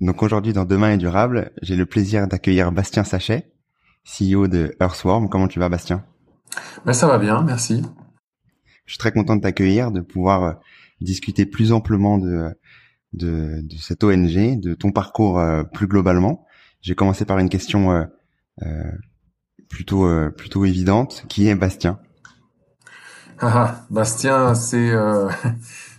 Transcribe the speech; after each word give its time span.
Donc 0.00 0.22
aujourd'hui 0.22 0.54
dans 0.54 0.64
Demain 0.64 0.92
est 0.92 0.98
durable, 0.98 1.52
j'ai 1.60 1.76
le 1.76 1.84
plaisir 1.84 2.26
d'accueillir 2.26 2.72
Bastien 2.72 3.04
Sachet, 3.04 3.52
CEO 4.04 4.48
de 4.48 4.74
Earthworm. 4.80 5.28
Comment 5.28 5.46
tu 5.46 5.58
vas 5.58 5.68
Bastien? 5.68 6.04
Ben, 6.86 6.94
Ça 6.94 7.06
va 7.06 7.18
bien, 7.18 7.42
merci. 7.42 7.82
Je 8.86 8.92
suis 8.92 8.98
très 8.98 9.12
content 9.12 9.36
de 9.36 9.42
t'accueillir, 9.42 9.90
de 9.90 10.00
pouvoir 10.00 10.42
euh, 10.42 10.52
discuter 11.02 11.44
plus 11.44 11.72
amplement 11.72 12.16
de, 12.16 12.48
de, 13.12 13.60
de, 13.62 13.76
cette 13.76 14.02
ONG, 14.02 14.58
de 14.58 14.74
ton 14.74 14.90
parcours 14.90 15.38
euh, 15.38 15.64
plus 15.64 15.86
globalement. 15.86 16.46
J'ai 16.80 16.94
commencé 16.94 17.26
par 17.26 17.38
une 17.38 17.50
question 17.50 17.92
euh, 17.92 18.04
euh 18.62 18.90
plutôt 19.68 20.08
plutôt 20.32 20.64
évidente. 20.64 21.24
Qui 21.28 21.46
est 21.46 21.54
Bastien? 21.54 22.00
Ah, 23.38 23.52
ah, 23.54 23.86
Bastien, 23.88 24.56
c'est 24.56 24.92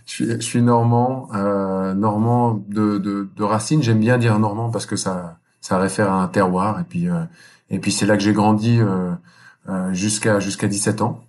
je 0.06 0.12
suis, 0.12 0.26
je 0.26 0.40
suis 0.40 0.62
normand, 0.62 1.28
euh, 1.34 1.94
normand 1.94 2.62
de, 2.68 2.98
de, 2.98 3.28
de 3.34 3.42
racine. 3.42 3.82
J'aime 3.82 4.00
bien 4.00 4.18
dire 4.18 4.38
normand 4.38 4.70
parce 4.70 4.86
que 4.86 4.96
ça, 4.96 5.38
ça 5.60 5.78
réfère 5.78 6.10
à 6.10 6.22
un 6.22 6.28
terroir. 6.28 6.80
Et 6.80 6.84
puis, 6.84 7.08
euh, 7.08 7.24
et 7.70 7.78
puis 7.78 7.90
c'est 7.90 8.06
là 8.06 8.16
que 8.16 8.22
j'ai 8.22 8.34
grandi 8.34 8.78
euh, 8.80 9.12
euh 9.68 9.92
jusqu'à 9.94 10.38
jusqu'à 10.40 10.68
17 10.68 11.02
ans. 11.02 11.24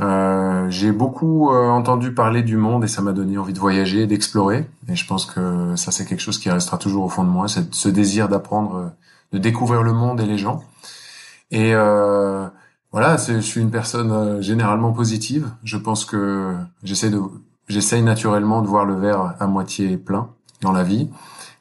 Euh, 0.00 0.70
j'ai 0.70 0.92
beaucoup 0.92 1.50
euh, 1.50 1.68
entendu 1.68 2.14
parler 2.14 2.42
du 2.42 2.56
monde 2.56 2.84
et 2.84 2.88
ça 2.88 3.02
m'a 3.02 3.12
donné 3.12 3.36
envie 3.36 3.52
de 3.52 3.58
voyager, 3.58 4.06
d'explorer. 4.06 4.68
Et 4.88 4.94
je 4.94 5.06
pense 5.06 5.26
que 5.26 5.74
ça 5.76 5.90
c'est 5.90 6.04
quelque 6.04 6.20
chose 6.20 6.38
qui 6.38 6.50
restera 6.50 6.78
toujours 6.78 7.04
au 7.04 7.08
fond 7.08 7.24
de 7.24 7.28
moi, 7.28 7.48
c'est 7.48 7.74
ce 7.74 7.88
désir 7.88 8.28
d'apprendre, 8.28 8.92
de 9.32 9.38
découvrir 9.38 9.82
le 9.82 9.92
monde 9.92 10.20
et 10.20 10.26
les 10.26 10.38
gens. 10.38 10.62
Et 11.50 11.72
voilà, 12.92 13.16
je 13.16 13.40
suis 13.40 13.60
une 13.60 13.70
personne 13.70 14.40
généralement 14.42 14.92
positive. 14.92 15.50
Je 15.64 15.76
pense 15.76 16.04
que 16.04 16.54
j'essaie 16.82 17.10
de 17.10 17.20
j'essaye 17.68 18.02
naturellement 18.02 18.62
de 18.62 18.66
voir 18.66 18.84
le 18.84 18.94
verre 18.94 19.34
à 19.38 19.46
moitié 19.46 19.96
plein 19.96 20.30
dans 20.60 20.72
la 20.72 20.82
vie 20.82 21.08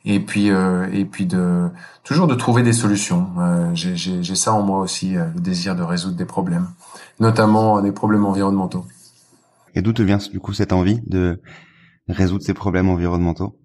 et 0.08 0.20
puis 0.22 0.50
euh, 0.50 0.88
et 0.92 1.06
puis 1.06 1.26
de 1.26 1.70
toujours 2.04 2.28
de 2.28 2.36
trouver 2.36 2.64
des 2.64 2.74
solutions. 2.74 3.28
Euh, 3.40 3.72
j'ai 3.74 4.36
ça 4.36 4.54
en 4.54 4.64
moi 4.64 4.80
aussi, 4.80 5.18
euh, 5.18 5.26
le 5.36 5.42
désir 5.42 5.76
de 5.76 5.84
résoudre 5.84 6.16
des 6.16 6.26
problèmes, 6.26 6.68
notamment 7.20 7.82
des 7.82 7.92
problèmes 7.92 8.26
environnementaux. 8.26 8.86
Et 9.76 9.82
d'où 9.82 9.94
te 9.94 10.02
vient 10.02 10.18
du 10.18 10.40
coup 10.40 10.54
cette 10.54 10.74
envie 10.74 11.02
de 11.06 11.42
résoudre 12.08 12.44
ces 12.44 12.54
problèmes 12.54 12.90
environnementaux? 12.90 13.60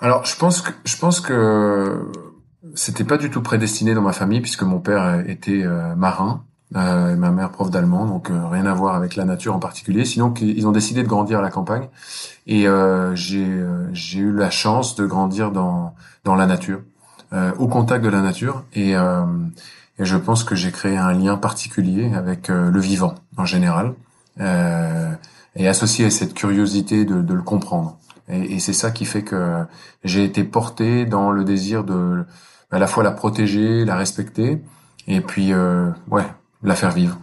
Alors 0.00 0.24
je 0.24 0.36
pense 0.36 0.62
que 0.62 0.70
je 0.84 0.96
pense 0.96 1.20
que 1.20 2.08
c'était 2.74 3.04
pas 3.04 3.18
du 3.18 3.30
tout 3.30 3.42
prédestiné 3.42 3.94
dans 3.94 4.02
ma 4.02 4.12
famille 4.12 4.40
puisque 4.40 4.62
mon 4.62 4.78
père 4.78 5.28
était 5.28 5.64
marin 5.96 6.44
euh, 6.76 7.14
ma 7.14 7.30
mère 7.30 7.50
prof 7.50 7.70
d'allemand, 7.70 8.04
donc 8.06 8.30
euh, 8.30 8.48
rien 8.48 8.66
à 8.66 8.74
voir 8.74 8.96
avec 8.96 9.14
la 9.14 9.24
nature 9.24 9.54
en 9.54 9.60
particulier. 9.60 10.04
Sinon, 10.04 10.34
ils 10.40 10.66
ont 10.66 10.72
décidé 10.72 11.02
de 11.02 11.08
grandir 11.08 11.38
à 11.38 11.42
la 11.42 11.50
campagne 11.50 11.88
et 12.46 12.66
euh, 12.66 13.14
j'ai 13.14 13.46
euh, 13.46 13.92
eu 14.14 14.32
la 14.32 14.50
chance 14.50 14.96
de 14.96 15.06
grandir 15.06 15.52
dans 15.52 15.94
dans 16.24 16.34
la 16.34 16.46
nature, 16.46 16.80
au 17.58 17.68
contact 17.68 18.02
de 18.02 18.08
la 18.08 18.22
nature 18.22 18.64
et, 18.72 18.92
et 18.92 20.04
je 20.04 20.16
pense 20.16 20.42
que 20.42 20.54
j'ai 20.54 20.70
créé 20.70 20.96
un 20.96 21.12
lien 21.12 21.36
particulier 21.36 22.14
avec 22.14 22.48
le 22.48 22.80
vivant 22.80 23.14
en 23.36 23.44
général 23.44 23.92
et 24.40 25.68
associé 25.68 26.06
à 26.06 26.10
cette 26.10 26.32
curiosité 26.32 27.04
de, 27.04 27.20
de 27.20 27.34
le 27.34 27.42
comprendre. 27.42 27.98
Et, 28.30 28.54
et 28.54 28.58
c'est 28.58 28.72
ça 28.72 28.90
qui 28.90 29.04
fait 29.04 29.20
que 29.20 29.64
j'ai 30.02 30.24
été 30.24 30.44
porté 30.44 31.04
dans 31.04 31.30
le 31.30 31.44
désir 31.44 31.84
de 31.84 32.24
à 32.70 32.78
la 32.78 32.86
fois 32.86 33.02
la 33.04 33.10
protéger, 33.10 33.84
la 33.84 33.96
respecter 33.96 34.62
et 35.06 35.20
puis 35.20 35.52
ouais 36.10 36.24
la 36.64 36.74
faire 36.74 36.90
vivre. 36.90 37.18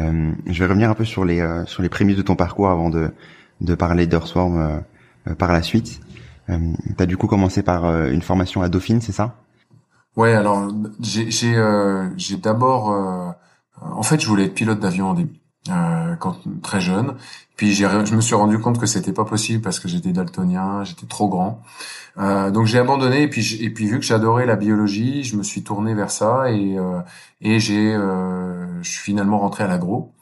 Euh, 0.00 0.32
je 0.46 0.58
vais 0.58 0.66
revenir 0.66 0.90
un 0.90 0.94
peu 0.94 1.04
sur 1.04 1.24
les 1.24 1.40
euh, 1.40 1.64
sur 1.66 1.82
les 1.82 1.88
prémices 1.88 2.16
de 2.16 2.22
ton 2.22 2.34
parcours 2.34 2.68
avant 2.68 2.90
de 2.90 3.12
de 3.60 3.74
parler 3.74 4.06
d'Earthworm 4.06 4.58
euh, 4.58 4.78
euh, 5.28 5.34
par 5.34 5.52
la 5.52 5.62
suite. 5.62 6.00
Euh, 6.50 6.58
tu 6.96 7.02
as 7.02 7.06
du 7.06 7.16
coup 7.16 7.26
commencé 7.26 7.62
par 7.62 7.84
une 8.06 8.22
formation 8.22 8.62
à 8.62 8.68
Dauphine, 8.68 9.00
c'est 9.00 9.12
ça? 9.12 9.36
Ouais, 10.16 10.34
alors 10.34 10.68
j'ai 11.00 11.30
j'ai 11.30 11.54
j'ai 12.16 12.36
d'abord 12.36 13.36
en 13.80 14.02
fait 14.02 14.20
je 14.20 14.26
voulais 14.26 14.44
être 14.44 14.54
pilote 14.54 14.78
d'avion 14.78 15.10
au 15.10 15.14
début. 15.14 15.40
Quand 15.66 16.36
très 16.62 16.80
jeune. 16.80 17.14
Puis 17.56 17.72
je 17.74 18.14
me 18.14 18.20
suis 18.20 18.34
rendu 18.34 18.58
compte 18.58 18.80
que 18.80 18.86
c'était 18.86 19.12
pas 19.12 19.24
possible 19.24 19.62
parce 19.62 19.78
que 19.78 19.86
j'étais 19.88 20.12
daltonien, 20.12 20.82
j'étais 20.84 21.06
trop 21.06 21.28
grand. 21.28 21.62
Euh, 22.18 22.50
donc 22.50 22.66
j'ai 22.66 22.78
abandonné 22.78 23.22
et 23.22 23.28
puis 23.28 23.58
et 23.60 23.70
puis 23.70 23.86
vu 23.86 23.98
que 23.98 24.04
j'adorais 24.04 24.46
la 24.46 24.56
biologie, 24.56 25.24
je 25.24 25.36
me 25.36 25.42
suis 25.42 25.62
tourné 25.62 25.94
vers 25.94 26.10
ça 26.10 26.50
et 26.50 26.76
euh, 26.78 27.00
et 27.40 27.60
j'ai 27.60 27.94
euh, 27.94 28.82
je 28.82 28.90
suis 28.90 29.00
finalement 29.02 29.38
rentré 29.38 29.64
à 29.64 29.68
l'agro, 29.68 30.12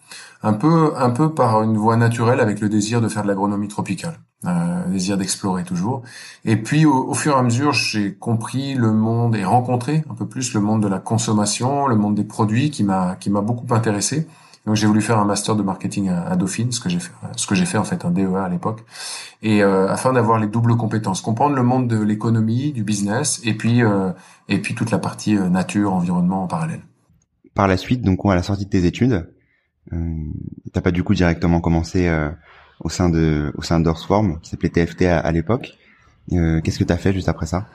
un 0.42 0.52
peu 0.52 0.92
un 0.97 1.10
peu 1.10 1.34
par 1.34 1.62
une 1.62 1.76
voie 1.76 1.97
naturelle 1.97 2.41
avec 2.41 2.60
le 2.60 2.69
désir 2.69 3.00
de 3.00 3.08
faire 3.08 3.22
de 3.22 3.28
l'agronomie 3.28 3.69
tropicale, 3.69 4.19
euh, 4.47 4.86
désir 4.88 5.16
d'explorer 5.16 5.64
toujours. 5.64 6.02
Et 6.44 6.56
puis 6.56 6.86
au, 6.86 7.08
au, 7.08 7.14
fur 7.14 7.34
et 7.36 7.38
à 7.38 7.42
mesure, 7.42 7.72
j'ai 7.72 8.14
compris 8.14 8.75
le 8.75 8.92
monde 8.92 9.36
et 9.36 9.44
rencontré 9.44 10.04
un 10.10 10.14
peu 10.14 10.26
plus 10.26 10.54
le 10.54 10.60
monde 10.60 10.82
de 10.82 10.88
la 10.88 10.98
consommation, 10.98 11.86
le 11.86 11.97
monde 11.97 12.14
des 12.14 12.25
produits 12.25 12.70
qui 12.70 12.84
m'a 12.84 13.16
qui 13.16 13.31
m'a 13.31 13.41
beaucoup 13.41 13.72
intéressé. 13.75 14.26
Donc 14.67 14.77
j'ai 14.77 14.87
voulu 14.87 15.03
faire 15.03 15.19
un 15.19 15.25
master 15.25 15.56
de 15.56 15.62
marketing 15.62 16.09
à, 16.09 16.37
Dauphine, 16.37 16.71
ce 16.71 16.78
que 16.78 16.89
j'ai 16.89 17.00
fait, 17.00 17.11
ce 17.37 17.47
que 17.49 17.55
j'ai 17.56 17.65
fait 17.67 17.78
en 17.78 17.84
fait 17.84 18.05
un 18.05 18.11
DEA 18.12 18.45
à 18.45 18.49
l'époque, 18.49 18.84
et 19.43 19.62
euh, 19.62 19.89
afin 19.89 20.12
d'avoir 20.12 20.39
les 20.39 20.47
doubles 20.47 20.77
compétences, 20.77 21.21
comprendre 21.21 21.56
le 21.56 21.65
monde 21.65 21.89
de 21.89 22.00
l'économie, 22.00 22.73
du 22.73 22.84
business, 22.84 23.41
et 23.45 23.55
puis 23.55 23.83
euh, 23.83 24.12
et 24.49 24.59
puis 24.59 24.77
toute 24.77 24.93
la 24.93 24.99
partie 24.99 25.37
euh, 25.37 25.49
nature, 25.49 25.93
environnement 25.93 26.44
en 26.44 26.47
parallèle. 26.47 26.82
Par 27.55 27.67
la 27.67 27.76
suite, 27.76 28.03
donc 28.03 28.20
à 28.25 28.37
la 28.37 28.43
sortie 28.44 28.67
de 28.67 28.70
tes 28.70 28.87
études, 28.87 29.29
euh, 29.93 29.97
t'as 30.73 30.81
pas 30.81 30.93
du 30.93 31.03
coup 31.03 31.15
directement 31.15 31.61
commencé 31.61 32.08
au 32.81 32.88
sein 32.88 33.08
de 33.08 33.53
au 33.56 33.62
sein 33.62 33.81
d'Earthworm, 33.81 34.38
qui 34.41 34.50
s'appelait 34.50 34.70
TFT 34.70 35.03
à, 35.03 35.19
à 35.19 35.32
l'époque. 35.32 35.73
Qu'est-ce 36.31 36.79
que 36.79 36.85
tu 36.85 36.93
as 36.93 36.99
fait 36.99 37.12
juste 37.12 37.29
après 37.29 37.47
ça? 37.47 37.67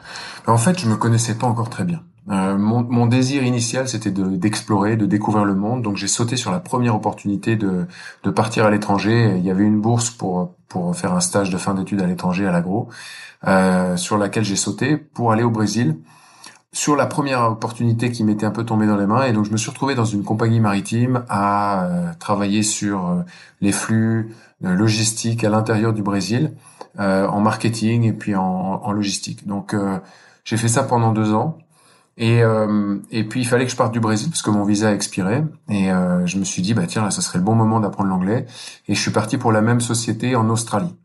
En 0.47 0.57
fait, 0.57 0.79
je 0.79 0.87
me 0.87 0.95
connaissais 0.95 1.35
pas 1.35 1.47
encore 1.47 1.69
très 1.69 1.83
bien. 1.83 2.01
Euh, 2.29 2.57
mon, 2.57 2.83
mon, 2.83 3.05
désir 3.05 3.43
initial, 3.43 3.87
c'était 3.87 4.11
d'explorer, 4.11 4.97
de, 4.97 5.05
découvrir 5.05 5.45
le 5.45 5.55
monde. 5.55 5.81
Donc 5.81 5.95
j'ai 5.95 6.07
sauté 6.07 6.35
sur 6.35 6.51
la 6.51 6.59
première 6.59 6.95
opportunité 6.95 7.55
de, 7.55 7.85
de 8.23 8.29
partir 8.29 8.65
à 8.65 8.71
l'étranger. 8.71 9.35
Il 9.37 9.45
y 9.45 9.49
avait 9.49 9.63
une 9.63 9.79
bourse 9.79 10.09
pour 10.09 10.57
pour 10.67 10.95
faire 10.95 11.13
un 11.13 11.19
stage 11.19 11.49
de 11.49 11.57
fin 11.57 11.73
d'études 11.73 12.01
à 12.01 12.07
l'étranger 12.07 12.45
à 12.45 12.51
l'agro, 12.51 12.89
euh, 13.47 13.97
sur 13.97 14.17
laquelle 14.17 14.43
j'ai 14.43 14.55
sauté 14.55 14.97
pour 14.97 15.31
aller 15.31 15.43
au 15.43 15.51
Brésil. 15.51 15.97
Sur 16.73 16.95
la 16.95 17.05
première 17.05 17.43
opportunité 17.43 18.11
qui 18.11 18.23
m'était 18.23 18.45
un 18.45 18.51
peu 18.51 18.65
tombée 18.65 18.87
dans 18.87 18.97
les 18.97 19.07
mains, 19.07 19.23
et 19.23 19.31
donc 19.31 19.45
je 19.45 19.51
me 19.51 19.57
suis 19.57 19.69
retrouvé 19.69 19.95
dans 19.95 20.05
une 20.05 20.23
compagnie 20.23 20.59
maritime 20.59 21.23
à 21.29 21.85
euh, 21.85 22.11
travailler 22.19 22.61
sur 22.61 23.07
euh, 23.07 23.21
les 23.61 23.71
flux 23.71 24.35
logistiques 24.59 25.43
à 25.43 25.49
l'intérieur 25.49 25.93
du 25.93 26.01
Brésil, 26.01 26.55
en 26.97 27.41
marketing 27.41 28.05
et 28.05 28.13
puis 28.13 28.35
en, 28.35 28.43
en 28.43 28.91
logistique. 28.91 29.45
Donc 29.45 29.75
j'ai 30.45 30.57
fait 30.57 30.67
ça 30.67 30.81
pendant 30.81 31.11
deux 31.11 31.31
ans. 31.31 31.59
Et, 32.17 32.41
euh, 32.41 32.97
et 33.11 33.23
puis 33.23 33.41
il 33.41 33.45
fallait 33.45 33.65
que 33.65 33.71
je 33.71 33.75
parte 33.75 33.93
du 33.93 33.99
Brésil 33.99 34.29
parce 34.29 34.41
que 34.41 34.49
mon 34.49 34.63
visa 34.63 34.93
expirait. 34.93 35.45
Et 35.69 35.91
euh, 35.91 36.25
je 36.25 36.37
me 36.37 36.43
suis 36.43 36.61
dit, 36.61 36.73
bah 36.73 36.87
tiens, 36.87 37.03
là, 37.03 37.11
ça 37.11 37.21
serait 37.21 37.37
le 37.37 37.45
bon 37.45 37.55
moment 37.55 37.79
d'apprendre 37.79 38.09
l'anglais. 38.09 38.47
Et 38.87 38.95
je 38.95 38.99
suis 38.99 39.11
parti 39.11 39.37
pour 39.37 39.51
la 39.51 39.61
même 39.61 39.81
société 39.81 40.35
en 40.35 40.49
Australie. 40.49 40.95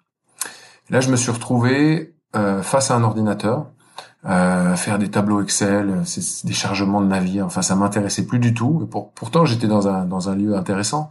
Là, 0.90 1.00
je 1.00 1.10
me 1.10 1.16
suis 1.16 1.30
retrouvé 1.30 2.14
euh, 2.34 2.62
face 2.62 2.90
à 2.90 2.96
un 2.96 3.02
ordinateur, 3.02 3.66
euh, 4.24 4.74
faire 4.76 4.98
des 4.98 5.10
tableaux 5.10 5.42
Excel, 5.42 6.02
des 6.44 6.52
chargements 6.52 7.00
de 7.00 7.06
navires. 7.06 7.44
Enfin, 7.44 7.62
ça 7.62 7.76
m'intéressait 7.76 8.26
plus 8.26 8.38
du 8.38 8.54
tout. 8.54 8.80
Et 8.84 8.86
pour, 8.86 9.12
pourtant, 9.12 9.44
j'étais 9.44 9.66
dans 9.66 9.88
un 9.88 10.04
dans 10.06 10.30
un 10.30 10.34
lieu 10.34 10.56
intéressant, 10.56 11.10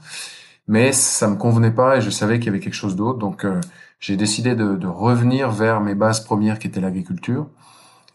mais 0.68 0.92
ça 0.92 1.27
me 1.27 1.36
convenait 1.36 1.71
pas 1.71 1.98
et 1.98 2.01
je 2.01 2.09
savais 2.09 2.39
qu'il 2.39 2.48
y 2.48 2.50
avait 2.50 2.59
quelque 2.59 2.74
chose 2.74 2.95
d'autre. 2.95 3.19
Donc, 3.19 3.45
euh, 3.45 3.62
j'ai 4.00 4.18
décidé 4.18 4.56
de, 4.56 4.75
de 4.75 4.88
revenir 4.88 5.51
vers 5.51 5.80
mes 5.81 5.94
bases 5.94 6.21
premières 6.24 6.57
qui 6.57 6.68
étaient 6.68 6.81
l'agriculture 6.81 7.48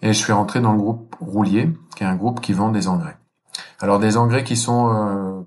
et 0.02 0.08
je 0.08 0.18
suis 0.18 0.32
rentré 0.32 0.60
dans 0.60 0.72
le 0.72 0.78
groupe 0.78 1.16
Roulier, 1.20 1.70
qui 1.94 2.04
est 2.04 2.06
un 2.06 2.16
groupe 2.16 2.40
qui 2.40 2.52
vend 2.52 2.70
des 2.70 2.88
engrais. 2.88 3.16
Alors 3.80 3.98
des 3.98 4.16
engrais 4.16 4.44
qui 4.44 4.56
sont 4.56 4.94
euh, 4.94 5.40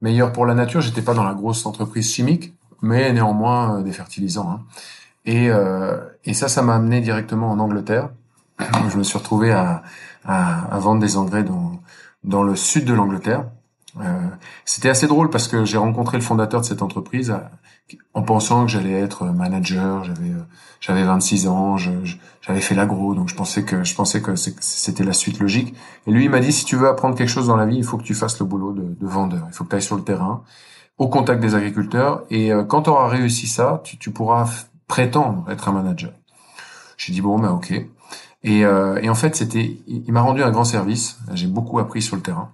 meilleurs 0.00 0.32
pour 0.32 0.46
la 0.46 0.54
nature. 0.54 0.80
J'étais 0.80 1.02
pas 1.02 1.14
dans 1.14 1.24
la 1.24 1.34
grosse 1.34 1.66
entreprise 1.66 2.12
chimique, 2.12 2.54
mais 2.82 3.12
néanmoins 3.12 3.78
euh, 3.78 3.82
des 3.82 3.92
fertilisants. 3.92 4.50
Hein. 4.50 4.60
Et, 5.24 5.50
euh, 5.50 5.98
et 6.24 6.34
ça, 6.34 6.48
ça 6.48 6.62
m'a 6.62 6.74
amené 6.76 7.00
directement 7.00 7.50
en 7.50 7.58
Angleterre. 7.58 8.10
Je 8.90 8.98
me 8.98 9.02
suis 9.02 9.18
retrouvé 9.18 9.52
à, 9.52 9.82
à, 10.24 10.74
à 10.74 10.78
vendre 10.78 11.00
des 11.00 11.16
engrais 11.16 11.44
dans, 11.44 11.80
dans 12.24 12.42
le 12.42 12.56
sud 12.56 12.84
de 12.84 12.92
l'Angleterre. 12.94 13.44
Euh, 13.98 14.28
C'était 14.64 14.88
assez 14.88 15.06
drôle 15.06 15.30
parce 15.30 15.48
que 15.48 15.64
j'ai 15.64 15.78
rencontré 15.78 16.16
le 16.16 16.22
fondateur 16.22 16.60
de 16.60 16.66
cette 16.66 16.82
entreprise 16.82 17.34
en 18.14 18.22
pensant 18.22 18.64
que 18.64 18.70
j'allais 18.70 18.92
être 18.92 19.24
manager. 19.26 20.04
J'avais 20.04 20.30
euh, 20.30 20.42
j'avais 20.80 21.04
26 21.04 21.46
ans, 21.48 21.76
j'avais 21.76 22.60
fait 22.60 22.74
l'agro, 22.74 23.14
donc 23.14 23.28
je 23.28 23.34
pensais 23.34 23.64
que 23.64 23.84
je 23.84 23.94
pensais 23.94 24.22
que 24.22 24.34
c'était 24.36 25.04
la 25.04 25.12
suite 25.12 25.38
logique. 25.40 25.74
Et 26.06 26.10
lui, 26.10 26.24
il 26.24 26.30
m'a 26.30 26.40
dit 26.40 26.52
si 26.52 26.64
tu 26.64 26.76
veux 26.76 26.88
apprendre 26.88 27.14
quelque 27.16 27.28
chose 27.28 27.48
dans 27.48 27.56
la 27.56 27.66
vie, 27.66 27.76
il 27.76 27.84
faut 27.84 27.98
que 27.98 28.02
tu 28.02 28.14
fasses 28.14 28.38
le 28.38 28.46
boulot 28.46 28.72
de, 28.72 28.82
de 28.82 29.06
vendeur. 29.06 29.44
Il 29.48 29.52
faut 29.54 29.64
que 29.64 29.70
tu 29.70 29.76
ailles 29.76 29.82
sur 29.82 29.96
le 29.96 30.04
terrain, 30.04 30.42
au 30.98 31.08
contact 31.08 31.40
des 31.40 31.54
agriculteurs. 31.54 32.24
Et 32.30 32.52
euh, 32.52 32.64
quand 32.64 32.82
tu 32.82 32.90
auras 32.90 33.08
réussi 33.08 33.46
ça, 33.46 33.82
tu, 33.84 33.98
tu, 33.98 34.10
pourras 34.10 34.48
prétendre 34.88 35.44
être 35.50 35.68
un 35.68 35.72
manager. 35.72 36.12
J'ai 36.96 37.12
dit 37.12 37.20
bon, 37.20 37.38
ben 37.38 37.50
ok. 37.50 37.72
Et, 38.42 38.64
euh, 38.64 38.98
et 39.02 39.10
en 39.10 39.14
fait, 39.14 39.36
c'était, 39.36 39.78
il 39.86 40.12
m'a 40.12 40.22
rendu 40.22 40.42
un 40.42 40.50
grand 40.50 40.64
service. 40.64 41.18
J'ai 41.34 41.46
beaucoup 41.46 41.78
appris 41.78 42.00
sur 42.00 42.16
le 42.16 42.22
terrain. 42.22 42.52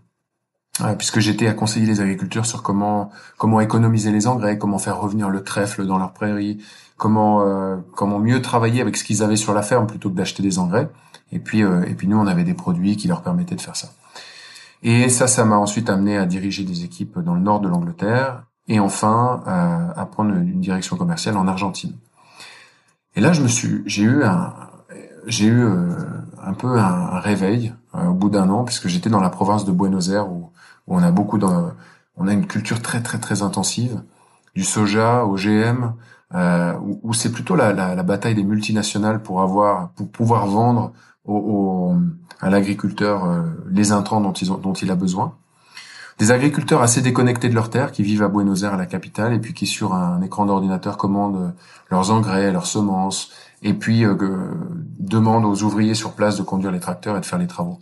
Euh, 0.83 0.95
puisque 0.95 1.21
j'étais 1.21 1.47
à 1.47 1.55
conseiller 1.55 1.87
les 1.87 2.01
agriculteurs 2.01 2.45
sur 2.45 2.63
comment 2.63 3.11
comment 3.39 3.61
économiser 3.61 4.13
les 4.13 4.27
engrais, 4.27 4.59
comment 4.59 4.79
faire 4.79 5.01
revenir 5.01 5.31
le 5.31 5.43
trèfle 5.43 5.87
dans 5.87 5.97
leurs 5.97 6.13
prairies, 6.13 6.59
comment 6.99 7.41
euh, 7.43 7.77
comment 7.95 8.19
mieux 8.19 8.43
travailler 8.43 8.83
avec 8.83 8.99
ce 8.99 9.05
qu'ils 9.05 9.23
avaient 9.23 9.37
sur 9.37 9.55
la 9.55 9.63
ferme 9.63 9.87
plutôt 9.87 10.11
que 10.11 10.17
d'acheter 10.17 10.43
des 10.43 10.59
engrais. 10.59 10.91
Et 11.33 11.39
puis 11.39 11.63
euh, 11.63 11.85
et 11.87 11.95
puis 11.95 12.07
nous 12.09 12.19
on 12.19 12.27
avait 12.27 12.45
des 12.45 12.53
produits 12.53 12.97
qui 12.97 13.09
leur 13.09 13.23
permettaient 13.23 13.55
de 13.55 13.61
faire 13.61 13.77
ça. 13.77 13.89
Et 14.83 15.09
ça 15.09 15.27
ça 15.27 15.47
m'a 15.47 15.57
ensuite 15.57 15.89
amené 15.89 16.19
à 16.19 16.27
diriger 16.27 16.63
des 16.63 16.85
équipes 16.85 17.19
dans 17.21 17.35
le 17.35 17.41
nord 17.41 17.61
de 17.61 17.69
l'Angleterre 17.69 18.45
et 18.69 18.79
enfin 18.79 19.43
à 19.47 20.07
prendre 20.07 20.35
une 20.35 20.61
direction 20.61 20.97
commerciale 20.97 21.39
en 21.39 21.49
Argentine. 21.49 21.95
Et 23.15 23.21
là 23.21 23.33
je 23.33 23.41
me 23.41 23.49
suis 23.49 23.83
j'ai 23.87 24.03
eu 24.03 24.25
un 24.25 24.53
j'ai 25.27 25.47
eu 25.47 25.67
un 26.45 26.53
peu 26.53 26.79
un, 26.79 27.19
réveil 27.21 27.73
au 27.95 28.13
bout 28.13 28.29
d'un 28.29 28.51
an 28.51 28.65
puisque 28.65 28.89
j'étais 28.89 29.09
dans 29.09 29.21
la 29.21 29.31
province 29.31 29.65
de 29.65 29.73
Buenos 29.73 30.11
Aires 30.11 30.31
où 30.31 30.46
où 30.87 30.97
on 30.97 31.03
a 31.03 31.11
beaucoup 31.11 31.39
on 32.19 32.29
a 32.29 32.33
une 32.33 32.47
culture 32.47 32.81
très 32.81 33.03
très 33.03 33.19
très 33.19 33.43
intensive 33.43 34.03
du 34.55 34.65
soja 34.65 35.25
au 35.25 35.37
GM 35.37 35.93
euh, 36.35 36.75
où, 37.03 37.15
c'est 37.15 37.31
plutôt 37.31 37.55
la, 37.55 37.73
la, 37.73 37.95
la, 37.95 38.03
bataille 38.03 38.35
des 38.35 38.43
multinationales 38.43 39.23
pour 39.23 39.43
avoir 39.43 39.91
pour 39.91 40.11
pouvoir 40.11 40.47
vendre 40.47 40.93
au, 41.25 41.95
à 42.41 42.51
l'agriculteur 42.51 43.25
euh, 43.25 43.43
les 43.71 43.93
intrants 43.93 44.21
dont, 44.21 44.33
ils 44.33 44.53
ont, 44.53 44.59
dont 44.59 44.73
il 44.73 44.91
a 44.91 44.97
besoin. 44.97 45.37
Des 46.19 46.33
agriculteurs 46.33 46.83
assez 46.83 47.03
déconnectés 47.03 47.49
de 47.49 47.55
leur 47.55 47.71
terre 47.71 47.93
qui 47.93 48.03
vivent 48.03 48.23
à 48.23 48.29
Buenos 48.29 48.63
Aires, 48.65 48.75
à 48.75 48.77
la 48.77 48.87
capitale, 48.87 49.35
et 49.35 49.39
puis 49.39 49.53
qui 49.53 49.67
sur 49.67 49.93
un 49.93 50.23
écran 50.23 50.47
d'ordinateur 50.47 50.97
commandent 50.97 51.55
leurs 51.91 52.11
engrais, 52.11 52.51
leurs 52.51 52.67
semences, 52.67 53.31
et 53.63 53.75
puis 53.75 54.05
euh, 54.05 54.17
demandent 54.99 55.45
aux 55.45 55.63
ouvriers 55.63 55.95
sur 55.95 56.13
place 56.13 56.37
de 56.37 56.43
conduire 56.43 56.73
les 56.73 56.81
tracteurs 56.81 57.17
et 57.17 57.21
de 57.21 57.27
faire 57.27 57.39
les 57.39 57.47
travaux. 57.47 57.79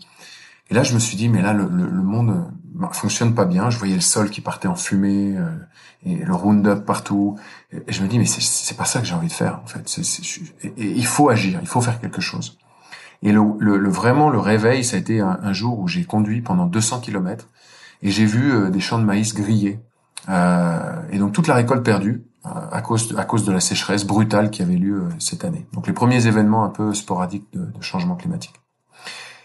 Et 0.70 0.74
là, 0.74 0.82
je 0.82 0.94
me 0.94 0.98
suis 0.98 1.16
dit, 1.16 1.28
mais 1.28 1.42
là, 1.42 1.52
le, 1.52 1.68
le, 1.70 1.86
le 1.86 2.02
monde 2.02 2.44
fonctionne 2.93 3.35
pas 3.35 3.44
bien. 3.44 3.71
Je 3.71 3.79
voyais 3.79 3.94
le 3.94 4.00
sol 4.00 4.31
qui 4.31 4.41
partait 4.41 4.69
en 4.69 4.75
fumée 4.75 5.37
euh, 5.37 5.49
et 6.05 6.17
le 6.17 6.35
Roundup 6.35 6.85
partout. 6.85 7.37
Et, 7.73 7.93
je 7.93 8.03
me 8.03 8.09
dis, 8.09 8.19
mais 8.19 8.26
c'est 8.26 8.76
pas 8.76 8.85
ça 8.85 9.00
que 9.00 9.06
j'ai 9.06 9.15
envie 9.15 9.29
de 9.29 9.32
faire, 9.32 9.61
en 9.62 9.67
fait. 9.67 10.00
et, 10.65 10.73
il 10.76 11.06
faut 11.06 11.29
agir, 11.29 11.59
il 11.62 11.69
faut 11.69 11.81
faire 11.81 12.00
quelque 12.00 12.21
chose. 12.21 12.59
Et 13.25 13.32
le, 13.32 13.43
le 13.59 13.88
vraiment, 13.88 14.29
le 14.29 14.38
réveil, 14.38 14.85
ça 14.85 14.97
a 14.97 14.99
été 14.99 15.21
un, 15.21 15.53
jour 15.55 15.79
où 15.79 15.88
j'ai 15.88 16.05
conduit 16.05 16.43
pendant 16.43 16.67
200 16.67 17.00
kilomètres 17.00 17.49
et 18.03 18.11
j'ai 18.11 18.26
vu 18.26 18.53
euh, 18.53 18.71
des 18.71 18.81
champs 18.81 18.99
de 18.99 19.05
maïs 19.05 19.35
grillés. 19.35 19.81
Euh, 20.29 21.00
et 21.11 21.19
donc 21.19 21.32
toute 21.32 21.47
la 21.47 21.55
récolte 21.55 21.82
perdue 21.82 22.25
euh, 22.44 22.50
à 22.71 22.82
cause 22.82 23.09
de, 23.09 23.17
à 23.17 23.25
cause 23.25 23.44
de 23.44 23.53
la 23.53 23.61
sécheresse 23.61 24.05
brutale 24.05 24.50
qui 24.50 24.61
avait 24.61 24.76
lieu 24.76 25.09
cette 25.19 25.44
année. 25.44 25.67
Donc 25.73 25.87
les 25.87 25.94
premiers 25.94 26.26
événements 26.26 26.65
un 26.65 26.69
peu 26.69 26.93
sporadiques 26.93 27.47
de, 27.55 27.65
de 27.65 27.82
changement 27.82 28.15
climatique. 28.15 28.61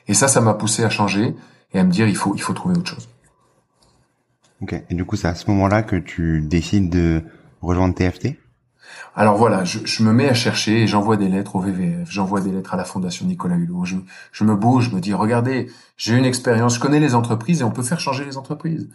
Et 0.08 0.14
ça, 0.14 0.28
ça 0.28 0.42
m'a 0.42 0.56
poussé 0.56 0.84
à 0.84 0.90
changer 0.90 1.36
et 1.74 1.80
à 1.80 1.84
me 1.86 1.92
dire 1.92 2.08
il 2.08 2.18
faut 2.18 2.36
il 2.36 2.42
faut 2.42 2.54
trouver 2.54 2.78
autre 2.78 2.90
chose. 2.90 3.08
Ok. 4.61 4.81
Et 4.89 4.95
du 4.95 5.06
coup, 5.06 5.15
c'est 5.15 5.27
à 5.27 5.35
ce 5.35 5.50
moment-là 5.51 5.83
que 5.83 5.95
tu 5.95 6.41
décides 6.41 6.89
de 6.89 7.23
rejoindre 7.61 7.95
TFT 7.95 8.38
alors 9.15 9.38
voilà, 9.38 9.63
je, 9.65 9.79
je, 9.85 10.03
me 10.03 10.11
mets 10.13 10.29
à 10.29 10.33
chercher 10.33 10.83
et 10.83 10.88
j'envoie 10.88 11.17
des 11.17 11.27
lettres 11.27 11.56
au 11.56 11.59
VVF, 11.59 12.09
j'envoie 12.09 12.41
des 12.41 12.51
lettres 12.51 12.73
à 12.73 12.77
la 12.77 12.85
Fondation 12.85 13.25
Nicolas 13.25 13.56
Hulot. 13.56 13.85
Je, 13.85 13.97
je 14.31 14.44
me 14.44 14.56
bouge, 14.56 14.89
je 14.89 14.95
me 14.95 15.01
dis, 15.01 15.13
regardez, 15.13 15.69
j'ai 15.97 16.15
une 16.15 16.25
expérience, 16.25 16.75
je 16.75 16.79
connais 16.79 17.00
les 17.00 17.15
entreprises 17.15 17.61
et 17.61 17.63
on 17.63 17.71
peut 17.71 17.83
faire 17.83 18.00
changer 18.00 18.25
les 18.25 18.38
entreprises. 18.38 18.89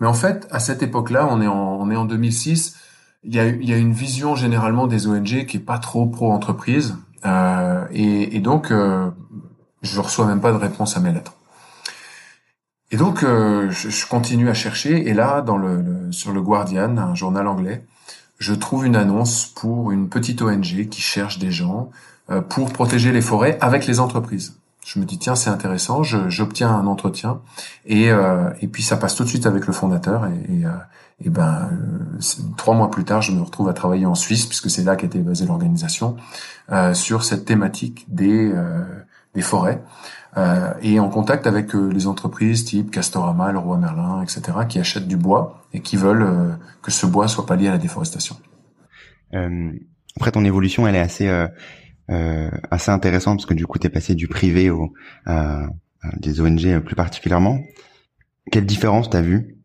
Mais 0.00 0.06
en 0.06 0.14
fait, 0.14 0.46
à 0.50 0.58
cette 0.58 0.82
époque-là, 0.82 1.26
on 1.30 1.40
est 1.40 1.46
en, 1.46 1.80
on 1.80 1.90
est 1.90 1.96
en 1.96 2.04
2006, 2.04 2.76
il 3.24 3.34
y 3.34 3.38
a, 3.38 3.46
il 3.46 3.68
y 3.68 3.72
a 3.72 3.76
une 3.76 3.92
vision 3.92 4.34
généralement 4.34 4.86
des 4.86 5.06
ONG 5.06 5.46
qui 5.46 5.56
est 5.56 5.60
pas 5.64 5.78
trop 5.78 6.06
pro-entreprise. 6.06 6.96
Euh, 7.24 7.86
et, 7.90 8.36
et, 8.36 8.40
donc, 8.40 8.70
euh, 8.70 9.10
je 9.82 10.00
reçois 10.00 10.26
même 10.26 10.40
pas 10.40 10.52
de 10.52 10.58
réponse 10.58 10.96
à 10.96 11.00
mes 11.00 11.12
lettres. 11.12 11.34
Et 12.90 12.96
donc, 12.96 13.22
euh, 13.22 13.70
je, 13.70 14.06
continue 14.06 14.48
à 14.48 14.54
chercher. 14.54 15.08
Et 15.08 15.14
là, 15.14 15.40
dans 15.40 15.56
le, 15.56 16.12
sur 16.12 16.32
le 16.32 16.40
Guardian, 16.40 16.96
un 16.96 17.14
journal 17.14 17.48
anglais, 17.48 17.84
je 18.38 18.52
trouve 18.54 18.86
une 18.86 18.96
annonce 18.96 19.46
pour 19.46 19.90
une 19.90 20.08
petite 20.08 20.42
ONG 20.42 20.88
qui 20.88 21.00
cherche 21.00 21.38
des 21.38 21.50
gens 21.50 21.90
euh, 22.30 22.40
pour 22.40 22.72
protéger 22.72 23.12
les 23.12 23.20
forêts 23.20 23.58
avec 23.60 23.86
les 23.86 24.00
entreprises. 24.00 24.56
Je 24.84 24.98
me 24.98 25.06
dis 25.06 25.18
tiens 25.18 25.34
c'est 25.34 25.48
intéressant, 25.48 26.02
j'obtiens 26.02 26.68
un 26.68 26.86
entretien 26.86 27.40
et 27.86 28.10
euh, 28.10 28.50
et 28.60 28.68
puis 28.68 28.82
ça 28.82 28.98
passe 28.98 29.14
tout 29.14 29.24
de 29.24 29.28
suite 29.30 29.46
avec 29.46 29.66
le 29.66 29.72
fondateur 29.72 30.26
et, 30.26 30.52
et, 30.52 30.64
et 31.24 31.30
ben 31.30 31.70
trois 32.58 32.74
mois 32.74 32.90
plus 32.90 33.04
tard 33.04 33.22
je 33.22 33.32
me 33.32 33.40
retrouve 33.40 33.70
à 33.70 33.72
travailler 33.72 34.04
en 34.04 34.14
Suisse 34.14 34.44
puisque 34.44 34.68
c'est 34.68 34.82
là 34.82 34.96
qu'était 34.96 35.20
basée 35.20 35.46
l'organisation 35.46 36.16
sur 36.92 37.24
cette 37.24 37.46
thématique 37.46 38.04
des 38.08 38.52
des 39.34 39.40
forêts 39.40 39.82
euh, 40.36 40.72
et 40.82 40.98
en 40.98 41.08
contact 41.08 41.46
avec 41.46 41.74
euh, 41.74 41.88
les 41.88 42.06
entreprises 42.06 42.64
type 42.64 42.90
Castorama, 42.90 43.52
Leroy 43.52 43.78
Merlin, 43.78 44.22
etc., 44.22 44.42
qui 44.68 44.80
achètent 44.80 45.06
du 45.06 45.16
bois 45.16 45.62
et 45.72 45.80
qui 45.80 45.96
veulent 45.96 46.22
euh, 46.22 46.52
que 46.82 46.90
ce 46.90 47.06
bois 47.06 47.28
soit 47.28 47.46
pas 47.46 47.54
lié 47.56 47.68
à 47.68 47.72
la 47.72 47.78
déforestation. 47.78 48.36
après, 49.32 50.32
ton 50.32 50.44
évolution, 50.44 50.86
elle 50.86 50.96
est 50.96 51.00
assez 51.00 51.28
assez 52.70 52.90
intéressante 52.90 53.38
parce 53.38 53.46
que 53.46 53.54
du 53.54 53.66
coup, 53.66 53.78
tu 53.78 53.86
es 53.86 53.90
passé 53.90 54.14
du 54.14 54.28
privé 54.28 54.70
au, 54.70 54.92
à, 55.24 55.66
des 56.18 56.40
ONG 56.40 56.80
plus 56.80 56.94
particulièrement. 56.94 57.60
Quelle 58.52 58.66
différence 58.66 59.08
t'as 59.08 59.22
vu 59.22 59.58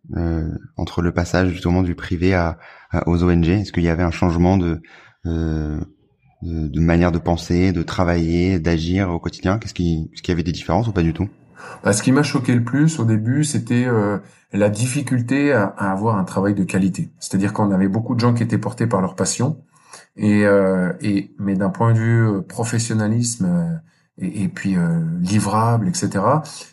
entre 0.78 1.02
le 1.02 1.12
passage 1.12 1.50
justement 1.50 1.84
du 1.84 1.96
privé 1.96 2.34
à, 2.34 2.58
aux 3.06 3.24
ONG 3.24 3.50
Est-ce 3.50 3.72
qu'il 3.72 3.84
y 3.84 3.90
avait 3.90 4.04
un 4.04 4.12
changement 4.12 4.58
de 4.58 4.82
de, 6.42 6.80
manière 6.80 7.12
de 7.12 7.18
penser, 7.18 7.72
de 7.72 7.84
travailler, 7.84 8.60
d'agir 8.60 9.10
au 9.10 9.20
quotidien 9.20 9.58
Qu'est-ce 9.58 9.74
qui, 9.74 10.10
ce 10.16 10.22
qu'il 10.22 10.32
y 10.32 10.34
avait 10.34 10.44
des 10.44 10.52
différences 10.52 10.88
ou 10.88 10.92
pas 10.92 11.02
du 11.02 11.14
tout? 11.14 11.30
Bah, 11.84 11.94
Ce 11.94 12.02
qui 12.02 12.12
m'a 12.12 12.24
choqué 12.24 12.56
le 12.56 12.64
plus 12.64 13.00
au 13.00 13.06
début, 13.06 13.44
c'était 13.44 13.86
euh, 13.86 14.18
la 14.54 14.70
difficulté 14.70 15.52
à, 15.52 15.66
avoir 15.66 16.18
un 16.18 16.24
travail 16.24 16.54
de 16.54 16.64
qualité. 16.64 17.10
C'est-à-dire 17.20 17.54
qu'on 17.54 17.72
avait 17.72 17.88
beaucoup 17.88 18.16
de 18.16 18.20
gens 18.20 18.34
qui 18.34 18.44
étaient 18.44 18.58
portés 18.58 18.88
par 18.88 19.02
leur 19.02 19.16
passion, 19.16 19.58
et, 20.16 20.46
euh, 20.46 20.94
et 21.02 21.34
mais 21.40 21.56
d'un 21.56 21.70
point 21.70 21.94
de 21.94 22.00
vue 22.00 22.28
euh, 22.28 22.42
professionnalisme 22.42 23.82
et, 24.18 24.44
et, 24.44 24.48
puis 24.50 24.76
livrable, 25.22 25.88
etc. 25.88 26.24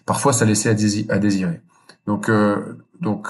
Parfois, 0.04 0.32
ça 0.32 0.44
laissait 0.44 0.68
à, 0.68 1.18
désirer. 1.18 1.60
Donc, 2.06 2.30
donc 3.00 3.28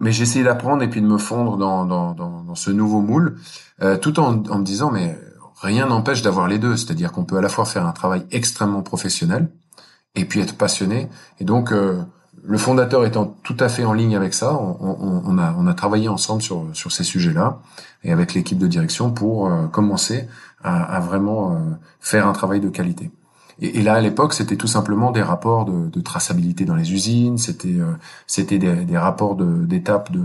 mais 0.00 0.12
j'essayais 0.12 0.44
d'apprendre 0.44 0.82
et 0.82 0.88
puis 0.88 1.00
de 1.00 1.06
me 1.06 1.18
fondre 1.18 1.56
dans, 1.56 1.84
dans, 1.84 2.14
dans, 2.14 2.54
ce 2.54 2.70
nouveau 2.70 3.00
moule, 3.00 3.38
euh, 3.82 3.96
tout 3.96 4.20
en, 4.20 4.44
en 4.44 4.58
me 4.58 4.64
disant, 4.64 4.90
mais 4.90 5.18
rien 5.60 5.86
n'empêche 5.86 6.22
d'avoir 6.22 6.48
les 6.48 6.58
deux. 6.58 6.76
C'est-à-dire 6.76 7.12
qu'on 7.12 7.24
peut 7.24 7.36
à 7.36 7.40
la 7.40 7.48
fois 7.48 7.64
faire 7.64 7.86
un 7.86 7.92
travail 7.92 8.24
extrêmement 8.30 8.82
professionnel 8.82 9.48
et 10.14 10.24
puis 10.24 10.40
être 10.40 10.56
passionné. 10.56 11.08
Et 11.40 11.44
donc, 11.44 11.72
euh, 11.72 12.02
le 12.44 12.58
fondateur 12.58 13.04
étant 13.04 13.36
tout 13.42 13.56
à 13.58 13.68
fait 13.68 13.84
en 13.84 13.92
ligne 13.92 14.16
avec 14.16 14.34
ça, 14.34 14.54
on, 14.60 15.38
a, 15.38 15.54
on 15.56 15.66
a 15.66 15.74
travaillé 15.74 16.08
ensemble 16.08 16.42
sur, 16.42 16.66
sur 16.72 16.90
ces 16.90 17.04
sujets-là 17.04 17.60
et 18.02 18.12
avec 18.12 18.34
l'équipe 18.34 18.58
de 18.58 18.66
direction 18.66 19.12
pour 19.12 19.46
euh, 19.46 19.66
commencer 19.68 20.28
à 20.64 21.00
vraiment 21.00 21.58
faire 21.98 22.28
un 22.28 22.32
travail 22.32 22.60
de 22.60 22.68
qualité. 22.68 23.10
Et, 23.64 23.80
là, 23.82 23.94
à 23.94 24.00
l'époque, 24.00 24.34
c'était 24.34 24.56
tout 24.56 24.66
simplement 24.66 25.12
des 25.12 25.22
rapports 25.22 25.64
de, 25.64 26.00
traçabilité 26.00 26.64
dans 26.64 26.74
les 26.74 26.92
usines, 26.92 27.38
c'était 27.38 27.78
c'était 28.26 28.58
des, 28.58 28.98
rapports 28.98 29.36
d'étapes 29.36 30.10
de, 30.10 30.24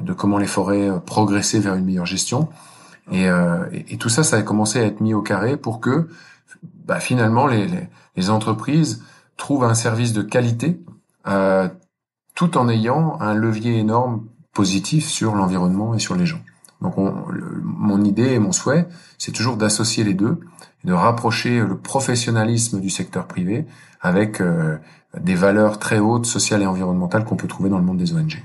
de, 0.00 0.12
comment 0.14 0.38
les 0.38 0.46
forêts 0.46 0.88
progressaient 1.04 1.58
vers 1.58 1.74
une 1.74 1.84
meilleure 1.84 2.06
gestion. 2.06 2.48
Et, 3.12 3.28
tout 3.98 4.08
ça, 4.08 4.22
ça 4.24 4.38
a 4.38 4.42
commencé 4.42 4.78
à 4.80 4.86
être 4.86 5.02
mis 5.02 5.12
au 5.12 5.20
carré 5.20 5.58
pour 5.58 5.80
que 5.80 6.08
bah, 6.86 6.98
finalement 6.98 7.46
les, 7.46 8.30
entreprises 8.30 9.04
trouvent 9.36 9.64
un 9.64 9.74
service 9.74 10.14
de 10.14 10.22
qualité 10.22 10.80
tout 12.34 12.56
en 12.56 12.70
ayant 12.70 13.20
un 13.20 13.34
levier 13.34 13.78
énorme 13.78 14.24
positif 14.54 15.06
sur 15.06 15.34
l'environnement 15.34 15.94
et 15.94 15.98
sur 15.98 16.14
les 16.16 16.24
gens. 16.24 16.40
Donc 16.80 16.94
mon 16.96 18.02
idée 18.04 18.32
et 18.32 18.38
mon 18.38 18.52
souhait, 18.52 18.86
c'est 19.18 19.32
toujours 19.32 19.56
d'associer 19.56 20.02
les 20.02 20.14
deux, 20.14 20.40
de 20.84 20.92
rapprocher 20.92 21.60
le 21.60 21.76
professionnalisme 21.76 22.80
du 22.80 22.88
secteur 22.88 23.26
privé 23.26 23.66
avec 24.00 24.40
euh, 24.40 24.78
des 25.20 25.34
valeurs 25.34 25.78
très 25.78 25.98
hautes 25.98 26.26
sociales 26.26 26.62
et 26.62 26.66
environnementales 26.66 27.24
qu'on 27.24 27.36
peut 27.36 27.48
trouver 27.48 27.68
dans 27.68 27.78
le 27.78 27.84
monde 27.84 27.98
des 27.98 28.14
ONG. 28.14 28.42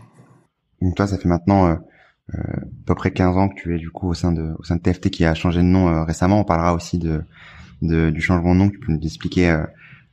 Donc 0.81 0.95
toi, 0.95 1.07
ça 1.07 1.17
fait 1.17 1.29
maintenant 1.29 1.67
euh, 1.67 1.75
euh, 2.33 2.39
à 2.39 2.85
peu 2.85 2.95
près 2.95 3.11
15 3.11 3.37
ans 3.37 3.47
que 3.47 3.55
tu 3.55 3.75
es 3.75 3.77
du 3.77 3.89
coup 3.89 4.09
au 4.09 4.13
sein 4.13 4.31
de 4.31 4.53
au 4.59 4.63
sein 4.63 4.75
de 4.75 4.81
TFT 4.81 5.09
qui 5.09 5.25
a 5.25 5.33
changé 5.33 5.59
de 5.59 5.67
nom 5.67 6.03
récemment. 6.03 6.41
On 6.41 6.43
parlera 6.43 6.73
aussi 6.73 6.99
de, 6.99 7.23
de, 7.81 8.09
du 8.09 8.19
changement 8.19 8.53
de 8.53 8.59
nom. 8.59 8.69
Tu 8.69 8.79
peux 8.79 8.91
nous 8.91 9.01
expliquer 9.01 9.63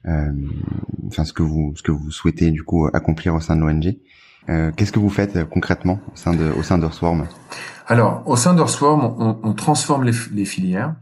enfin 0.05 1.25
ce 1.25 1.33
que 1.33 1.43
vous 1.43 1.73
ce 1.75 1.83
que 1.83 1.91
vous 1.91 2.11
souhaitez 2.13 2.53
du 2.53 2.63
coup 2.63 2.87
accomplir 2.93 3.35
au 3.35 3.41
sein 3.41 3.57
de 3.57 3.63
l'ONG. 3.63 3.97
Euh, 4.49 4.73
qu'est-ce 4.77 4.93
que 4.93 4.99
vous 4.99 5.11
faites 5.11 5.37
euh, 5.37 5.45
concrètement 5.45 6.01
au 6.13 6.17
sein 6.17 6.35
de 6.35 6.51
au 6.51 6.63
sein 6.63 6.81
Alors, 7.87 8.23
au 8.27 8.37
sein 8.37 8.55
d'Earthworm, 8.55 9.15
on, 9.19 9.39
on 9.43 9.53
transforme 9.53 10.05
les, 10.05 10.13
les, 10.33 10.45
filières 10.45 10.95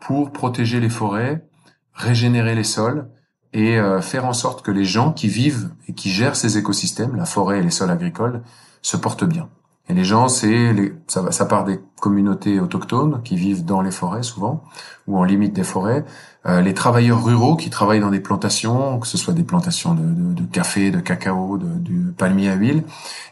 pour 0.00 0.32
protéger 0.32 0.80
les 0.80 0.88
forêts, 0.88 1.46
régénérer 1.92 2.54
les 2.54 2.64
sols 2.64 3.08
et 3.52 3.78
euh, 3.78 4.00
faire 4.00 4.24
en 4.24 4.32
sorte 4.32 4.64
que 4.64 4.70
les 4.70 4.84
gens 4.84 5.12
qui 5.12 5.28
vivent 5.28 5.70
et 5.88 5.92
qui 5.92 6.10
gèrent 6.10 6.36
ces 6.36 6.56
écosystèmes, 6.56 7.16
la 7.16 7.26
forêt 7.26 7.58
et 7.58 7.62
les 7.62 7.70
sols 7.70 7.90
agricoles, 7.90 8.42
se 8.80 8.96
portent 8.96 9.24
bien. 9.24 9.48
Et 9.88 9.94
les 9.94 10.04
gens, 10.04 10.28
c'est 10.28 10.74
ça, 11.06 11.30
ça 11.30 11.46
part 11.46 11.64
des 11.64 11.78
communautés 12.00 12.58
autochtones 12.58 13.22
qui 13.22 13.36
vivent 13.36 13.64
dans 13.64 13.80
les 13.80 13.92
forêts 13.92 14.24
souvent 14.24 14.64
ou 15.06 15.16
en 15.16 15.22
limite 15.22 15.52
des 15.52 15.62
forêts, 15.62 16.04
euh, 16.46 16.60
les 16.60 16.74
travailleurs 16.74 17.24
ruraux 17.24 17.54
qui 17.56 17.70
travaillent 17.70 18.00
dans 18.00 18.10
des 18.10 18.20
plantations, 18.20 18.98
que 18.98 19.06
ce 19.06 19.16
soit 19.16 19.34
des 19.34 19.44
plantations 19.44 19.94
de, 19.94 20.02
de, 20.02 20.32
de 20.34 20.42
café, 20.42 20.90
de 20.90 20.98
cacao, 20.98 21.56
de, 21.58 21.78
du 21.78 22.12
palmier 22.16 22.50
à 22.50 22.54
huile, 22.54 22.82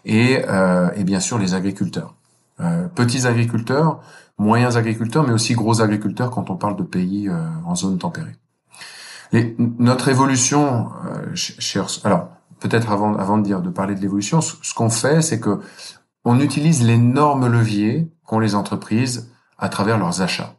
et, 0.05 0.45
euh, 0.49 0.91
et 0.95 1.03
bien 1.03 1.19
sûr 1.19 1.39
les 1.39 1.55
agriculteurs, 1.55 2.15
euh, 2.61 2.87
petits 2.87 3.27
agriculteurs, 3.27 4.01
moyens 4.39 4.77
agriculteurs, 4.77 5.25
mais 5.27 5.33
aussi 5.33 5.55
gros 5.55 5.81
agriculteurs 5.81 6.31
quand 6.31 6.51
on 6.51 6.57
parle 6.57 6.77
de 6.77 6.85
pays 6.85 7.29
euh, 7.29 7.49
en 7.67 7.75
zone 7.75 7.99
tempérée. 7.99 8.37
Les, 9.33 9.57
notre 9.59 10.09
évolution, 10.09 10.91
euh, 11.07 11.35
chez, 11.35 11.81
alors 12.05 12.29
peut-être 12.61 12.93
avant, 12.93 13.17
avant 13.17 13.39
de 13.39 13.43
dire 13.43 13.61
de 13.61 13.71
parler 13.71 13.97
de 13.97 14.01
l'évolution, 14.01 14.41
ce 14.41 14.75
qu'on 14.75 14.91
fait, 14.91 15.23
c'est 15.23 15.41
que 15.41 15.61
on 16.25 16.41
utilise 16.41 16.83
l'énorme 16.83 17.47
levier 17.47 18.11
qu'ont 18.25 18.39
les 18.39 18.55
entreprises 18.55 19.31
à 19.59 19.69
travers 19.69 19.99
leurs 19.99 20.23
achats. 20.23 20.57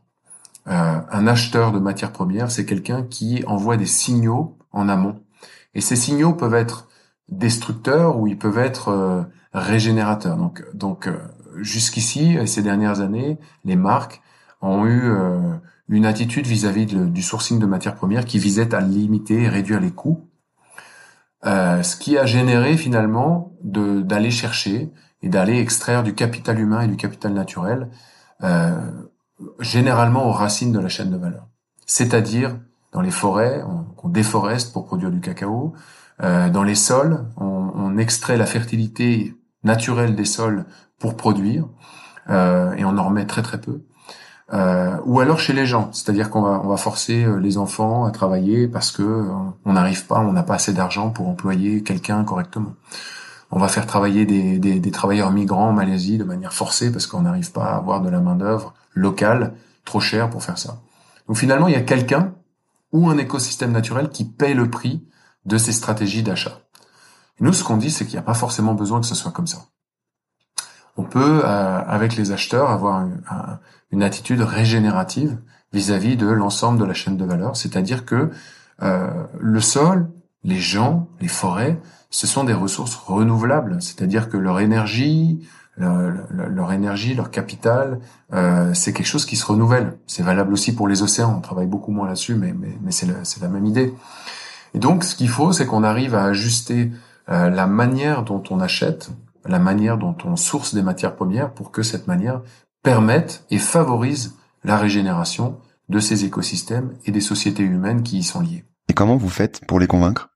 Euh, 0.67 0.99
un 1.11 1.27
acheteur 1.27 1.71
de 1.71 1.79
matières 1.79 2.11
premières, 2.11 2.51
c'est 2.51 2.65
quelqu'un 2.65 3.03
qui 3.03 3.43
envoie 3.45 3.77
des 3.77 3.85
signaux 3.85 4.57
en 4.71 4.89
amont. 4.89 5.21
Et 5.73 5.81
ces 5.81 5.95
signaux 5.95 6.33
peuvent 6.33 6.55
être 6.55 6.87
destructeurs 7.29 8.17
ou 8.17 8.27
ils 8.27 8.37
peuvent 8.37 8.57
être 8.57 8.89
euh, 8.89 9.23
régénérateurs. 9.53 10.37
Donc, 10.37 10.63
donc 10.73 11.07
euh, 11.07 11.17
jusqu'ici, 11.57 12.37
ces 12.47 12.61
dernières 12.61 13.01
années, 13.01 13.39
les 13.63 13.75
marques 13.75 14.21
ont 14.61 14.85
eu 14.85 15.13
une 15.89 16.05
attitude 16.05 16.47
vis-à-vis 16.47 16.87
du 16.87 17.21
sourcing 17.21 17.59
de 17.59 17.65
matières 17.65 17.95
premières 17.95 18.25
qui 18.25 18.39
visait 18.39 18.73
à 18.73 18.81
limiter 18.81 19.43
et 19.43 19.47
réduire 19.47 19.79
les 19.79 19.91
coûts. 19.91 20.27
ce 21.43 21.95
qui 21.95 22.17
a 22.17 22.25
généré 22.25 22.75
finalement 22.77 23.53
d'aller 23.61 24.31
chercher 24.31 24.91
et 25.25 25.29
d'aller 25.29 25.59
extraire 25.59 26.03
du 26.03 26.13
capital 26.13 26.59
humain 26.59 26.81
et 26.81 26.87
du 26.87 26.95
capital 26.95 27.33
naturel, 27.33 27.89
euh, 28.43 28.79
généralement 29.59 30.27
aux 30.27 30.31
racines 30.31 30.71
de 30.71 30.79
la 30.79 30.87
chaîne 30.87 31.09
de 31.09 31.17
valeur. 31.17 31.47
C'est-à-dire 31.87 32.57
dans 32.91 33.01
les 33.01 33.11
forêts, 33.11 33.63
on, 34.03 34.07
déforeste 34.07 34.71
pour 34.71 34.85
produire 34.85 35.09
du 35.09 35.19
cacao, 35.19 35.73
euh, 36.21 36.47
dans 36.51 36.61
les 36.61 36.75
sols, 36.75 37.25
on, 37.37 37.97
extrait 37.97 38.37
la 38.37 38.45
fertilité 38.45 39.33
naturelle 39.63 40.15
des 40.15 40.25
sols 40.25 40.65
pour 40.99 41.17
produire, 41.17 41.65
euh, 42.29 42.73
et 42.73 42.85
on 42.85 42.95
en 42.97 43.05
remet 43.05 43.25
très 43.25 43.41
très 43.41 43.59
peu. 43.59 43.81
Ou 45.05 45.19
alors 45.19 45.39
chez 45.39 45.53
les 45.53 45.65
gens, 45.65 45.89
c'est-à-dire 45.91 46.29
qu'on 46.29 46.43
va, 46.43 46.59
va 46.59 46.77
forcer 46.77 47.25
les 47.39 47.57
enfants 47.57 48.05
à 48.05 48.11
travailler 48.11 48.67
parce 48.67 48.91
que 48.91 49.27
on 49.65 49.73
n'arrive 49.73 50.05
pas, 50.05 50.19
on 50.19 50.33
n'a 50.33 50.43
pas 50.43 50.55
assez 50.55 50.71
d'argent 50.71 51.09
pour 51.09 51.27
employer 51.27 51.81
quelqu'un 51.81 52.23
correctement 52.23 52.73
on 53.55 53.59
va 53.59 53.69
faire 53.69 53.87
travailler 53.87 54.25
des, 54.25 54.91
travailleurs 54.91 55.31
migrants 55.31 55.69
en 55.69 55.71
Malaisie 55.71 56.17
de 56.17 56.25
manière 56.25 56.53
forcée 56.53 56.91
parce 56.91 57.07
qu'on 57.07 57.21
n'arrive 57.21 57.53
pas 57.53 57.63
à 57.63 57.77
avoir 57.77 58.01
de 58.01 58.09
la 58.09 58.19
main 58.19 58.35
d'œuvre 58.35 58.73
locale 58.93 59.53
trop 59.85 60.01
chère 60.01 60.29
pour 60.29 60.43
faire 60.43 60.57
ça. 60.57 60.81
Donc 61.29 61.37
finalement, 61.37 61.69
il 61.69 61.73
y 61.73 61.77
a 61.77 61.81
quelqu'un 61.81 62.33
ou 62.91 63.09
un 63.09 63.17
écosystème 63.17 63.71
naturel 63.71 64.09
qui 64.09 64.25
paye 64.25 64.53
le 64.53 64.69
prix 64.69 65.07
de 65.45 65.57
ces 65.57 65.71
stratégies 65.71 66.21
d'achat. 66.21 66.59
Nous, 67.39 67.53
ce 67.53 67.63
qu'on 67.63 67.77
dit, 67.77 67.91
c'est 67.91 68.03
qu'il 68.03 68.15
n'y 68.15 68.19
a 68.19 68.23
pas 68.23 68.33
forcément 68.33 68.73
besoin 68.73 68.99
que 68.99 69.07
ce 69.07 69.15
soit 69.15 69.31
comme 69.31 69.47
ça. 69.47 69.59
On 70.97 71.03
peut, 71.03 71.41
euh, 71.45 71.81
avec 71.87 72.17
les 72.17 72.33
acheteurs, 72.33 72.69
avoir 72.69 73.07
une 73.89 74.03
attitude 74.03 74.41
régénérative 74.41 75.37
vis-à-vis 75.71 76.17
de 76.17 76.27
l'ensemble 76.27 76.77
de 76.77 76.83
la 76.83 76.93
chaîne 76.93 77.15
de 77.15 77.23
valeur, 77.23 77.55
c'est-à-dire 77.55 78.03
que 78.03 78.31
euh, 78.81 79.23
le 79.39 79.61
sol, 79.61 80.09
les 80.45 80.59
gens, 80.59 81.07
les 81.19 81.27
forêts 81.27 81.79
ce 82.15 82.27
sont 82.27 82.45
des 82.45 82.53
ressources 82.53 82.95
renouvelables, 82.95 83.81
c'est-à-dire 83.81 84.29
que 84.29 84.37
leur 84.37 84.61
énergie, 84.61 85.45
leur, 85.75 86.71
énergie, 86.71 87.13
leur 87.13 87.29
capital, 87.29 87.99
euh, 88.33 88.73
c'est 88.73 88.93
quelque 88.93 89.05
chose 89.05 89.25
qui 89.25 89.35
se 89.35 89.45
renouvelle. 89.45 89.97
C'est 90.07 90.23
valable 90.23 90.53
aussi 90.53 90.73
pour 90.73 90.87
les 90.87 91.03
océans. 91.03 91.35
On 91.37 91.41
travaille 91.41 91.67
beaucoup 91.67 91.91
moins 91.91 92.07
là-dessus, 92.07 92.35
mais, 92.35 92.55
c'est 92.89 93.41
la, 93.41 93.49
même 93.49 93.65
idée. 93.65 93.93
Et 94.73 94.79
donc, 94.79 95.03
ce 95.03 95.17
qu'il 95.17 95.27
faut, 95.27 95.51
c'est 95.51 95.65
qu'on 95.65 95.83
arrive 95.83 96.15
à 96.15 96.23
ajuster 96.23 96.93
euh, 97.27 97.49
la 97.49 97.67
manière 97.67 98.23
dont 98.23 98.43
on 98.49 98.61
achète, 98.61 99.09
la 99.43 99.59
manière 99.59 99.97
dont 99.97 100.15
on 100.23 100.37
source 100.37 100.73
des 100.73 100.83
matières 100.83 101.17
premières, 101.17 101.51
pour 101.51 101.71
que 101.71 101.83
cette 101.83 102.07
manière 102.07 102.43
permette 102.81 103.43
et 103.49 103.57
favorise 103.57 104.35
la 104.63 104.77
régénération 104.77 105.57
de 105.89 105.99
ces 105.99 106.23
écosystèmes 106.23 106.93
et 107.03 107.11
des 107.11 107.19
sociétés 107.19 107.63
humaines 107.63 108.03
qui 108.03 108.19
y 108.19 108.23
sont 108.23 108.39
liées. 108.39 108.63
Et 108.87 108.93
comment 108.93 109.17
vous 109.17 109.27
faites 109.27 109.65
pour 109.67 109.81
les 109.81 109.87
convaincre? 109.87 110.29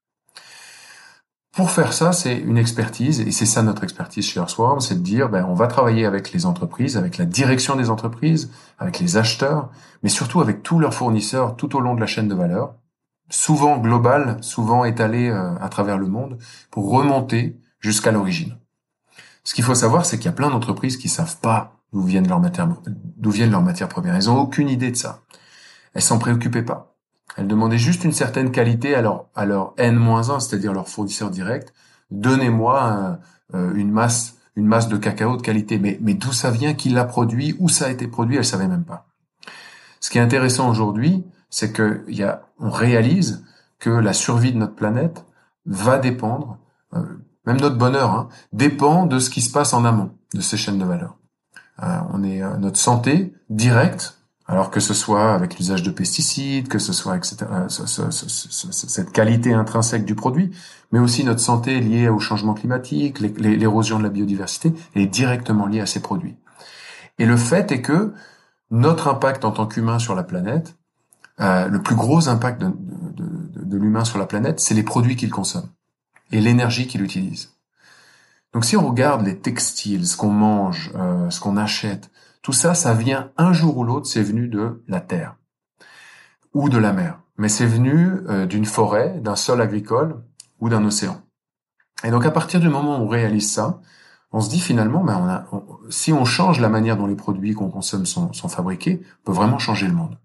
Pour 1.51 1.71
faire 1.71 1.93
ça, 1.93 2.11
c'est 2.11 2.37
une 2.37 2.57
expertise, 2.57 3.21
et 3.21 3.31
c'est 3.31 3.45
ça 3.45 3.63
notre 3.63 3.83
expertise 3.83 4.25
chez 4.25 4.39
Earthworm, 4.39 4.79
c'est 4.79 4.95
de 4.95 4.99
dire, 4.99 5.29
ben, 5.29 5.45
on 5.45 5.55
va 5.55 5.67
travailler 5.67 6.05
avec 6.05 6.31
les 6.31 6.45
entreprises, 6.45 6.95
avec 6.95 7.17
la 7.17 7.25
direction 7.25 7.75
des 7.75 7.89
entreprises, 7.89 8.51
avec 8.77 8.99
les 8.99 9.17
acheteurs, 9.17 9.69
mais 10.03 10.09
surtout 10.09 10.41
avec 10.41 10.61
tous 10.63 10.79
leurs 10.79 10.93
fournisseurs 10.93 11.55
tout 11.55 11.75
au 11.75 11.79
long 11.79 11.95
de 11.95 11.99
la 11.99 12.07
chaîne 12.07 12.27
de 12.27 12.35
valeur, 12.35 12.75
souvent 13.29 13.77
globale, 13.77 14.37
souvent 14.41 14.85
étalée 14.85 15.29
euh, 15.29 15.55
à 15.59 15.69
travers 15.69 15.97
le 15.97 16.07
monde, 16.07 16.37
pour 16.71 16.91
remonter 16.91 17.59
jusqu'à 17.79 18.11
l'origine. 18.11 18.57
Ce 19.43 19.53
qu'il 19.53 19.63
faut 19.63 19.75
savoir, 19.75 20.05
c'est 20.05 20.17
qu'il 20.17 20.25
y 20.25 20.29
a 20.29 20.33
plein 20.33 20.49
d'entreprises 20.49 20.97
qui 20.97 21.09
savent 21.09 21.37
pas 21.37 21.79
d'où 21.91 22.03
viennent 22.03 22.27
leurs 22.27 22.39
matières, 22.39 23.89
premières. 23.89 24.15
Elles 24.15 24.29
ont 24.29 24.39
aucune 24.39 24.69
idée 24.69 24.91
de 24.91 24.95
ça. 24.95 25.21
Elles 25.93 26.03
s'en 26.03 26.19
préoccupaient 26.19 26.63
pas. 26.63 26.88
Elles 27.39 27.47
demandaient 27.47 27.77
juste 27.77 28.03
une 28.03 28.11
certaine 28.11 28.51
qualité 28.51 28.95
à 28.95 29.01
leur, 29.01 29.27
à 29.33 29.45
leur 29.45 29.73
N-1, 29.77 30.41
c'est-à-dire 30.41 30.73
leur 30.73 30.89
fournisseur 30.89 31.31
direct. 31.31 31.73
Donnez-moi 32.11 33.19
euh, 33.53 33.73
une 33.73 33.91
masse 33.91 34.35
une 34.55 34.67
masse 34.67 34.89
de 34.89 34.97
cacao 34.97 35.37
de 35.37 35.41
qualité. 35.41 35.79
Mais, 35.79 35.97
d'où 36.13 36.33
ça 36.33 36.51
vient, 36.51 36.73
qui 36.73 36.89
l'a 36.89 37.05
produit, 37.05 37.55
où 37.59 37.69
ça 37.69 37.85
a 37.85 37.89
été 37.89 38.07
produit, 38.07 38.35
elles 38.35 38.45
savaient 38.45 38.67
même 38.67 38.83
pas. 38.83 39.07
Ce 40.01 40.09
qui 40.09 40.17
est 40.17 40.21
intéressant 40.21 40.69
aujourd'hui, 40.69 41.23
c'est 41.49 41.71
que 41.71 42.03
y 42.09 42.23
a, 42.23 42.43
on 42.59 42.69
réalise 42.69 43.45
que 43.79 43.89
la 43.89 44.11
survie 44.11 44.51
de 44.51 44.57
notre 44.57 44.75
planète 44.75 45.25
va 45.65 45.97
dépendre, 45.97 46.57
euh, 46.93 47.03
même 47.45 47.61
notre 47.61 47.77
bonheur, 47.77 48.11
hein, 48.11 48.27
dépend 48.51 49.05
de 49.05 49.17
ce 49.19 49.29
qui 49.29 49.39
se 49.39 49.51
passe 49.51 49.73
en 49.73 49.85
amont 49.85 50.11
de 50.33 50.41
ces 50.41 50.57
chaînes 50.57 50.77
de 50.77 50.85
valeur. 50.85 51.17
Euh, 51.81 51.99
on 52.11 52.23
est 52.23 52.41
notre 52.59 52.77
santé 52.77 53.33
directe 53.49 54.18
alors 54.49 54.71
que 54.71 54.79
ce 54.79 54.95
soit 54.95 55.33
avec 55.33 55.57
l'usage 55.59 55.83
de 55.83 55.91
pesticides, 55.91 56.67
que 56.67 56.79
ce 56.79 56.91
soit 56.91 57.15
etc., 57.15 57.37
euh, 57.51 57.69
cette 57.69 59.11
qualité 59.11 59.53
intrinsèque 59.53 60.05
du 60.05 60.15
produit, 60.15 60.49
mais 60.91 60.97
aussi 60.97 61.23
notre 61.23 61.39
santé 61.39 61.79
liée 61.79 62.09
au 62.09 62.19
changement 62.19 62.55
climatique, 62.55 63.19
l'érosion 63.19 63.99
de 63.99 64.03
la 64.03 64.09
biodiversité, 64.09 64.73
est 64.95 65.05
directement 65.05 65.67
liée 65.67 65.81
à 65.81 65.85
ces 65.85 66.01
produits. 66.01 66.35
Et 67.19 67.27
le 67.27 67.37
fait 67.37 67.71
est 67.71 67.81
que 67.81 68.11
notre 68.71 69.07
impact 69.07 69.45
en 69.45 69.51
tant 69.51 69.67
qu'humain 69.67 69.99
sur 69.99 70.15
la 70.15 70.23
planète, 70.23 70.75
euh, 71.39 71.67
le 71.67 71.81
plus 71.81 71.95
gros 71.95 72.27
impact 72.27 72.59
de, 72.59 72.73
de 73.15 73.77
l'humain 73.77 74.03
sur 74.03 74.17
la 74.17 74.25
planète, 74.25 74.59
c'est 74.59 74.73
les 74.73 74.83
produits 74.83 75.15
qu'il 75.15 75.29
consomme 75.29 75.69
et 76.31 76.41
l'énergie 76.41 76.87
qu'il 76.87 77.03
utilise. 77.03 77.53
Donc 78.53 78.65
si 78.65 78.75
on 78.75 78.87
regarde 78.87 79.23
les 79.23 79.37
textiles, 79.37 80.07
ce 80.07 80.17
qu'on 80.17 80.31
mange, 80.31 80.91
euh, 80.95 81.29
ce 81.29 81.39
qu'on 81.39 81.55
achète, 81.55 82.09
tout 82.41 82.53
ça, 82.53 82.73
ça 82.73 82.93
vient 82.93 83.31
un 83.37 83.53
jour 83.53 83.77
ou 83.77 83.83
l'autre, 83.83 84.07
c'est 84.07 84.23
venu 84.23 84.47
de 84.47 84.83
la 84.87 85.01
terre 85.01 85.35
ou 86.53 86.69
de 86.69 86.77
la 86.77 86.93
mer. 86.93 87.19
mais 87.37 87.49
c'est 87.49 87.65
venu 87.65 88.11
euh, 88.27 88.45
d'une 88.45 88.65
forêt, 88.65 89.19
d'un 89.21 89.35
sol 89.35 89.61
agricole 89.61 90.21
ou 90.59 90.67
d'un 90.69 90.83
océan. 90.83 91.21
Et 92.03 92.11
donc 92.11 92.25
à 92.25 92.31
partir 92.31 92.59
du 92.59 92.69
moment 92.69 92.99
où 92.99 93.03
on 93.03 93.07
réalise 93.07 93.51
ça, 93.51 93.81
on 94.31 94.41
se 94.41 94.49
dit 94.49 94.59
finalement, 94.59 95.03
ben 95.03 95.45
si 95.89 96.13
on 96.13 96.25
change 96.25 96.59
la 96.59 96.69
manière 96.69 96.97
dont 96.97 97.07
les 97.07 97.15
produits 97.15 97.53
qu'on 97.53 97.69
consomme 97.69 98.05
sont, 98.05 98.31
fabriqués, 98.47 99.01
on 99.21 99.25
peut 99.25 99.31
vraiment 99.31 99.57
changer 99.57 99.87
le 99.87 99.93
monde. 99.93 100.17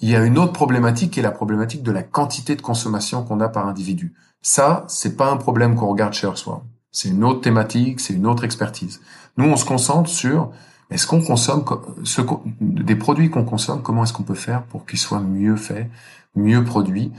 Il 0.00 0.10
y 0.10 0.16
a 0.16 0.24
une 0.24 0.38
autre 0.38 0.52
problématique 0.52 1.12
qui 1.12 1.20
est 1.20 1.22
la 1.22 1.30
problématique 1.30 1.82
de 1.82 1.92
la 1.92 2.02
quantité 2.02 2.56
de 2.56 2.62
consommation 2.62 3.24
qu'on 3.24 3.40
a 3.40 3.48
par 3.48 3.66
individu. 3.66 4.14
Ça, 4.42 4.84
c'est 4.88 5.16
pas 5.16 5.30
un 5.30 5.36
problème 5.36 5.76
qu'on 5.76 5.86
regarde 5.86 6.12
chez 6.12 6.26
Earthworm. 6.26 6.62
C'est 6.90 7.08
une 7.08 7.24
autre 7.24 7.40
thématique, 7.40 8.00
c'est 8.00 8.12
une 8.12 8.26
autre 8.26 8.44
expertise. 8.44 9.00
Nous, 9.36 9.46
on 9.46 9.56
se 9.56 9.64
concentre 9.64 10.10
sur 10.10 10.50
est-ce 10.92 11.06
qu'on 11.06 11.22
consomme 11.22 11.64
ce, 12.04 12.20
des 12.60 12.96
produits 12.96 13.30
qu'on 13.30 13.44
consomme, 13.44 13.82
comment 13.82 14.04
est-ce 14.04 14.12
qu'on 14.12 14.22
peut 14.22 14.34
faire 14.34 14.62
pour 14.64 14.84
qu'ils 14.84 14.98
soient 14.98 15.20
mieux 15.20 15.56
faits, 15.56 15.88
mieux 16.36 16.64
produits, 16.64 17.12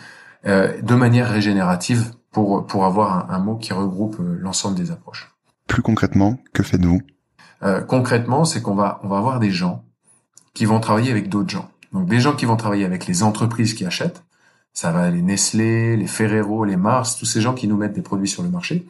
euh, 0.46 0.80
de 0.82 0.96
manière 0.96 1.30
régénérative 1.30 2.12
pour 2.32 2.68
pour 2.68 2.86
avoir 2.86 3.32
un, 3.32 3.40
mot 3.40 3.56
qui 3.56 3.74
regroupe 3.74 4.20
euh, 4.20 4.38
l'ensemble 4.40 4.76
des 4.76 4.92
approches? 4.92 5.34
Plus 5.68 5.82
concrètement, 5.82 6.38
que 6.54 6.62
faites-vous? 6.62 7.02
Euh, 7.64 7.82
Concrètement, 7.82 8.46
c'est 8.46 8.62
qu'on 8.62 8.76
va 8.76 9.00
on 9.04 9.08
va 9.08 9.18
avoir 9.18 9.40
des 9.40 9.52
gens 9.52 9.84
qui 10.54 10.66
vont 10.66 10.80
travailler 10.80 11.10
avec 11.10 11.30
d'autres 11.30 11.50
gens. 11.50 11.70
Donc 11.94 12.08
des 12.08 12.20
gens 12.20 12.36
qui 12.36 12.46
vont 12.46 12.58
travailler 12.58 12.86
avec 12.86 13.08
les 13.08 13.24
entreprises 13.24 13.74
qui 13.74 13.86
achètent, 13.86 14.24
ça 14.74 14.92
va 14.92 15.10
les 15.10 15.22
Nestlé, 15.22 15.98
les 15.98 16.08
Ferrero, 16.08 16.64
les 16.66 16.78
Mars, 16.78 17.18
tous 17.18 17.26
ces 17.26 17.42
gens 17.42 17.54
qui 17.54 17.68
nous 17.68 17.78
mettent 17.78 17.94
des 17.94 18.02
produits 18.02 18.28
sur 18.28 18.44
le 18.44 18.50
marché, 18.50 18.86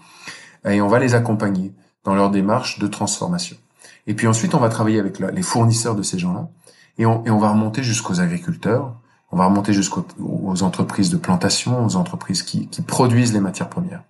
et 0.65 0.81
on 0.81 0.87
va 0.87 0.99
les 0.99 1.13
accompagner 1.13 1.73
dans 2.03 2.15
leur 2.15 2.31
démarche 2.31 2.79
de 2.79 2.87
transformation. 2.87 3.57
Et 4.07 4.13
puis 4.13 4.27
ensuite, 4.27 4.53
on 4.55 4.59
va 4.59 4.69
travailler 4.69 4.99
avec 4.99 5.19
les 5.19 5.41
fournisseurs 5.41 5.95
de 5.95 6.03
ces 6.03 6.19
gens-là, 6.19 6.49
et 6.97 7.05
on, 7.05 7.39
va 7.39 7.49
remonter 7.49 7.81
jusqu'aux 7.81 8.19
agriculteurs, 8.19 8.93
on 9.31 9.37
va 9.37 9.45
remonter 9.45 9.73
jusqu'aux 9.73 10.05
entreprises 10.61 11.09
de 11.09 11.17
plantation, 11.17 11.83
aux 11.83 11.95
entreprises 11.95 12.43
qui, 12.43 12.69
produisent 12.85 13.33
les 13.33 13.39
matières 13.39 13.69
premières. 13.69 14.03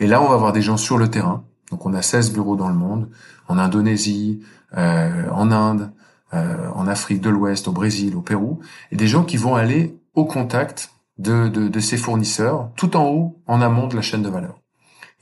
Et 0.00 0.06
là, 0.06 0.20
on 0.20 0.28
va 0.28 0.34
avoir 0.34 0.52
des 0.52 0.62
gens 0.62 0.76
sur 0.76 0.98
le 0.98 1.08
terrain. 1.08 1.44
Donc, 1.70 1.86
on 1.86 1.94
a 1.94 2.02
16 2.02 2.32
bureaux 2.32 2.56
dans 2.56 2.68
le 2.68 2.74
monde, 2.74 3.08
en 3.46 3.58
Indonésie, 3.58 4.40
euh, 4.76 5.30
en 5.30 5.52
Inde, 5.52 5.92
euh, 6.34 6.68
en 6.74 6.88
Afrique 6.88 7.20
de 7.20 7.30
l'Ouest, 7.30 7.68
au 7.68 7.72
Brésil, 7.72 8.16
au 8.16 8.20
Pérou, 8.20 8.58
et 8.90 8.96
des 8.96 9.06
gens 9.06 9.22
qui 9.22 9.36
vont 9.36 9.54
aller 9.54 9.96
au 10.14 10.24
contact 10.24 10.90
de 11.18 11.80
ces 11.80 11.96
fournisseurs, 11.96 12.70
tout 12.76 12.96
en 12.96 13.06
haut, 13.06 13.42
en 13.46 13.60
amont 13.60 13.86
de 13.86 13.96
la 13.96 14.02
chaîne 14.02 14.22
de 14.22 14.28
valeur. 14.28 14.58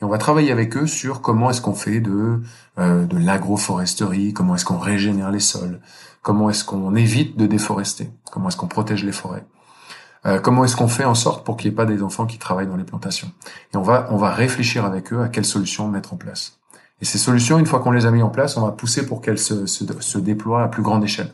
Et 0.01 0.05
on 0.05 0.09
va 0.09 0.19
travailler 0.19 0.53
avec 0.53 0.77
eux 0.77 0.87
sur 0.87 1.23
comment 1.23 1.51
est-ce 1.51 1.63
qu'on 1.63 1.75
fait 1.75 2.01
de 2.01 2.41
euh, 2.79 3.07
de 3.07 3.17
l'agroforesterie, 3.17 4.35
comment 4.35 4.55
est-ce 4.55 4.65
qu'on 4.65 4.79
régénère 4.79 5.31
les 5.31 5.41
sols, 5.41 5.81
comment 6.23 6.51
est-ce 6.51 6.65
qu'on 6.65 6.95
évite 6.95 7.39
de 7.39 7.47
déforester, 7.47 8.11
comment 8.31 8.49
est-ce 8.49 8.59
qu'on 8.59 8.67
protège 8.67 9.05
les 9.05 9.13
forêts, 9.13 9.47
euh, 10.27 10.39
comment 10.39 10.65
est-ce 10.65 10.77
qu'on 10.77 10.89
fait 10.89 11.07
en 11.07 11.15
sorte 11.15 11.47
pour 11.47 11.57
qu'il 11.57 11.71
n'y 11.71 11.75
ait 11.75 11.77
pas 11.77 11.87
des 11.87 12.03
enfants 12.03 12.27
qui 12.27 12.37
travaillent 12.37 12.67
dans 12.67 12.77
les 12.77 12.85
plantations. 12.85 13.33
Et 13.73 13.79
on 13.79 13.83
va 13.83 14.07
on 14.11 14.17
va 14.17 14.33
réfléchir 14.33 14.85
avec 14.85 15.13
eux 15.15 15.23
à 15.23 15.29
quelles 15.29 15.47
solutions 15.47 15.89
mettre 15.89 16.13
en 16.13 16.17
place. 16.17 16.59
Et 17.01 17.05
ces 17.07 17.19
solutions, 17.19 17.59
une 17.59 17.67
fois 17.67 17.81
qu'on 17.81 17.91
les 17.91 18.07
a 18.07 18.11
mis 18.11 18.23
en 18.23 18.31
place, 18.31 18.57
on 18.57 18.63
va 18.63 18.73
pousser 18.73 19.07
pour 19.07 19.21
qu'elles 19.21 19.39
se, 19.39 19.67
se, 19.67 20.19
déploient 20.19 20.63
à 20.63 20.69
plus 20.69 20.83
grande 20.83 21.05
échelle. 21.05 21.31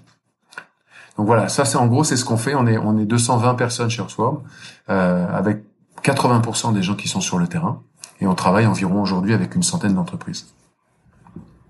Donc 1.16 1.26
voilà, 1.26 1.49
ça 1.49 1.64
c'est 1.64 1.76
en 1.76 1.87
gros 1.87 2.04
c'est 2.04 2.16
ce 2.16 2.25
qu'on 2.25 2.37
fait. 2.37 2.54
On 2.54 2.66
est 2.69 2.78
on 2.78 2.97
est 2.97 3.07
220 3.07 3.54
personnes 3.57 3.90
chez 3.90 4.02
Swarm 4.09 4.40
euh, 4.88 5.26
avec 5.33 5.64
80% 6.04 6.73
des 6.73 6.83
gens 6.83 6.95
qui 6.95 7.09
sont 7.09 7.21
sur 7.21 7.38
le 7.38 7.49
terrain 7.49 7.83
et 8.23 8.26
on 8.26 8.35
travaille 8.35 8.67
environ 8.67 9.02
aujourd'hui 9.02 9.35
avec 9.35 9.57
une 9.57 9.64
centaine 9.64 9.95
d'entreprises. 9.95 10.55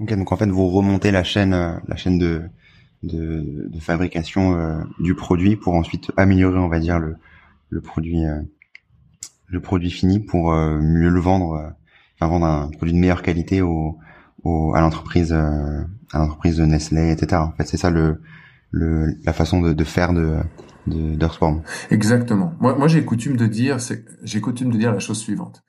Donc 0.00 0.32
en 0.32 0.36
fait 0.36 0.48
vous 0.48 0.68
remontez 0.68 1.10
la 1.10 1.24
chaîne, 1.24 1.54
euh, 1.54 1.72
la 1.88 1.96
chaîne 1.96 2.18
de, 2.18 2.42
de, 3.02 3.68
de 3.68 3.80
fabrication 3.80 4.54
euh, 4.54 4.82
du 5.00 5.14
produit 5.14 5.56
pour 5.56 5.74
ensuite 5.74 6.12
améliorer, 6.16 6.58
on 6.58 6.68
va 6.68 6.78
dire 6.78 6.98
le, 6.98 7.16
le 7.70 7.80
produit, 7.80 8.26
euh, 8.26 8.42
le 9.46 9.60
produit 9.60 9.90
fini 9.90 10.20
pour 10.20 10.52
mieux 10.52 11.08
le 11.08 11.20
vendre, 11.20 11.74
enfin 12.16 12.28
vendre 12.28 12.46
un 12.46 12.68
produit 12.68 12.94
de 12.94 12.98
meilleure 12.98 13.22
qualité 13.22 13.62
au, 13.62 13.98
au 14.44 14.74
à 14.74 14.80
l'entreprise, 14.80 15.32
à 15.32 16.18
l'entreprise 16.18 16.56
de 16.56 16.64
Nestlé, 16.64 17.10
etc. 17.10 17.42
En 17.42 17.52
fait, 17.52 17.66
c'est 17.66 17.76
ça 17.76 17.90
le, 17.90 18.22
le, 18.70 19.14
la 19.24 19.34
façon 19.34 19.60
de, 19.60 19.72
de 19.74 19.84
faire 19.84 20.14
de 20.14 20.38
de 20.86 21.26
Exactement. 21.90 22.54
Moi, 22.60 22.76
moi 22.76 22.88
j'ai 22.88 23.04
coutume 23.04 23.36
de 23.36 23.46
dire, 23.46 23.76
j'ai 24.22 24.40
coutume 24.40 24.70
de 24.72 24.78
dire 24.78 24.92
la 24.92 24.98
chose 24.98 25.18
suivante. 25.18 25.62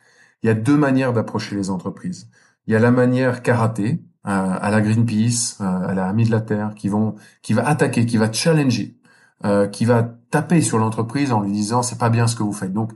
Il 0.44 0.48
y 0.48 0.50
a 0.50 0.54
deux 0.54 0.78
manières 0.78 1.14
d'approcher 1.14 1.56
les 1.56 1.70
entreprises. 1.70 2.30
Il 2.68 2.74
y 2.74 2.76
a 2.76 2.80
la 2.80 2.92
manière 2.92 3.42
karaté, 3.42 4.02
euh, 4.28 4.58
à 4.62 4.70
la 4.70 4.82
Greenpeace, 4.82 5.58
euh, 5.62 5.90
à 5.90 5.94
la 5.94 6.08
Amie 6.08 6.26
de 6.26 6.32
la 6.32 6.42
Terre, 6.42 6.74
qui 6.76 6.90
vont, 6.90 7.16
qui 7.42 7.54
va 7.54 7.68
attaquer, 7.68 8.06
qui 8.06 8.18
va 8.18 8.32
challenger, 8.32 8.96
euh, 9.46 9.68
qui 9.68 9.86
va 9.86 10.04
taper 10.30 10.62
sur 10.62 10.78
l'entreprise 10.78 11.32
en 11.32 11.42
lui 11.42 11.52
disant 11.52 11.82
c'est 11.82 11.98
pas 11.98 12.10
bien 12.10 12.28
ce 12.28 12.36
que 12.36 12.44
vous 12.44 12.54
faites. 12.54 12.74
Donc, 12.74 12.92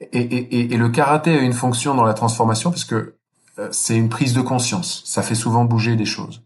et, 0.00 0.18
et, 0.18 0.74
et, 0.74 0.76
le 0.76 0.88
karaté 0.90 1.36
a 1.36 1.40
une 1.40 1.52
fonction 1.52 1.94
dans 1.94 2.04
la 2.04 2.14
transformation 2.14 2.70
parce 2.70 2.84
que 2.84 3.16
c'est 3.72 3.96
une 3.96 4.08
prise 4.08 4.32
de 4.32 4.40
conscience. 4.40 5.02
Ça 5.04 5.22
fait 5.22 5.34
souvent 5.34 5.64
bouger 5.64 5.96
des 5.96 6.04
choses. 6.04 6.44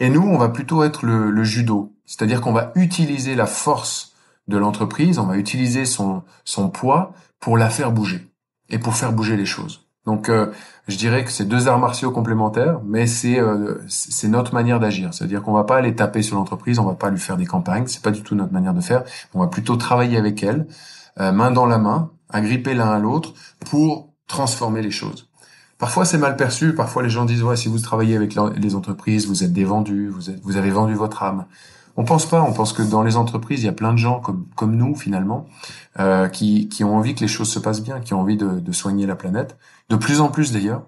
Et 0.00 0.10
nous, 0.10 0.20
on 0.20 0.36
va 0.36 0.50
plutôt 0.50 0.84
être 0.84 1.06
le, 1.06 1.30
le 1.30 1.44
judo, 1.44 1.94
c'est-à-dire 2.04 2.42
qu'on 2.42 2.52
va 2.52 2.72
utiliser 2.74 3.34
la 3.34 3.46
force 3.46 4.12
de 4.48 4.58
l'entreprise, 4.58 5.18
on 5.18 5.26
va 5.26 5.38
utiliser 5.38 5.86
son, 5.86 6.22
son 6.44 6.68
poids 6.68 7.12
pour 7.40 7.56
la 7.56 7.70
faire 7.70 7.92
bouger 7.92 8.28
et 8.70 8.78
pour 8.78 8.94
faire 8.94 9.12
bouger 9.12 9.36
les 9.36 9.46
choses. 9.46 9.88
Donc, 10.08 10.30
euh, 10.30 10.46
je 10.86 10.96
dirais 10.96 11.22
que 11.22 11.30
c'est 11.30 11.44
deux 11.44 11.68
arts 11.68 11.78
martiaux 11.78 12.10
complémentaires, 12.10 12.80
mais 12.86 13.06
c'est 13.06 13.38
euh, 13.38 13.74
c'est 13.88 14.28
notre 14.28 14.54
manière 14.54 14.80
d'agir. 14.80 15.12
C'est-à-dire 15.12 15.42
qu'on 15.42 15.52
va 15.52 15.64
pas 15.64 15.76
aller 15.76 15.94
taper 15.94 16.22
sur 16.22 16.36
l'entreprise, 16.36 16.78
on 16.78 16.84
va 16.84 16.94
pas 16.94 17.10
lui 17.10 17.18
faire 17.18 17.36
des 17.36 17.44
campagnes, 17.44 17.86
c'est 17.86 18.02
pas 18.02 18.10
du 18.10 18.22
tout 18.22 18.34
notre 18.34 18.54
manière 18.54 18.72
de 18.72 18.80
faire. 18.80 19.04
On 19.34 19.40
va 19.40 19.48
plutôt 19.48 19.76
travailler 19.76 20.16
avec 20.16 20.42
elle, 20.42 20.66
euh, 21.20 21.30
main 21.30 21.50
dans 21.50 21.66
la 21.66 21.76
main, 21.76 22.10
agripper 22.30 22.72
l'un 22.72 22.90
à 22.90 22.98
l'autre, 22.98 23.34
pour 23.68 24.14
transformer 24.28 24.80
les 24.80 24.90
choses. 24.90 25.28
Parfois 25.78 26.06
c'est 26.06 26.18
mal 26.18 26.36
perçu, 26.36 26.74
parfois 26.74 27.02
les 27.02 27.10
gens 27.10 27.26
disent 27.26 27.42
ouais 27.42 27.56
si 27.56 27.68
vous 27.68 27.78
travaillez 27.78 28.16
avec 28.16 28.34
les 28.56 28.74
entreprises, 28.74 29.26
vous 29.26 29.44
êtes 29.44 29.52
des 29.52 29.64
vendus, 29.64 30.08
vous, 30.08 30.56
avez 30.56 30.70
vendu 30.70 30.94
votre 30.94 31.22
âme. 31.22 31.44
On 32.00 32.04
pense 32.04 32.26
pas, 32.26 32.40
on 32.42 32.52
pense 32.52 32.72
que 32.72 32.82
dans 32.82 33.02
les 33.02 33.16
entreprises, 33.16 33.64
il 33.64 33.66
y 33.66 33.68
a 33.68 33.72
plein 33.72 33.92
de 33.92 33.98
gens 33.98 34.20
comme 34.20 34.46
comme 34.54 34.76
nous 34.76 34.94
finalement 34.94 35.46
euh, 35.98 36.28
qui 36.28 36.68
qui 36.68 36.84
ont 36.84 36.94
envie 36.94 37.16
que 37.16 37.20
les 37.20 37.26
choses 37.28 37.50
se 37.50 37.58
passent 37.58 37.82
bien, 37.82 37.98
qui 37.98 38.14
ont 38.14 38.20
envie 38.20 38.36
de, 38.36 38.60
de 38.60 38.72
soigner 38.72 39.04
la 39.04 39.16
planète, 39.16 39.58
de 39.88 39.96
plus 39.96 40.20
en 40.20 40.28
plus 40.28 40.52
d'ailleurs, 40.52 40.84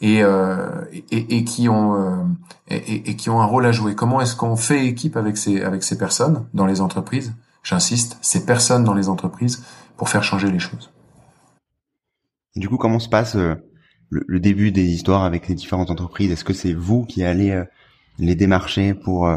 et, 0.00 0.20
euh, 0.20 0.66
et, 1.12 1.36
et 1.36 1.44
qui 1.44 1.68
ont 1.68 1.94
euh, 1.94 2.24
et, 2.66 3.08
et, 3.08 3.14
qui 3.14 3.30
ont 3.30 3.40
un 3.40 3.44
rôle 3.44 3.66
à 3.66 3.70
jouer. 3.70 3.94
Comment 3.94 4.20
est-ce 4.20 4.34
qu'on 4.34 4.56
fait 4.56 4.84
équipe 4.84 5.16
avec 5.16 5.36
ces 5.36 5.62
avec 5.62 5.84
ces 5.84 5.96
personnes 5.96 6.44
dans 6.54 6.66
les 6.66 6.80
entreprises? 6.80 7.34
J'insiste, 7.62 8.18
ces 8.20 8.44
personnes 8.44 8.82
dans 8.82 8.94
les 8.94 9.08
entreprises 9.08 9.62
pour 9.96 10.08
faire 10.08 10.24
changer 10.24 10.50
les 10.50 10.58
choses. 10.58 10.90
Du 12.56 12.68
coup, 12.68 12.78
comment 12.78 12.98
se 12.98 13.08
passe 13.08 13.36
euh, 13.36 13.54
le, 14.10 14.24
le, 14.26 14.40
début 14.40 14.72
des 14.72 14.86
histoires 14.86 15.22
avec 15.22 15.46
les 15.46 15.54
différentes 15.54 15.92
entreprises? 15.92 16.32
Est-ce 16.32 16.44
que 16.44 16.52
c'est 16.52 16.72
vous 16.72 17.04
qui 17.04 17.22
allez 17.22 17.52
euh, 17.52 17.64
les 18.18 18.34
démarcher 18.34 18.94
pour 18.94 19.28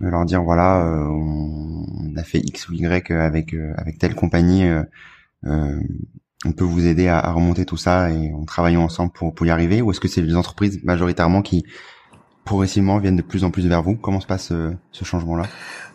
leur 0.00 0.24
dire 0.24 0.42
voilà 0.42 0.84
euh, 0.84 1.06
on 1.06 2.16
a 2.16 2.22
fait 2.22 2.38
X 2.38 2.68
ou 2.68 2.74
Y 2.74 3.10
avec 3.10 3.54
euh, 3.54 3.74
avec 3.76 3.98
telle 3.98 4.14
compagnie 4.14 4.64
euh, 4.64 5.80
on 6.44 6.52
peut 6.52 6.64
vous 6.64 6.86
aider 6.86 7.08
à, 7.08 7.32
remonter 7.32 7.64
tout 7.64 7.76
ça 7.76 8.10
et 8.10 8.32
on 8.32 8.44
travaille 8.44 8.76
ensemble 8.76 9.12
pour 9.12 9.34
pour 9.34 9.46
y 9.46 9.50
arriver. 9.50 9.82
Ou 9.82 9.90
est-ce 9.90 10.00
que 10.00 10.08
c'est 10.08 10.22
les 10.22 10.36
entreprises 10.36 10.82
majoritairement 10.84 11.42
qui 11.42 11.64
progressivement 12.44 12.98
viennent 12.98 13.16
de 13.16 13.22
plus 13.22 13.42
en 13.42 13.50
plus 13.50 13.66
vers 13.66 13.82
vous? 13.82 13.96
Comment 13.96 14.20
se 14.20 14.26
passe 14.26 14.52
ce 14.92 15.04
changement 15.04 15.36
là 15.36 15.44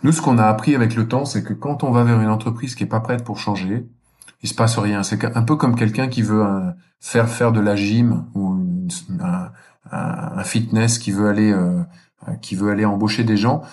Nous 0.03 0.11
ce 0.11 0.21
qu'on 0.21 0.37
a 0.37 0.45
appris 0.45 0.75
avec 0.75 0.95
le 0.95 1.07
temps 1.07 1.23
c'est 1.25 1.43
que 1.43 1.53
quand 1.53 1.83
on 1.83 1.91
va 1.91 2.03
vers 2.03 2.19
une 2.19 2.29
entreprise 2.29 2.75
qui 2.75 2.83
est 2.83 2.87
pas 2.87 2.99
prête 2.99 3.23
pour 3.23 3.37
changer, 3.37 3.85
il 4.41 4.49
se 4.49 4.53
passe 4.53 4.77
rien. 4.77 5.03
C'est 5.03 5.23
un 5.23 5.43
peu 5.43 5.55
comme 5.55 5.75
quelqu'un 5.75 6.09
qui 6.09 6.21
veut 6.21 6.45
faire 6.99 7.29
faire 7.29 7.53
de 7.53 7.61
la 7.61 7.77
gym 7.77 8.25
ou 8.35 8.85
un, 9.21 9.51
un, 9.91 10.43
fitness 10.43 10.99
qui 10.99 11.11
veut 11.11 11.29
aller 11.29 11.55
qui 12.41 12.55
veut 12.55 12.69
aller 12.69 12.85
embaucher 12.85 13.23
des 13.23 13.37
gens 13.37 13.63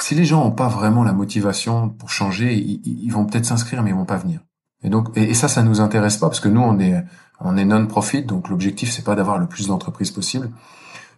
si 0.00 0.14
les 0.14 0.24
gens 0.24 0.44
n'ont 0.44 0.50
pas 0.50 0.68
vraiment 0.68 1.04
la 1.04 1.12
motivation 1.12 1.88
pour 1.88 2.10
changer, 2.10 2.54
ils, 2.54 3.10
vont 3.10 3.24
peut-être 3.24 3.44
s'inscrire, 3.44 3.82
mais 3.82 3.90
ils 3.90 3.96
vont 3.96 4.04
pas 4.04 4.16
venir. 4.16 4.40
Et 4.82 4.90
donc, 4.90 5.16
et, 5.16 5.34
ça, 5.34 5.48
ça 5.48 5.62
nous 5.62 5.80
intéresse 5.80 6.16
pas 6.16 6.28
parce 6.28 6.40
que 6.40 6.48
nous, 6.48 6.60
on 6.60 6.78
est, 6.78 7.04
on 7.40 7.56
est 7.56 7.64
non-profit, 7.64 8.22
donc 8.22 8.48
l'objectif 8.48 8.90
c'est 8.90 9.04
pas 9.04 9.14
d'avoir 9.14 9.38
le 9.38 9.46
plus 9.46 9.68
d'entreprises 9.68 10.10
possible. 10.10 10.50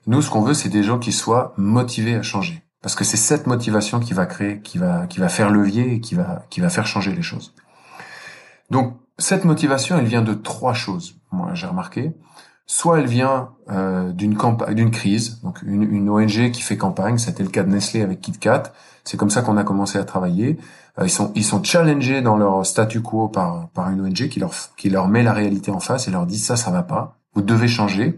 Nous, 0.07 0.23
ce 0.23 0.31
qu'on 0.31 0.43
veut, 0.43 0.55
c'est 0.55 0.69
des 0.69 0.83
gens 0.83 0.99
qui 0.99 1.13
soient 1.13 1.55
motivés 1.57 2.15
à 2.15 2.23
changer, 2.23 2.63
parce 2.83 2.95
que 2.95 3.05
c'est 3.05 3.17
cette 3.17 3.47
motivation 3.47 4.01
qui 4.01 4.15
va 4.15 4.27
créer, 4.27 4.61
qui 4.61 4.79
va, 4.79 5.07
qui 5.07 5.21
va 5.21 5.29
faire 5.29 5.51
levier 5.51 6.01
qui 6.01 6.15
va, 6.15 6.45
qui 6.51 6.61
va 6.61 6.71
faire 6.71 6.87
changer 6.87 7.13
les 7.13 7.23
choses. 7.23 7.55
Donc, 8.71 8.97
cette 9.19 9.45
motivation, 9.45 9.99
elle 9.99 10.07
vient 10.07 10.23
de 10.23 10.33
trois 10.33 10.73
choses. 10.73 11.17
Moi, 11.33 11.51
j'ai 11.55 11.67
remarqué 11.67 12.13
soit 12.71 13.01
elle 13.01 13.07
vient 13.07 13.49
euh, 13.69 14.13
d'une 14.13 14.39
d'une 14.75 14.91
crise, 14.93 15.41
donc 15.43 15.61
une, 15.63 15.83
une, 15.83 16.09
ONG 16.09 16.53
qui 16.53 16.63
fait 16.63 16.77
campagne, 16.77 17.19
c'était 17.19 17.43
le 17.43 17.49
cas 17.49 17.65
de 17.65 17.69
Nestlé 17.69 18.01
avec 18.01 18.21
KitKat, 18.21 18.73
c'est 19.03 19.17
comme 19.17 19.29
ça 19.29 19.43
qu'on 19.43 19.57
a 19.57 19.65
commencé 19.65 19.99
à 19.99 20.05
travailler. 20.05 20.57
Euh, 21.01 21.05
ils 21.05 21.11
sont 21.11 21.33
ils 21.35 21.43
sont 21.43 21.65
challengés 21.65 22.23
dans 22.23 22.37
leur 22.37 22.65
statu 22.65 23.03
quo 23.03 23.27
par 23.27 23.71
par 23.71 23.91
une 23.91 24.01
ONG 24.01 24.29
qui 24.29 24.39
leur 24.39 24.53
qui 24.77 24.89
leur 24.89 25.09
met 25.09 25.25
la 25.25 25.33
réalité 25.33 25.73
en 25.73 25.81
face 25.81 26.07
et 26.07 26.13
leur 26.13 26.27
dit 26.27 26.39
ça 26.39 26.55
ça 26.55 26.71
va 26.71 26.85
pas, 26.85 27.19
vous 27.35 27.43
devez 27.43 27.67
changer. 27.67 28.17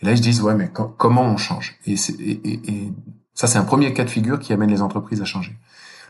Et 0.00 0.06
là 0.06 0.10
ils 0.10 0.18
se 0.18 0.22
disent 0.22 0.42
ouais 0.42 0.56
mais 0.56 0.72
comment 0.72 1.22
on 1.22 1.36
change? 1.36 1.76
Et, 1.86 1.94
et, 1.94 2.30
et, 2.30 2.70
et 2.72 2.92
ça 3.32 3.46
c'est 3.46 3.58
un 3.58 3.64
premier 3.64 3.92
cas 3.94 4.02
de 4.02 4.10
figure 4.10 4.40
qui 4.40 4.52
amène 4.52 4.70
les 4.70 4.82
entreprises 4.82 5.22
à 5.22 5.24
changer. 5.24 5.56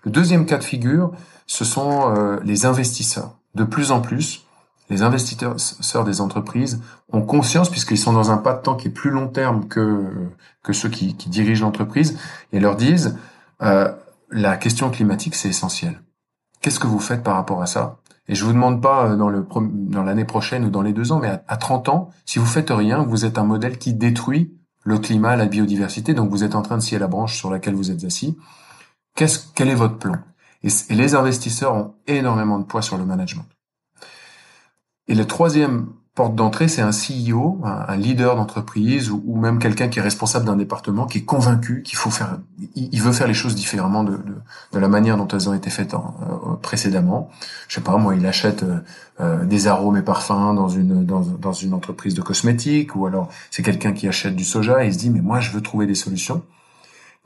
Le 0.04 0.10
deuxième 0.10 0.46
cas 0.46 0.56
de 0.56 0.64
figure, 0.64 1.12
ce 1.46 1.66
sont 1.66 2.14
euh, 2.16 2.40
les 2.44 2.64
investisseurs. 2.64 3.36
De 3.54 3.64
plus 3.64 3.90
en 3.90 4.00
plus, 4.00 4.43
les 4.90 5.02
investisseurs 5.02 6.04
des 6.04 6.20
entreprises 6.20 6.80
ont 7.12 7.22
conscience, 7.22 7.70
puisqu'ils 7.70 7.98
sont 7.98 8.12
dans 8.12 8.30
un 8.30 8.36
pas 8.36 8.54
de 8.54 8.62
temps 8.62 8.74
qui 8.74 8.88
est 8.88 8.90
plus 8.90 9.10
long 9.10 9.28
terme 9.28 9.66
que, 9.66 10.12
que 10.62 10.72
ceux 10.72 10.88
qui, 10.88 11.16
qui 11.16 11.28
dirigent 11.28 11.64
l'entreprise, 11.64 12.18
et 12.52 12.60
leur 12.60 12.76
disent, 12.76 13.16
euh, 13.62 13.90
la 14.30 14.56
question 14.56 14.90
climatique, 14.90 15.34
c'est 15.34 15.48
essentiel. 15.48 16.02
Qu'est-ce 16.60 16.80
que 16.80 16.86
vous 16.86 16.98
faites 16.98 17.22
par 17.22 17.34
rapport 17.34 17.62
à 17.62 17.66
ça? 17.66 17.98
Et 18.26 18.34
je 18.34 18.44
vous 18.44 18.52
demande 18.52 18.82
pas 18.82 19.06
euh, 19.06 19.16
dans 19.16 19.30
dans 19.30 20.02
l'année 20.02 20.24
prochaine 20.24 20.64
ou 20.64 20.70
dans 20.70 20.82
les 20.82 20.92
deux 20.92 21.12
ans, 21.12 21.20
mais 21.20 21.28
à, 21.28 21.42
à 21.48 21.56
30 21.56 21.88
ans, 21.88 22.10
si 22.26 22.38
vous 22.38 22.46
faites 22.46 22.70
rien, 22.70 23.02
vous 23.02 23.24
êtes 23.24 23.38
un 23.38 23.44
modèle 23.44 23.78
qui 23.78 23.94
détruit 23.94 24.54
le 24.84 24.98
climat, 24.98 25.34
la 25.36 25.46
biodiversité, 25.46 26.14
donc 26.14 26.30
vous 26.30 26.44
êtes 26.44 26.54
en 26.54 26.62
train 26.62 26.76
de 26.76 26.82
scier 26.82 26.98
la 26.98 27.06
branche 27.06 27.36
sur 27.36 27.50
laquelle 27.50 27.74
vous 27.74 27.90
êtes 27.90 28.04
assis. 28.04 28.36
Quel 29.14 29.68
est 29.68 29.74
votre 29.74 29.98
plan? 29.98 30.18
Et 30.62 30.94
les 30.94 31.14
investisseurs 31.14 31.74
ont 31.74 31.94
énormément 32.06 32.58
de 32.58 32.64
poids 32.64 32.82
sur 32.82 32.96
le 32.98 33.04
management. 33.04 33.46
Et 35.08 35.14
le 35.14 35.26
troisième 35.26 35.86
porte 36.14 36.36
d'entrée, 36.36 36.68
c'est 36.68 36.80
un 36.80 36.90
CEO, 36.90 37.60
un, 37.64 37.96
leader 37.96 38.36
d'entreprise 38.36 39.10
ou, 39.10 39.36
même 39.36 39.58
quelqu'un 39.58 39.88
qui 39.88 39.98
est 39.98 40.02
responsable 40.02 40.46
d'un 40.46 40.56
département, 40.56 41.06
qui 41.06 41.18
est 41.18 41.24
convaincu 41.24 41.82
qu'il 41.82 41.98
faut 41.98 42.10
faire, 42.10 42.38
il, 42.76 43.02
veut 43.02 43.10
faire 43.10 43.26
les 43.26 43.34
choses 43.34 43.56
différemment 43.56 44.04
de, 44.04 44.20
la 44.72 44.88
manière 44.88 45.16
dont 45.16 45.26
elles 45.26 45.48
ont 45.48 45.54
été 45.54 45.70
faites 45.70 45.94
euh, 45.94 45.98
précédemment. 46.62 47.30
Je 47.66 47.74
sais 47.74 47.80
pas, 47.80 47.96
moi, 47.96 48.14
il 48.14 48.24
achète 48.26 48.62
euh, 48.62 48.78
euh, 49.20 49.44
des 49.44 49.66
arômes 49.66 49.96
et 49.96 50.02
parfums 50.02 50.54
dans 50.54 50.68
une 50.68 51.04
dans, 51.04 51.20
dans 51.20 51.52
une 51.52 51.74
entreprise 51.74 52.14
de 52.14 52.22
cosmétiques, 52.22 52.94
ou 52.94 53.06
alors 53.06 53.28
c'est 53.50 53.64
quelqu'un 53.64 53.92
qui 53.92 54.06
achète 54.06 54.36
du 54.36 54.44
soja 54.44 54.84
et 54.84 54.88
il 54.88 54.94
se 54.94 54.98
dit 54.98 55.10
mais 55.10 55.20
moi 55.20 55.40
je 55.40 55.50
veux 55.50 55.62
trouver 55.62 55.86
des 55.86 55.96
solutions. 55.96 56.42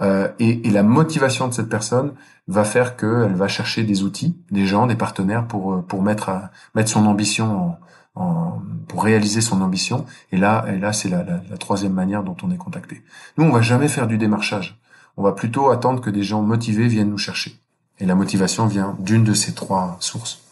Euh, 0.00 0.28
et, 0.38 0.68
et, 0.68 0.70
la 0.70 0.84
motivation 0.84 1.48
de 1.48 1.54
cette 1.54 1.68
personne 1.68 2.14
va 2.46 2.62
faire 2.62 2.96
qu'elle 2.96 3.34
va 3.34 3.48
chercher 3.48 3.82
des 3.82 4.04
outils, 4.04 4.36
des 4.52 4.64
gens, 4.64 4.86
des 4.86 4.94
partenaires 4.94 5.48
pour 5.48 5.84
pour 5.84 6.02
mettre 6.02 6.28
à, 6.28 6.52
mettre 6.76 6.88
son 6.88 7.04
ambition 7.06 7.76
en, 8.14 8.62
pour 8.86 9.02
réaliser 9.02 9.40
son 9.40 9.60
ambition. 9.60 10.06
Et 10.32 10.36
là, 10.36 10.64
et 10.68 10.78
là, 10.78 10.92
c'est 10.92 11.08
la, 11.08 11.24
la, 11.24 11.40
la, 11.50 11.56
troisième 11.56 11.92
manière 11.92 12.22
dont 12.22 12.36
on 12.42 12.50
est 12.50 12.56
contacté. 12.56 13.02
Nous, 13.36 13.44
on 13.44 13.50
va 13.50 13.60
jamais 13.60 13.88
faire 13.88 14.06
du 14.06 14.18
démarchage. 14.18 14.78
On 15.16 15.22
va 15.22 15.32
plutôt 15.32 15.70
attendre 15.70 16.00
que 16.00 16.10
des 16.10 16.22
gens 16.22 16.42
motivés 16.42 16.86
viennent 16.86 17.10
nous 17.10 17.18
chercher. 17.18 17.58
Et 17.98 18.06
la 18.06 18.14
motivation 18.14 18.66
vient 18.66 18.96
d'une 19.00 19.24
de 19.24 19.34
ces 19.34 19.52
trois 19.52 19.96
sources. 20.00 20.42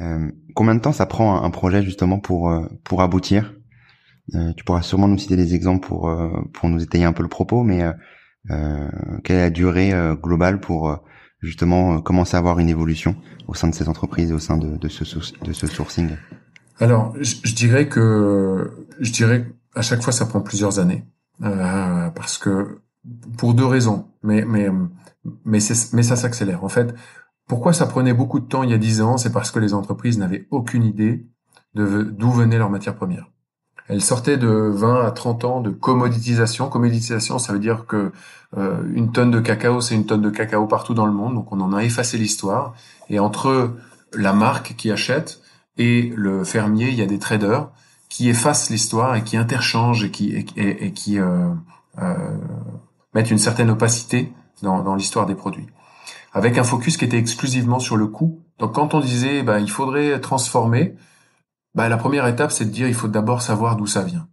Euh, 0.00 0.30
combien 0.54 0.74
de 0.74 0.80
temps 0.80 0.92
ça 0.92 1.06
prend 1.06 1.42
un, 1.42 1.50
projet 1.50 1.82
justement 1.82 2.18
pour 2.18 2.50
euh, 2.50 2.66
pour 2.84 3.02
aboutir? 3.02 3.54
Euh, 4.34 4.52
Tu 4.56 4.64
pourras 4.64 4.82
sûrement 4.82 5.08
nous 5.08 5.18
citer 5.18 5.36
des 5.36 5.54
exemples 5.54 5.86
pour 5.86 6.08
euh, 6.08 6.30
pour 6.52 6.68
nous 6.68 6.82
étayer 6.82 7.04
un 7.04 7.12
peu 7.12 7.22
le 7.22 7.28
propos, 7.28 7.62
mais 7.62 7.82
euh, 7.82 7.92
quelle 8.48 9.36
est 9.36 9.40
la 9.40 9.50
durée 9.50 9.92
globale 10.22 10.60
pour 10.60 10.98
justement 11.40 12.00
commencer 12.00 12.36
à 12.36 12.38
avoir 12.38 12.58
une 12.58 12.68
évolution 12.68 13.16
au 13.48 13.54
sein 13.54 13.68
de 13.68 13.74
cette 13.74 13.88
entreprise 13.88 14.30
et 14.30 14.34
au 14.34 14.38
sein 14.38 14.56
de, 14.56 14.76
de 14.76 14.88
ce 14.88 15.04
de 15.44 15.52
ce 15.52 15.66
sourcing? 15.66 16.10
Alors, 16.80 17.14
je, 17.20 17.54
dirais 17.54 17.88
que 17.88 18.70
je 19.00 19.12
dirais 19.12 19.46
à 19.74 19.82
chaque 19.82 20.02
fois 20.02 20.12
ça 20.12 20.26
prend 20.26 20.40
plusieurs 20.40 20.78
années 20.78 21.04
euh, 21.42 22.10
parce 22.10 22.38
que 22.38 22.80
pour 23.38 23.54
deux 23.54 23.66
raisons, 23.66 24.08
mais 24.22 24.44
mais 24.44 24.68
mais 25.44 25.58
mais 25.92 26.02
ça 26.02 26.16
s'accélère. 26.16 26.64
En 26.64 26.68
fait, 26.68 26.94
pourquoi 27.46 27.72
ça 27.72 27.86
prenait 27.86 28.14
beaucoup 28.14 28.40
de 28.40 28.46
temps 28.46 28.62
il 28.62 28.70
y 28.70 28.74
a 28.74 28.78
dix 28.78 29.00
ans 29.00 29.16
C'est 29.16 29.32
parce 29.32 29.50
que 29.50 29.58
les 29.58 29.74
entreprises 29.74 30.18
n'avaient 30.18 30.46
aucune 30.50 30.84
idée 30.84 31.26
d'où 31.74 32.30
venaient 32.30 32.58
leurs 32.58 32.70
matières 32.70 32.96
premières. 32.96 33.30
Elles 33.88 34.02
sortaient 34.02 34.38
de 34.38 34.48
20 34.48 35.04
à 35.04 35.10
30 35.10 35.44
ans 35.44 35.60
de 35.60 35.70
commoditisation. 35.70 36.68
Commoditisation, 36.68 37.38
ça 37.38 37.52
veut 37.52 37.58
dire 37.58 37.84
que 37.86 38.12
euh, 38.56 38.82
une 38.94 39.12
tonne 39.12 39.30
de 39.30 39.40
cacao, 39.40 39.80
c'est 39.80 39.94
une 39.94 40.06
tonne 40.06 40.22
de 40.22 40.30
cacao 40.30 40.66
partout 40.66 40.94
dans 40.94 41.06
le 41.06 41.12
monde. 41.12 41.34
Donc 41.34 41.52
on 41.52 41.60
en 41.60 41.72
a 41.74 41.84
effacé 41.84 42.16
l'histoire. 42.16 42.74
Et 43.10 43.18
entre 43.18 43.72
la 44.14 44.32
marque 44.32 44.74
qui 44.76 44.90
achète 44.90 45.40
et 45.76 46.12
le 46.16 46.44
fermier, 46.44 46.88
il 46.88 46.94
y 46.94 47.02
a 47.02 47.06
des 47.06 47.18
traders 47.18 47.68
qui 48.08 48.28
effacent 48.28 48.70
l'histoire 48.70 49.16
et 49.16 49.24
qui 49.24 49.36
interchangent 49.36 50.04
et 50.04 50.10
qui, 50.10 51.18
euh, 51.18 51.48
euh, 52.00 52.14
mettent 53.12 53.30
une 53.30 53.38
certaine 53.38 53.70
opacité 53.70 54.32
dans, 54.62 54.82
dans 54.82 54.94
l'histoire 54.94 55.26
des 55.26 55.34
produits. 55.34 55.66
Avec 56.32 56.56
un 56.58 56.64
focus 56.64 56.96
qui 56.96 57.04
était 57.04 57.18
exclusivement 57.18 57.80
sur 57.80 57.96
le 57.96 58.06
coût. 58.06 58.40
Donc 58.58 58.74
quand 58.74 58.94
on 58.94 59.00
disait 59.00 59.42
bah, 59.42 59.58
il 59.60 59.70
faudrait 59.70 60.20
transformer, 60.20 60.94
bah, 61.74 61.88
la 61.88 61.96
première 61.96 62.26
étape 62.26 62.52
c'est 62.52 62.64
de 62.64 62.70
dire 62.70 62.88
il 62.88 62.94
faut 62.94 63.08
d'abord 63.08 63.42
savoir 63.42 63.76
d'où 63.76 63.86
ça 63.86 64.02
vient. 64.02 64.28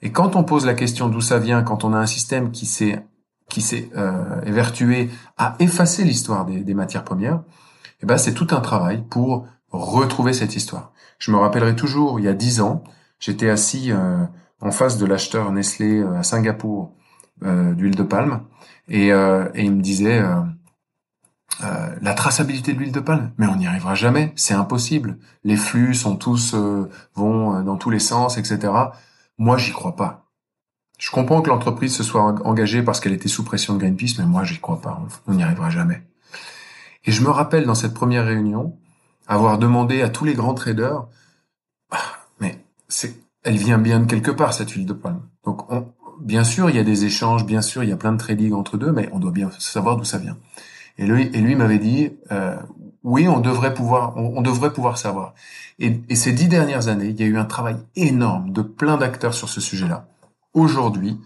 Et 0.00 0.10
quand 0.10 0.34
on 0.34 0.44
pose 0.44 0.66
la 0.66 0.74
question 0.74 1.08
d'où 1.08 1.20
ça 1.20 1.38
vient, 1.38 1.62
quand 1.62 1.84
on 1.84 1.92
a 1.92 1.98
un 1.98 2.06
système 2.06 2.50
qui 2.50 2.66
s'est 2.66 3.04
qui 3.48 3.60
s'est 3.60 3.90
euh, 3.96 4.40
évertué 4.46 5.10
à 5.36 5.56
effacer 5.58 6.04
l'histoire 6.04 6.46
des, 6.46 6.60
des, 6.60 6.74
matières 6.74 7.04
premières, 7.04 7.42
eh 8.02 8.06
ben 8.06 8.16
c'est 8.16 8.32
tout 8.32 8.48
un 8.50 8.60
travail 8.60 9.04
pour 9.10 9.46
retrouver 9.70 10.32
cette 10.32 10.56
histoire. 10.56 10.92
Je 11.18 11.30
me 11.30 11.36
rappellerai 11.36 11.76
toujours, 11.76 12.18
il 12.18 12.24
y 12.24 12.28
a 12.28 12.34
dix 12.34 12.60
ans, 12.60 12.82
j'étais 13.20 13.48
assis 13.48 13.92
euh, 13.92 14.24
en 14.60 14.72
face 14.72 14.98
de 14.98 15.06
l'acheteur 15.06 15.52
Nestlé 15.52 16.00
euh, 16.00 16.18
à 16.18 16.22
Singapour 16.22 16.92
euh, 17.44 17.72
d'huile 17.74 17.94
de 17.94 18.02
palme 18.02 18.42
et, 18.88 19.08
et, 19.08 19.62
il 19.62 19.72
me 19.72 19.80
disait 19.80 20.20
la 21.60 22.14
traçabilité 22.14 22.72
de 22.72 22.78
l'huile 22.78 22.92
de 22.92 23.00
palme, 23.00 23.32
mais 23.38 23.46
on 23.46 23.56
n'y 23.56 23.66
arrivera 23.66 23.94
jamais, 23.94 24.32
c'est 24.36 24.54
impossible. 24.54 25.18
Les 25.44 25.56
flux 25.56 25.94
sont 25.94 26.16
tous 26.16 26.54
vont 27.14 27.62
dans 27.62 27.76
tous 27.76 27.90
les 27.90 27.98
sens, 27.98 28.38
etc. 28.38 28.72
Moi, 29.38 29.58
j'y 29.58 29.72
crois 29.72 29.96
pas. 29.96 30.22
Je 30.98 31.10
comprends 31.10 31.42
que 31.42 31.48
l'entreprise 31.48 31.94
se 31.94 32.04
soit 32.04 32.22
engagée 32.46 32.82
parce 32.82 33.00
qu'elle 33.00 33.12
était 33.12 33.28
sous 33.28 33.42
pression 33.42 33.74
de 33.74 33.80
Greenpeace, 33.80 34.18
mais 34.18 34.24
moi, 34.24 34.44
j'y 34.44 34.60
crois 34.60 34.80
pas. 34.80 35.02
On 35.26 35.34
n'y 35.34 35.42
arrivera 35.42 35.68
jamais. 35.68 36.02
Et 37.04 37.12
je 37.12 37.22
me 37.22 37.30
rappelle 37.30 37.66
dans 37.66 37.74
cette 37.74 37.94
première 37.94 38.24
réunion, 38.24 38.78
avoir 39.26 39.58
demandé 39.58 40.02
à 40.02 40.08
tous 40.08 40.24
les 40.24 40.34
grands 40.34 40.54
traders, 40.54 41.06
ah, 41.90 41.98
mais 42.38 42.64
c'est, 42.88 43.16
elle 43.42 43.56
vient 43.56 43.78
bien 43.78 44.00
de 44.00 44.06
quelque 44.06 44.30
part 44.30 44.54
cette 44.54 44.70
huile 44.70 44.86
de 44.86 44.92
palme. 44.92 45.22
Donc, 45.44 45.70
on, 45.72 45.92
bien 46.20 46.44
sûr, 46.44 46.70
il 46.70 46.76
y 46.76 46.78
a 46.78 46.84
des 46.84 47.04
échanges, 47.04 47.44
bien 47.44 47.62
sûr, 47.62 47.82
il 47.82 47.90
y 47.90 47.92
a 47.92 47.96
plein 47.96 48.12
de 48.12 48.18
trading 48.18 48.52
entre 48.52 48.78
deux, 48.78 48.92
mais 48.92 49.08
on 49.12 49.18
doit 49.18 49.32
bien 49.32 49.50
savoir 49.58 49.96
d'où 49.96 50.04
ça 50.04 50.18
vient. 50.18 50.36
Et 50.98 51.06
lui, 51.06 51.54
m'avait 51.56 51.78
dit, 51.78 52.10
euh, 52.30 52.56
oui, 53.02 53.28
on 53.28 53.40
devrait 53.40 53.74
pouvoir, 53.74 54.16
on, 54.16 54.42
devrait 54.42 54.72
pouvoir 54.72 54.98
savoir. 54.98 55.34
Et, 55.78 56.00
ces 56.14 56.32
dix 56.32 56.48
dernières 56.48 56.88
années, 56.88 57.08
il 57.08 57.20
y 57.20 57.24
a 57.24 57.26
eu 57.26 57.38
un 57.38 57.44
travail 57.44 57.76
énorme 57.96 58.52
de 58.52 58.62
plein 58.62 58.96
d'acteurs 58.96 59.34
sur 59.34 59.48
ce 59.48 59.60
sujet-là. 59.60 60.06
Aujourd'hui, 60.54 61.18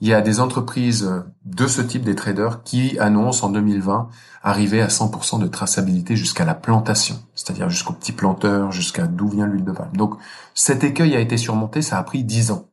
il 0.00 0.08
y 0.08 0.14
a 0.14 0.20
des 0.20 0.40
entreprises 0.40 1.10
de 1.44 1.66
ce 1.66 1.80
type, 1.80 2.02
des 2.02 2.14
traders, 2.14 2.62
qui 2.62 2.98
annoncent 2.98 3.46
en 3.46 3.50
2020 3.50 4.08
arriver 4.42 4.82
à 4.82 4.88
100% 4.88 5.40
de 5.40 5.46
traçabilité 5.46 6.16
jusqu'à 6.16 6.44
la 6.44 6.54
plantation, 6.54 7.16
c'est-à-dire 7.34 7.70
jusqu'au 7.70 7.94
petit 7.94 8.12
planteur, 8.12 8.72
jusqu'à 8.72 9.06
d'où 9.06 9.28
vient 9.28 9.46
l'huile 9.46 9.64
de 9.64 9.72
palme. 9.72 9.96
Donc 9.96 10.16
cet 10.52 10.84
écueil 10.84 11.14
a 11.16 11.20
été 11.20 11.38
surmonté, 11.38 11.80
ça 11.80 11.98
a 11.98 12.02
pris 12.02 12.24
10 12.24 12.50
ans. 12.50 12.68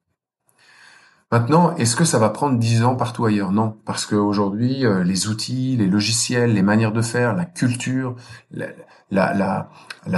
Maintenant, 1.31 1.73
est-ce 1.77 1.95
que 1.95 2.03
ça 2.03 2.19
va 2.19 2.29
prendre 2.29 2.59
10 2.59 2.83
ans 2.83 2.95
partout 2.95 3.23
ailleurs? 3.23 3.53
Non, 3.53 3.77
parce 3.85 4.05
qu'aujourd'hui, 4.05 4.85
euh, 4.85 5.01
les 5.05 5.29
outils, 5.29 5.77
les 5.77 5.87
logiciels, 5.87 6.53
les 6.53 6.61
manières 6.61 6.91
de 6.91 7.01
faire, 7.01 7.33
la 7.33 7.45
culture, 7.45 8.17
la, 8.51 9.69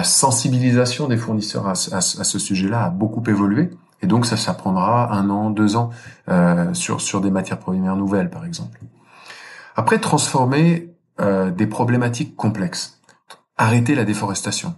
sensibilisation 0.04 1.08
des 1.08 1.18
fournisseurs 1.18 1.68
à, 1.68 1.76
ce 1.76 2.40
sujet-là 2.40 2.86
a 2.86 2.90
beaucoup 2.90 3.22
évolué. 3.28 3.70
Et 4.02 4.08
donc 4.08 4.26
ça, 4.26 4.38
ça 4.38 4.56
prendra 4.56 5.14
un 5.14 5.30
an, 5.30 5.52
deux 5.52 5.76
ans 5.76 5.92
euh, 6.30 6.74
sur 6.74 7.22
des 7.22 7.30
matières 7.30 7.60
premières 7.60 7.96
nouvelles, 7.96 8.32
par 8.32 8.44
exemple. 8.44 8.80
Après, 9.76 10.00
transformer 10.00 10.96
euh, 11.22 11.52
des 11.52 11.68
problématiques 11.68 12.36
complexes, 12.36 13.02
arrêter 13.56 13.94
la 13.94 14.04
déforestation, 14.04 14.74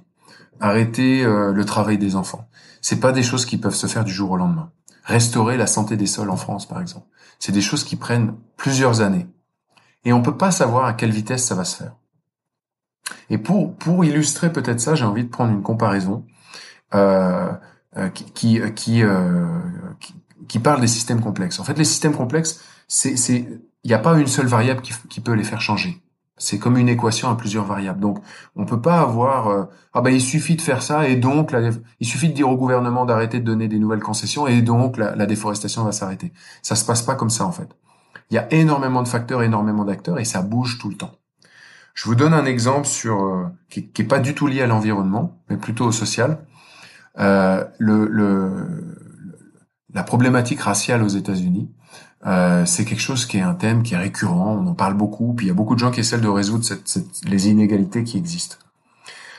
arrêter 0.59 1.23
le 1.23 1.63
travail 1.63 1.97
des 1.97 2.17
enfants. 2.17 2.49
C'est 2.81 2.99
pas 2.99 3.13
des 3.13 3.23
choses 3.23 3.45
qui 3.45 3.57
peuvent 3.57 3.73
se 3.73 3.87
faire 3.87 4.03
du 4.03 4.11
jour 4.11 4.31
au 4.31 4.37
lendemain. 4.37 4.69
Restaurer 5.05 5.55
la 5.55 5.67
santé 5.67 5.97
des 5.97 6.07
sols 6.07 6.29
en 6.29 6.35
France, 6.35 6.67
par 6.67 6.81
exemple, 6.81 7.07
c'est 7.39 7.51
des 7.51 7.61
choses 7.61 7.83
qui 7.83 7.95
prennent 7.95 8.35
plusieurs 8.57 9.01
années. 9.01 9.27
Et 10.03 10.13
on 10.13 10.21
peut 10.21 10.37
pas 10.37 10.51
savoir 10.51 10.85
à 10.85 10.93
quelle 10.93 11.11
vitesse 11.11 11.45
ça 11.45 11.55
va 11.55 11.63
se 11.63 11.77
faire. 11.77 11.95
Et 13.29 13.37
pour 13.37 13.75
pour 13.75 14.03
illustrer 14.03 14.51
peut-être 14.51 14.79
ça, 14.79 14.95
j'ai 14.95 15.05
envie 15.05 15.23
de 15.23 15.29
prendre 15.29 15.51
une 15.51 15.61
comparaison. 15.61 16.25
Euh, 16.93 17.51
euh, 17.97 18.09
qui 18.09 18.59
euh, 18.59 18.69
qui, 18.69 19.03
qui, 20.49 20.59
parle 20.59 20.81
des 20.81 20.87
systèmes 20.87 21.21
complexes. 21.21 21.59
En 21.59 21.63
fait, 21.63 21.77
les 21.77 21.85
systèmes 21.85 22.13
complexes, 22.13 22.61
c'est 22.87 23.15
il 23.83 23.87
n'y 23.87 23.93
a 23.93 23.99
pas 23.99 24.17
une 24.19 24.27
seule 24.27 24.47
variable 24.47 24.81
qui 24.81 25.21
peut 25.21 25.31
les 25.31 25.45
faire 25.45 25.61
changer. 25.61 26.03
C'est 26.37 26.59
comme 26.59 26.77
une 26.77 26.89
équation 26.89 27.29
à 27.29 27.35
plusieurs 27.35 27.65
variables. 27.65 27.99
Donc, 27.99 28.19
on 28.55 28.65
peut 28.65 28.81
pas 28.81 28.99
avoir 28.99 29.47
euh, 29.47 29.63
ah 29.93 30.01
ben 30.01 30.09
il 30.09 30.21
suffit 30.21 30.55
de 30.55 30.61
faire 30.61 30.81
ça 30.81 31.07
et 31.07 31.15
donc 31.15 31.55
il 31.99 32.07
suffit 32.07 32.27
de 32.27 32.33
dire 32.33 32.49
au 32.49 32.57
gouvernement 32.57 33.05
d'arrêter 33.05 33.39
de 33.39 33.45
donner 33.45 33.67
des 33.67 33.79
nouvelles 33.79 34.01
concessions 34.01 34.45
et 34.45 34.61
donc 34.61 34.97
la, 34.97 35.25
déforestation 35.25 35.83
va 35.83 35.91
s'arrêter. 35.91 36.33
Ça 36.61 36.75
se 36.75 36.85
passe 36.85 37.01
pas 37.01 37.15
comme 37.15 37.29
ça 37.29 37.45
en 37.45 37.51
fait. 37.51 37.69
Il 38.31 38.35
y 38.35 38.37
a 38.37 38.51
énormément 38.53 39.03
de 39.03 39.07
facteurs, 39.07 39.43
énormément 39.43 39.85
d'acteurs 39.85 40.19
et 40.19 40.25
ça 40.25 40.41
bouge 40.41 40.77
tout 40.77 40.89
le 40.89 40.95
temps. 40.95 41.11
Je 41.93 42.05
vous 42.05 42.15
donne 42.15 42.33
un 42.33 42.45
exemple 42.45 42.87
sur 42.87 43.49
qui, 43.69 43.89
qui 43.89 44.01
est 44.01 44.05
pas 44.05 44.19
du 44.19 44.35
tout 44.35 44.47
lié 44.47 44.61
à 44.61 44.67
l'environnement, 44.67 45.41
mais 45.49 45.55
plutôt 45.55 45.85
au 45.85 45.91
social. 45.93 46.39
Euh, 47.17 47.63
la 49.93 50.03
problématique 50.03 50.59
raciale 50.59 51.01
aux 51.03 51.07
États-Unis 51.07 51.71
Euh, 52.25 52.65
c'est 52.65 52.85
quelque 52.85 53.01
chose 53.01 53.25
qui 53.25 53.37
est 53.37 53.41
un 53.41 53.53
thème 53.53 53.83
qui 53.83 53.93
est 53.93 53.97
récurrent, 53.97 54.57
on 54.59 54.67
en 54.67 54.73
parle 54.73 54.95
beaucoup, 54.95 55.33
puis 55.33 55.45
il 55.45 55.49
y 55.49 55.51
a 55.51 55.55
beaucoup 55.55 55.75
de 55.75 55.79
gens 55.79 55.91
qui 55.91 55.99
essaient 55.99 56.17
de 56.17 56.27
résoudre 56.27 56.63
cette, 56.63 56.87
cette, 56.87 57.23
les 57.25 57.49
inégalités 57.49 58.03
qui 58.03 58.17
existent. 58.17 58.57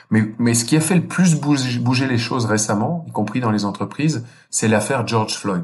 Mais, 0.09 0.31
mais 0.39 0.53
ce 0.53 0.63
qui 0.63 0.77
a 0.77 0.81
fait 0.81 0.95
le 0.95 1.05
plus 1.05 1.35
bouger, 1.35 1.79
bouger 1.79 2.07
les 2.07 2.17
choses 2.17 2.45
récemment, 2.45 3.03
y 3.07 3.11
compris 3.11 3.41
dans 3.41 3.51
les 3.51 3.65
entreprises, 3.65 4.25
c'est 4.49 4.69
l'affaire 4.69 5.05
George 5.05 5.35
Floyd. 5.35 5.63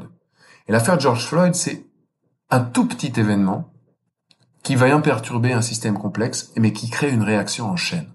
Et 0.68 0.72
l'affaire 0.72 1.00
George 1.00 1.24
Floyd, 1.24 1.54
c'est 1.54 1.86
un 2.50 2.60
tout 2.60 2.86
petit 2.86 3.12
événement 3.18 3.72
qui 4.62 4.76
va 4.76 4.94
imperturber 4.94 5.52
un 5.52 5.62
système 5.62 5.98
complexe, 5.98 6.52
mais 6.56 6.72
qui 6.72 6.90
crée 6.90 7.10
une 7.10 7.22
réaction 7.22 7.70
en 7.70 7.76
chaîne. 7.76 8.06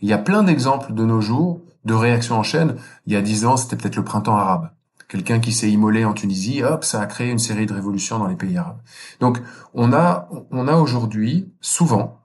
Il 0.00 0.08
y 0.08 0.12
a 0.12 0.18
plein 0.18 0.42
d'exemples 0.42 0.92
de 0.94 1.04
nos 1.04 1.20
jours 1.20 1.60
de 1.84 1.94
réactions 1.94 2.38
en 2.38 2.42
chaîne. 2.42 2.76
Il 3.06 3.12
y 3.12 3.16
a 3.16 3.22
dix 3.22 3.44
ans, 3.44 3.56
c'était 3.56 3.76
peut-être 3.76 3.96
le 3.96 4.04
printemps 4.04 4.36
arabe. 4.36 4.70
Quelqu'un 5.10 5.40
qui 5.40 5.52
s'est 5.52 5.68
immolé 5.68 6.04
en 6.04 6.12
Tunisie, 6.12 6.62
hop, 6.62 6.84
ça 6.84 7.00
a 7.00 7.06
créé 7.06 7.30
une 7.30 7.40
série 7.40 7.66
de 7.66 7.74
révolutions 7.74 8.20
dans 8.20 8.28
les 8.28 8.36
pays 8.36 8.56
arabes. 8.56 8.80
Donc, 9.18 9.38
on 9.74 9.92
a, 9.92 10.28
on 10.52 10.68
a 10.68 10.76
aujourd'hui, 10.76 11.52
souvent, 11.60 12.20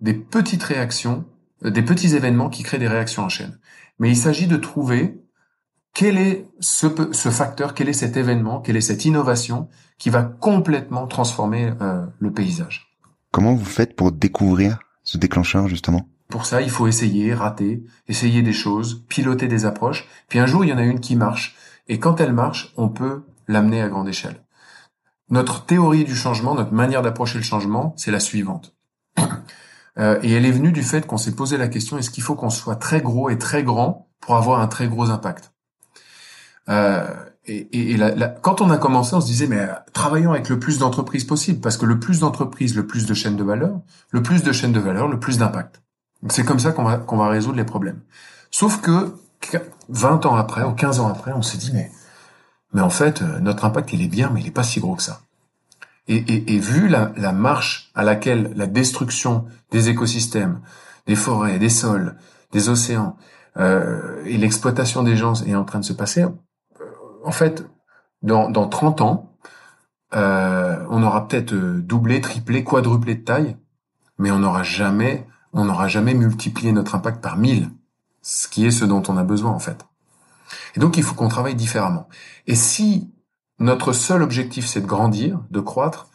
des 0.00 0.14
petites 0.14 0.62
réactions, 0.62 1.24
euh, 1.64 1.70
des 1.70 1.82
petits 1.82 2.14
événements 2.14 2.48
qui 2.48 2.62
créent 2.62 2.78
des 2.78 2.86
réactions 2.86 3.24
en 3.24 3.28
chaîne. 3.28 3.58
Mais 3.98 4.10
il 4.10 4.16
s'agit 4.16 4.46
de 4.46 4.56
trouver 4.56 5.20
quel 5.92 6.18
est 6.18 6.46
ce, 6.60 6.86
ce, 7.10 7.30
facteur, 7.30 7.74
quel 7.74 7.88
est 7.88 7.94
cet 7.94 8.16
événement, 8.16 8.60
quelle 8.60 8.76
est 8.76 8.80
cette 8.80 9.04
innovation 9.04 9.68
qui 9.98 10.08
va 10.08 10.22
complètement 10.22 11.08
transformer 11.08 11.72
euh, 11.80 12.06
le 12.20 12.32
paysage. 12.32 12.96
Comment 13.32 13.54
vous 13.56 13.64
faites 13.64 13.96
pour 13.96 14.12
découvrir 14.12 14.78
ce 15.02 15.18
déclencheur 15.18 15.66
justement? 15.66 16.08
Pour 16.28 16.46
ça, 16.46 16.62
il 16.62 16.70
faut 16.70 16.86
essayer, 16.86 17.34
rater, 17.34 17.82
essayer 18.06 18.42
des 18.42 18.52
choses, 18.52 19.04
piloter 19.08 19.48
des 19.48 19.66
approches. 19.66 20.06
Puis 20.28 20.38
un 20.38 20.46
jour, 20.46 20.64
il 20.64 20.70
y 20.70 20.72
en 20.72 20.78
a 20.78 20.84
une 20.84 21.00
qui 21.00 21.16
marche. 21.16 21.56
Et 21.90 21.98
quand 21.98 22.20
elle 22.20 22.32
marche, 22.32 22.72
on 22.76 22.88
peut 22.88 23.24
l'amener 23.48 23.82
à 23.82 23.88
grande 23.88 24.08
échelle. 24.08 24.44
Notre 25.28 25.66
théorie 25.66 26.04
du 26.04 26.14
changement, 26.14 26.54
notre 26.54 26.72
manière 26.72 27.02
d'approcher 27.02 27.38
le 27.38 27.44
changement, 27.44 27.94
c'est 27.96 28.12
la 28.12 28.20
suivante. 28.20 28.74
Euh, 29.98 30.20
et 30.22 30.30
elle 30.30 30.46
est 30.46 30.52
venue 30.52 30.70
du 30.70 30.84
fait 30.84 31.04
qu'on 31.04 31.18
s'est 31.18 31.34
posé 31.34 31.56
la 31.56 31.66
question, 31.66 31.98
est-ce 31.98 32.10
qu'il 32.10 32.22
faut 32.22 32.36
qu'on 32.36 32.48
soit 32.48 32.76
très 32.76 33.00
gros 33.00 33.28
et 33.28 33.38
très 33.38 33.64
grand 33.64 34.08
pour 34.20 34.36
avoir 34.36 34.60
un 34.60 34.68
très 34.68 34.86
gros 34.86 35.10
impact? 35.10 35.52
Euh, 36.68 37.12
et, 37.44 37.92
et, 37.92 37.98
quand 38.40 38.60
on 38.60 38.70
a 38.70 38.78
commencé, 38.78 39.16
on 39.16 39.20
se 39.20 39.26
disait, 39.26 39.48
mais 39.48 39.68
travaillons 39.92 40.30
avec 40.30 40.48
le 40.48 40.60
plus 40.60 40.78
d'entreprises 40.78 41.24
possible, 41.24 41.60
parce 41.60 41.76
que 41.76 41.86
le 41.86 41.98
plus 41.98 42.20
d'entreprises, 42.20 42.76
le 42.76 42.86
plus 42.86 43.04
de 43.04 43.14
chaînes 43.14 43.36
de 43.36 43.42
valeur, 43.42 43.80
le 44.10 44.22
plus 44.22 44.44
de 44.44 44.52
chaînes 44.52 44.72
de 44.72 44.78
valeur, 44.78 45.08
le 45.08 45.18
plus 45.18 45.38
d'impact. 45.38 45.82
C'est 46.28 46.44
comme 46.44 46.60
ça 46.60 46.70
qu'on 46.70 46.84
va, 46.84 46.98
qu'on 46.98 47.16
va 47.16 47.28
résoudre 47.28 47.56
les 47.56 47.64
problèmes. 47.64 48.00
Sauf 48.52 48.80
que 48.80 49.12
20 49.88 50.26
ans 50.26 50.36
après, 50.36 50.62
ou 50.64 50.72
15 50.72 51.00
ans 51.00 51.08
après, 51.08 51.32
on 51.32 51.42
s'est 51.42 51.58
dit, 51.58 51.70
mais, 51.72 51.90
mais 52.72 52.80
en 52.80 52.90
fait, 52.90 53.22
euh, 53.22 53.38
notre 53.40 53.64
impact, 53.64 53.92
il 53.92 54.02
est 54.02 54.08
bien, 54.08 54.30
mais 54.30 54.40
il 54.40 54.46
est 54.46 54.52
pas 54.52 54.62
si 54.62 54.80
gros 54.80 54.94
que 54.94 55.02
ça. 55.02 55.20
Et, 56.08 56.58
vu 56.58 56.88
la, 56.88 57.32
marche 57.32 57.92
à 57.94 58.02
laquelle 58.02 58.52
la 58.56 58.66
destruction 58.66 59.44
des 59.70 59.90
écosystèmes, 59.90 60.60
des 61.06 61.14
forêts, 61.14 61.60
des 61.60 61.68
sols, 61.68 62.16
des 62.50 62.68
océans, 62.68 63.16
euh, 63.56 64.20
et 64.24 64.36
l'exploitation 64.36 65.04
des 65.04 65.16
gens 65.16 65.34
est 65.44 65.54
en 65.54 65.64
train 65.64 65.78
de 65.78 65.84
se 65.84 65.92
passer, 65.92 66.24
en 67.24 67.30
fait, 67.30 67.64
dans, 68.22 68.50
dans 68.50 68.68
30 68.68 69.00
ans, 69.02 69.30
euh, 70.14 70.84
on 70.90 71.02
aura 71.02 71.28
peut-être 71.28 71.52
euh, 71.52 71.80
doublé, 71.80 72.20
triplé, 72.20 72.64
quadruplé 72.64 73.14
de 73.14 73.24
taille, 73.24 73.56
mais 74.18 74.30
on 74.30 74.40
n'aura 74.40 74.62
jamais, 74.62 75.26
on 75.52 75.64
n'aura 75.64 75.88
jamais 75.88 76.14
multiplié 76.14 76.72
notre 76.72 76.94
impact 76.94 77.22
par 77.22 77.36
1000, 77.36 77.70
ce 78.30 78.46
qui 78.46 78.64
est 78.64 78.70
ce 78.70 78.84
dont 78.84 79.02
on 79.08 79.16
a 79.16 79.24
besoin 79.24 79.50
en 79.50 79.58
fait. 79.58 79.84
Et 80.76 80.80
donc 80.80 80.96
il 80.96 81.02
faut 81.02 81.14
qu'on 81.14 81.28
travaille 81.28 81.56
différemment. 81.56 82.08
Et 82.46 82.54
si 82.54 83.10
notre 83.58 83.92
seul 83.92 84.22
objectif 84.22 84.66
c'est 84.66 84.80
de 84.80 84.86
grandir, 84.86 85.40
de 85.50 85.58
croître, 85.58 86.08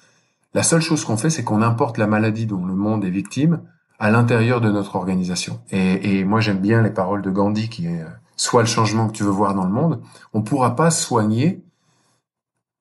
la 0.53 0.63
seule 0.63 0.81
chose 0.81 1.03
qu'on 1.03 1.17
fait 1.17 1.29
c'est 1.29 1.43
qu'on 1.43 1.61
importe 1.61 1.97
la 1.97 2.07
maladie 2.07 2.45
dont 2.45 2.65
le 2.65 2.73
monde 2.73 3.03
est 3.03 3.09
victime 3.09 3.61
à 3.99 4.11
l'intérieur 4.11 4.61
de 4.61 4.71
notre 4.71 4.95
organisation. 4.95 5.61
Et, 5.71 6.23
moi 6.23 6.39
j'aime 6.39 6.59
bien 6.59 6.81
les 6.81 6.89
paroles 6.89 7.21
de 7.21 7.29
Gandhi 7.29 7.67
qui 7.67 7.87
est 7.87 8.05
soit 8.37 8.61
le 8.61 8.67
changement 8.67 9.07
que 9.07 9.13
tu 9.13 9.23
veux 9.23 9.29
voir 9.29 9.53
dans 9.53 9.65
le 9.65 9.71
monde, 9.71 10.01
on 10.33 10.39
ne 10.39 10.43
pourra 10.43 10.75
pas 10.75 10.91
soigner 10.91 11.65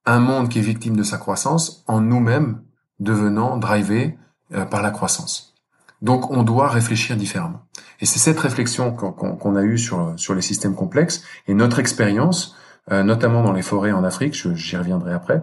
un 0.07 0.21
monde 0.21 0.49
qui 0.49 0.61
est 0.61 0.63
victime 0.63 0.97
de 0.97 1.03
sa 1.03 1.19
croissance 1.19 1.83
en 1.89 2.01
nous-mêmes 2.01 2.63
devenant 3.01 3.57
drivés 3.57 4.17
euh, 4.53 4.65
par 4.65 4.83
la 4.83 4.91
croissance. 4.91 5.55
Donc 6.03 6.31
on 6.31 6.43
doit 6.43 6.69
réfléchir 6.69 7.17
différemment. 7.17 7.63
Et 8.05 8.07
c'est 8.07 8.19
cette 8.19 8.39
réflexion 8.39 8.93
qu'on 8.93 9.57
a 9.57 9.63
eue 9.63 9.79
sur, 9.79 10.15
les 10.35 10.43
systèmes 10.43 10.75
complexes 10.75 11.23
et 11.49 11.55
notre 11.55 11.79
expérience, 11.79 12.55
euh, 12.93 13.03
notamment 13.03 13.43
dans 13.43 13.55
les 13.55 13.63
forêts 13.63 13.93
en 13.93 14.05
Afrique, 14.05 14.35
j'y 14.35 14.77
reviendrai 14.77 15.15
après, 15.15 15.43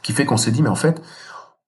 qui 0.00 0.12
fait 0.12 0.24
qu'on 0.24 0.36
s'est 0.36 0.52
dit, 0.52 0.62
mais 0.62 0.68
en 0.68 0.76
fait, 0.76 1.02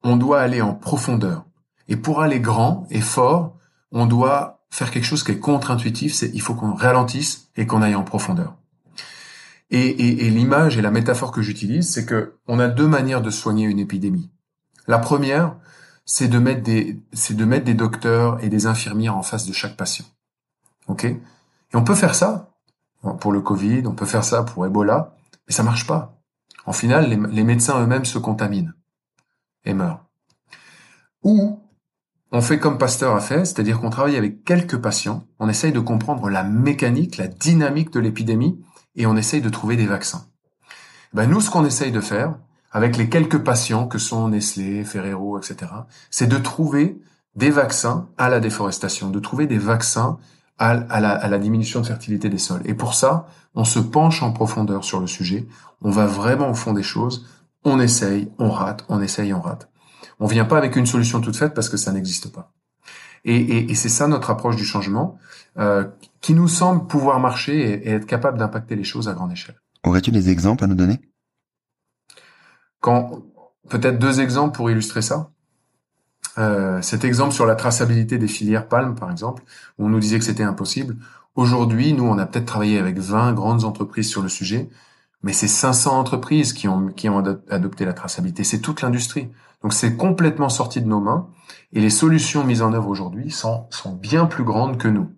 on 0.04 0.14
doit 0.14 0.40
aller 0.40 0.62
en 0.62 0.74
profondeur. 0.74 1.44
Et 1.88 1.96
pour 1.96 2.22
aller 2.22 2.38
grand 2.38 2.86
et 2.88 3.00
fort, 3.00 3.56
on 3.90 4.06
doit 4.06 4.60
faire 4.70 4.92
quelque 4.92 5.02
chose 5.02 5.24
qui 5.24 5.32
est 5.32 5.40
contre-intuitif, 5.40 6.14
c'est 6.14 6.30
il 6.32 6.40
faut 6.40 6.54
qu'on 6.54 6.74
ralentisse 6.74 7.48
et 7.56 7.66
qu'on 7.66 7.82
aille 7.82 7.96
en 7.96 8.04
profondeur. 8.04 8.54
Et, 9.70 9.92
l'image 10.30 10.78
et 10.78 10.82
la 10.82 10.92
métaphore 10.92 11.32
que 11.32 11.42
j'utilise, 11.42 11.92
c'est 11.92 12.06
que 12.06 12.36
on 12.46 12.60
a 12.60 12.68
deux 12.68 12.86
manières 12.86 13.22
de 13.22 13.30
soigner 13.30 13.66
une 13.66 13.80
épidémie. 13.80 14.30
La 14.86 15.00
première, 15.00 15.56
c'est 16.06 16.28
de 16.28 16.38
mettre 16.38 16.62
des, 16.62 16.98
c'est 17.12 17.34
de 17.36 17.44
mettre 17.44 17.66
des 17.66 17.74
docteurs 17.74 18.42
et 18.42 18.48
des 18.48 18.66
infirmières 18.66 19.16
en 19.16 19.22
face 19.22 19.46
de 19.46 19.52
chaque 19.52 19.76
patient. 19.76 20.06
Ok? 20.86 21.04
Et 21.04 21.20
on 21.74 21.84
peut 21.84 21.94
faire 21.94 22.14
ça 22.14 22.52
pour 23.20 23.32
le 23.32 23.40
Covid, 23.40 23.86
on 23.86 23.92
peut 23.92 24.06
faire 24.06 24.24
ça 24.24 24.42
pour 24.42 24.64
Ebola, 24.64 25.14
mais 25.46 25.52
ça 25.52 25.62
marche 25.62 25.86
pas. 25.86 26.18
En 26.64 26.72
final, 26.72 27.10
les, 27.10 27.16
les 27.16 27.44
médecins 27.44 27.80
eux-mêmes 27.80 28.04
se 28.04 28.18
contaminent 28.18 28.72
et 29.64 29.74
meurent. 29.74 30.04
Ou 31.22 31.60
on 32.32 32.40
fait 32.40 32.58
comme 32.58 32.78
Pasteur 32.78 33.14
a 33.14 33.20
fait, 33.20 33.44
c'est-à-dire 33.44 33.80
qu'on 33.80 33.90
travaille 33.90 34.16
avec 34.16 34.44
quelques 34.44 34.78
patients, 34.78 35.26
on 35.38 35.48
essaye 35.48 35.72
de 35.72 35.80
comprendre 35.80 36.28
la 36.28 36.42
mécanique, 36.42 37.16
la 37.16 37.28
dynamique 37.28 37.92
de 37.92 38.00
l'épidémie, 38.00 38.60
et 38.94 39.06
on 39.06 39.16
essaye 39.16 39.40
de 39.40 39.48
trouver 39.48 39.76
des 39.76 39.86
vaccins. 39.86 40.26
Ben 41.12 41.26
nous, 41.26 41.40
ce 41.40 41.50
qu'on 41.50 41.64
essaye 41.64 41.92
de 41.92 42.00
faire, 42.00 42.38
avec 42.76 42.98
les 42.98 43.08
quelques 43.08 43.38
patients 43.38 43.86
que 43.86 43.96
sont 43.96 44.28
Nestlé, 44.28 44.84
Ferrero, 44.84 45.38
etc., 45.38 45.72
c'est 46.10 46.26
de 46.26 46.36
trouver 46.36 47.00
des 47.34 47.48
vaccins 47.48 48.06
à 48.18 48.28
la 48.28 48.38
déforestation, 48.38 49.08
de 49.08 49.18
trouver 49.18 49.46
des 49.46 49.56
vaccins 49.56 50.18
à, 50.58 50.74
la, 51.00 51.38
diminution 51.38 51.80
de 51.80 51.86
fertilité 51.86 52.28
des 52.28 52.36
sols. 52.36 52.60
Et 52.66 52.74
pour 52.74 52.92
ça, 52.92 53.28
on 53.54 53.64
se 53.64 53.78
penche 53.78 54.22
en 54.22 54.30
profondeur 54.30 54.84
sur 54.84 55.00
le 55.00 55.06
sujet, 55.06 55.46
on 55.80 55.88
va 55.88 56.06
vraiment 56.06 56.50
au 56.50 56.54
fond 56.54 56.74
des 56.74 56.82
choses, 56.82 57.26
on 57.64 57.80
essaye, 57.80 58.30
on 58.38 58.50
rate, 58.50 58.84
on 58.90 59.00
essaye, 59.00 59.32
on 59.32 59.40
rate. 59.40 59.70
On 60.20 60.26
vient 60.26 60.44
pas 60.44 60.58
avec 60.58 60.76
une 60.76 60.84
solution 60.84 61.22
toute 61.22 61.36
faite 61.36 61.54
parce 61.54 61.70
que 61.70 61.78
ça 61.78 61.92
n'existe 61.92 62.30
pas. 62.30 62.52
Et, 63.24 63.74
c'est 63.74 63.88
ça 63.88 64.06
notre 64.06 64.28
approche 64.28 64.56
du 64.56 64.66
changement, 64.66 65.16
euh, 65.58 65.86
qui 66.20 66.34
nous 66.34 66.46
semble 66.46 66.86
pouvoir 66.86 67.20
marcher 67.20 67.88
et, 67.88 67.92
être 67.92 68.06
capable 68.06 68.36
d'impacter 68.36 68.76
les 68.76 68.84
choses 68.84 69.08
à 69.08 69.14
grande 69.14 69.32
échelle. 69.32 69.56
Aurais-tu 69.82 70.10
des 70.10 70.28
exemples 70.28 70.64
à 70.64 70.66
nous 70.66 70.74
donner? 70.74 71.00
Quand 72.80 73.22
peut-être 73.68 73.98
deux 73.98 74.20
exemples 74.20 74.56
pour 74.56 74.70
illustrer 74.70 75.02
ça. 75.02 75.30
Euh, 76.38 76.82
cet 76.82 77.04
exemple 77.04 77.32
sur 77.32 77.46
la 77.46 77.54
traçabilité 77.54 78.18
des 78.18 78.28
filières 78.28 78.68
palmes, 78.68 78.94
par 78.94 79.10
exemple, 79.10 79.42
où 79.78 79.86
on 79.86 79.88
nous 79.88 80.00
disait 80.00 80.18
que 80.18 80.24
c'était 80.24 80.42
impossible. 80.42 80.96
Aujourd'hui, 81.34 81.92
nous, 81.92 82.04
on 82.04 82.18
a 82.18 82.26
peut-être 82.26 82.46
travaillé 82.46 82.78
avec 82.78 82.98
20 82.98 83.32
grandes 83.32 83.64
entreprises 83.64 84.08
sur 84.08 84.22
le 84.22 84.28
sujet, 84.28 84.68
mais 85.22 85.32
c'est 85.32 85.48
500 85.48 85.98
entreprises 85.98 86.52
qui 86.52 86.68
ont, 86.68 86.88
qui 86.88 87.08
ont 87.08 87.18
adopté 87.50 87.84
la 87.84 87.94
traçabilité. 87.94 88.44
C'est 88.44 88.60
toute 88.60 88.82
l'industrie. 88.82 89.30
Donc 89.62 89.72
c'est 89.72 89.96
complètement 89.96 90.48
sorti 90.48 90.82
de 90.82 90.86
nos 90.86 91.00
mains 91.00 91.28
et 91.72 91.80
les 91.80 91.90
solutions 91.90 92.44
mises 92.44 92.62
en 92.62 92.72
œuvre 92.72 92.88
aujourd'hui 92.88 93.30
sont, 93.30 93.66
sont 93.70 93.92
bien 93.94 94.26
plus 94.26 94.44
grandes 94.44 94.78
que 94.78 94.88
nous. 94.88 95.10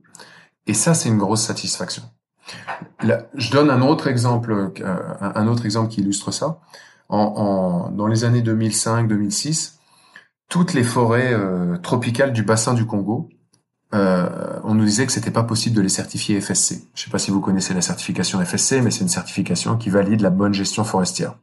Et 0.67 0.75
ça, 0.75 0.95
c'est 0.95 1.09
une 1.09 1.19
grosse 1.19 1.43
satisfaction. 1.43 2.05
je 3.01 3.51
donne 3.51 3.71
un 3.71 3.83
autre 3.83 4.07
exemple, 4.07 4.73
euh, 4.81 5.15
un 5.21 5.47
autre 5.49 5.65
exemple 5.65 5.89
qui 5.89 6.01
illustre 6.01 6.31
ça. 6.31 6.61
En, 7.09 7.19
en 7.19 7.91
dans 7.91 8.07
les 8.07 8.25
années 8.25 8.43
2005-2006, 8.43 9.79
toutes 10.49 10.73
les 10.73 10.85
forêts 10.85 11.33
euh, 11.33 11.77
tropicales 11.79 12.33
du 12.33 12.43
bassin 12.43 12.75
du 12.75 12.87
Congo, 12.87 13.29
euh, 13.95 14.61
on 14.65 14.75
nous 14.75 14.85
disait 14.85 15.07
que 15.07 15.13
c'était 15.13 15.31
pas 15.31 15.43
possible 15.45 15.77
de 15.77 15.81
les 15.81 15.89
certifier 15.89 16.41
FSC. 16.41 16.83
Je 16.95 17.03
sais 17.05 17.11
pas 17.11 17.19
si 17.19 17.31
vous 17.31 17.41
connaissez 17.41 17.75
la 17.75 17.81
certification 17.81 18.45
FSC, 18.45 18.83
mais 18.83 18.91
c'est 18.91 19.01
une 19.01 19.09
certification 19.09 19.77
qui 19.77 19.91
valide 19.91 20.21
la 20.21 20.31
bonne 20.31 20.55
gestion 20.55 20.85
forestière. 20.85 21.37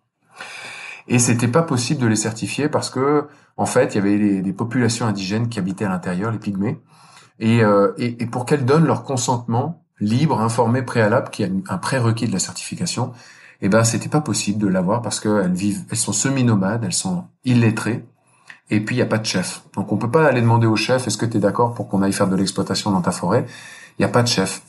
Et 1.07 1.19
c'était 1.19 1.47
pas 1.47 1.61
possible 1.61 2.01
de 2.01 2.07
les 2.07 2.15
certifier 2.15 2.67
parce 2.67 2.89
que, 2.89 3.27
en 3.57 3.65
fait, 3.65 3.93
il 3.93 3.95
y 3.95 3.99
avait 3.99 4.41
des, 4.41 4.53
populations 4.53 5.05
indigènes 5.05 5.49
qui 5.49 5.59
habitaient 5.59 5.85
à 5.85 5.89
l'intérieur, 5.89 6.31
les 6.31 6.39
pygmées, 6.39 6.79
et, 7.39 7.63
euh, 7.63 7.93
et, 7.97 8.23
et, 8.23 8.25
pour 8.25 8.45
qu'elles 8.45 8.65
donnent 8.65 8.85
leur 8.87 9.03
consentement 9.03 9.83
libre, 9.99 10.41
informé, 10.41 10.81
préalable, 10.81 11.29
qui 11.29 11.43
est 11.43 11.51
un 11.69 11.77
prérequis 11.77 12.27
de 12.27 12.33
la 12.33 12.39
certification, 12.39 13.13
eh 13.65 13.69
ben 13.69 13.83
c'était 13.83 14.09
pas 14.09 14.21
possible 14.21 14.59
de 14.59 14.67
l'avoir 14.67 15.01
parce 15.01 15.19
qu'elles 15.19 15.53
vivent, 15.53 15.83
elles 15.89 15.97
sont 15.97 16.13
semi-nomades, 16.13 16.83
elles 16.83 16.93
sont 16.93 17.25
illettrées, 17.45 18.05
et 18.69 18.79
puis 18.79 18.95
il 18.95 18.99
y 18.99 19.01
a 19.01 19.07
pas 19.07 19.17
de 19.17 19.25
chef. 19.25 19.63
Donc 19.75 19.91
on 19.91 19.97
peut 19.97 20.11
pas 20.11 20.27
aller 20.27 20.41
demander 20.41 20.67
au 20.67 20.75
chef 20.75 21.07
est-ce 21.07 21.17
que 21.17 21.25
tu 21.25 21.37
es 21.37 21.39
d'accord 21.39 21.73
pour 21.73 21.87
qu'on 21.87 22.01
aille 22.01 22.13
faire 22.13 22.27
de 22.27 22.35
l'exploitation 22.35 22.91
dans 22.91 23.01
ta 23.01 23.11
forêt? 23.11 23.45
Il 23.97 24.01
y 24.01 24.05
a 24.05 24.09
pas 24.09 24.23
de 24.23 24.27
chef. 24.27 24.61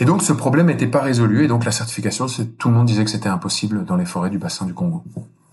Et 0.00 0.04
donc 0.04 0.22
ce 0.22 0.32
problème 0.32 0.66
n'était 0.66 0.86
pas 0.86 1.00
résolu 1.00 1.44
et 1.44 1.48
donc 1.48 1.64
la 1.64 1.72
certification, 1.72 2.26
tout 2.58 2.68
le 2.68 2.74
monde 2.74 2.86
disait 2.86 3.04
que 3.04 3.10
c'était 3.10 3.28
impossible 3.28 3.84
dans 3.84 3.96
les 3.96 4.06
forêts 4.06 4.30
du 4.30 4.38
bassin 4.38 4.64
du 4.64 4.74
Congo. 4.74 5.04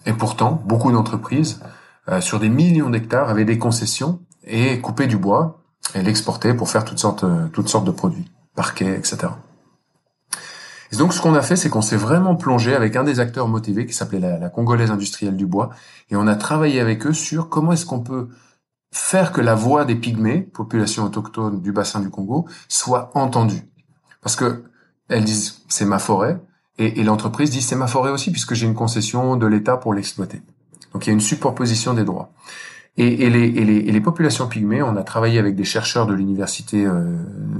Et 0.05 0.13
pourtant, 0.13 0.61
beaucoup 0.65 0.91
d'entreprises, 0.91 1.59
euh, 2.09 2.21
sur 2.21 2.39
des 2.39 2.49
millions 2.49 2.89
d'hectares, 2.89 3.29
avaient 3.29 3.45
des 3.45 3.57
concessions 3.57 4.19
et 4.43 4.79
coupaient 4.79 5.07
du 5.07 5.17
bois 5.17 5.61
et 5.95 6.03
l'exportaient 6.03 6.53
pour 6.53 6.69
faire 6.69 6.85
toutes 6.85 6.99
sortes, 6.99 7.23
euh, 7.23 7.47
toutes 7.53 7.69
sortes 7.69 7.85
de 7.85 7.91
produits, 7.91 8.31
parquets, 8.55 8.95
etc. 8.97 9.27
Donc, 10.97 11.13
ce 11.13 11.21
qu'on 11.21 11.35
a 11.35 11.41
fait, 11.41 11.55
c'est 11.55 11.69
qu'on 11.69 11.81
s'est 11.81 11.97
vraiment 11.97 12.35
plongé 12.35 12.75
avec 12.75 12.95
un 12.95 13.03
des 13.03 13.19
acteurs 13.19 13.47
motivés 13.47 13.85
qui 13.85 13.93
s'appelait 13.93 14.19
la, 14.19 14.37
la, 14.37 14.49
Congolaise 14.49 14.91
industrielle 14.91 15.35
du 15.35 15.45
bois, 15.45 15.69
et 16.09 16.15
on 16.15 16.27
a 16.27 16.35
travaillé 16.35 16.79
avec 16.79 17.05
eux 17.05 17.13
sur 17.13 17.49
comment 17.49 17.71
est-ce 17.71 17.85
qu'on 17.85 18.01
peut 18.01 18.29
faire 18.91 19.31
que 19.31 19.41
la 19.41 19.55
voix 19.55 19.83
des 19.83 19.95
pygmées, 19.95 20.41
population 20.41 21.03
autochtone 21.03 21.61
du 21.61 21.71
bassin 21.71 21.99
du 21.99 22.09
Congo, 22.09 22.47
soit 22.69 23.11
entendue. 23.13 23.69
Parce 24.21 24.35
que 24.35 24.63
elles 25.09 25.25
disent 25.25 25.61
c'est 25.67 25.85
ma 25.85 25.99
forêt, 25.99 26.39
et 26.77 27.03
l'entreprise 27.03 27.49
dit 27.51 27.61
c'est 27.61 27.75
ma 27.75 27.87
forêt 27.87 28.11
aussi 28.11 28.31
puisque 28.31 28.53
j'ai 28.53 28.65
une 28.65 28.73
concession 28.73 29.37
de 29.37 29.45
l'État 29.45 29.77
pour 29.77 29.93
l'exploiter. 29.93 30.41
Donc 30.93 31.05
il 31.05 31.09
y 31.09 31.11
a 31.11 31.13
une 31.13 31.21
superposition 31.21 31.93
des 31.93 32.05
droits. 32.05 32.31
Et, 32.97 33.25
et, 33.25 33.29
les, 33.29 33.45
et, 33.47 33.93
et, 33.93 34.01
populations 34.01 34.47
pygmées, 34.47 34.81
on 34.81 34.95
a 34.95 35.03
travaillé 35.03 35.37
avec 35.37 35.55
des 35.55 35.65
chercheurs 35.65 36.07
de 36.07 36.13
l'université 36.13 36.85
euh, 36.85 37.17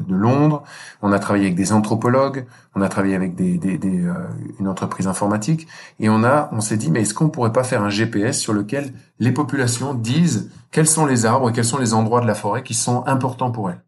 de 0.08 0.15
Londres, 0.15 0.63
on 1.02 1.12
a 1.12 1.19
travaillé 1.19 1.45
avec 1.45 1.56
des 1.56 1.74
anthropologues, 1.74 2.45
on 2.74 2.82
a 2.82 2.88
travaillé 2.88 3.15
avec 3.15 3.34
euh, 3.41 4.13
une 4.60 4.67
entreprise 4.69 5.08
informatique, 5.08 5.67
et 6.00 6.08
on 6.08 6.24
a, 6.24 6.50
on 6.54 6.62
s'est 6.62 6.78
dit, 6.78 6.89
mais 6.89 7.02
est-ce 7.02 7.13
qu'on 7.13 7.28
pourrait 7.28 7.52
pas 7.52 7.65
faire 7.65 7.84
un 7.84 7.89
GPS 7.89 8.39
sur 8.39 8.54
lequel 8.54 8.93
les 9.19 9.34
populations 9.34 9.93
disent 9.93 10.52
quels 10.71 10.88
sont 10.88 11.06
les 11.06 11.26
arbres, 11.26 11.52
quels 11.52 11.65
sont 11.65 11.80
les 11.80 11.93
endroits 11.93 12.21
de 12.21 12.28
la 12.28 12.36
forêt 12.36 12.63
qui 12.63 12.74
sont 12.74 13.06
importants 13.06 13.52
pour 13.52 13.69
elles? 13.69 13.84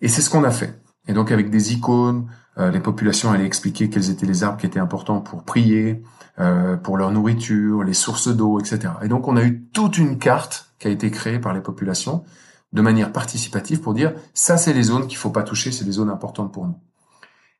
Et 0.00 0.08
c'est 0.08 0.22
ce 0.22 0.30
qu'on 0.30 0.42
a 0.42 0.50
fait. 0.50 0.81
Et 1.08 1.12
donc 1.12 1.32
avec 1.32 1.50
des 1.50 1.72
icônes, 1.72 2.28
euh, 2.58 2.70
les 2.70 2.80
populations 2.80 3.30
allaient 3.30 3.46
expliquer 3.46 3.90
quels 3.90 4.10
étaient 4.10 4.26
les 4.26 4.44
arbres 4.44 4.58
qui 4.58 4.66
étaient 4.66 4.80
importants 4.80 5.20
pour 5.20 5.42
prier, 5.44 6.02
euh, 6.38 6.76
pour 6.76 6.96
leur 6.96 7.10
nourriture, 7.10 7.82
les 7.82 7.94
sources 7.94 8.28
d'eau, 8.28 8.60
etc. 8.60 8.94
Et 9.02 9.08
donc 9.08 9.26
on 9.28 9.36
a 9.36 9.42
eu 9.42 9.62
toute 9.72 9.98
une 9.98 10.18
carte 10.18 10.72
qui 10.78 10.88
a 10.88 10.90
été 10.90 11.10
créée 11.10 11.38
par 11.38 11.54
les 11.54 11.60
populations 11.60 12.24
de 12.72 12.82
manière 12.82 13.12
participative 13.12 13.80
pour 13.80 13.94
dire 13.94 14.12
ça 14.34 14.56
c'est 14.56 14.72
les 14.72 14.84
zones 14.84 15.06
qu'il 15.06 15.18
faut 15.18 15.30
pas 15.30 15.42
toucher, 15.42 15.72
c'est 15.72 15.84
des 15.84 15.92
zones 15.92 16.10
importantes 16.10 16.52
pour 16.52 16.66
nous. 16.66 16.78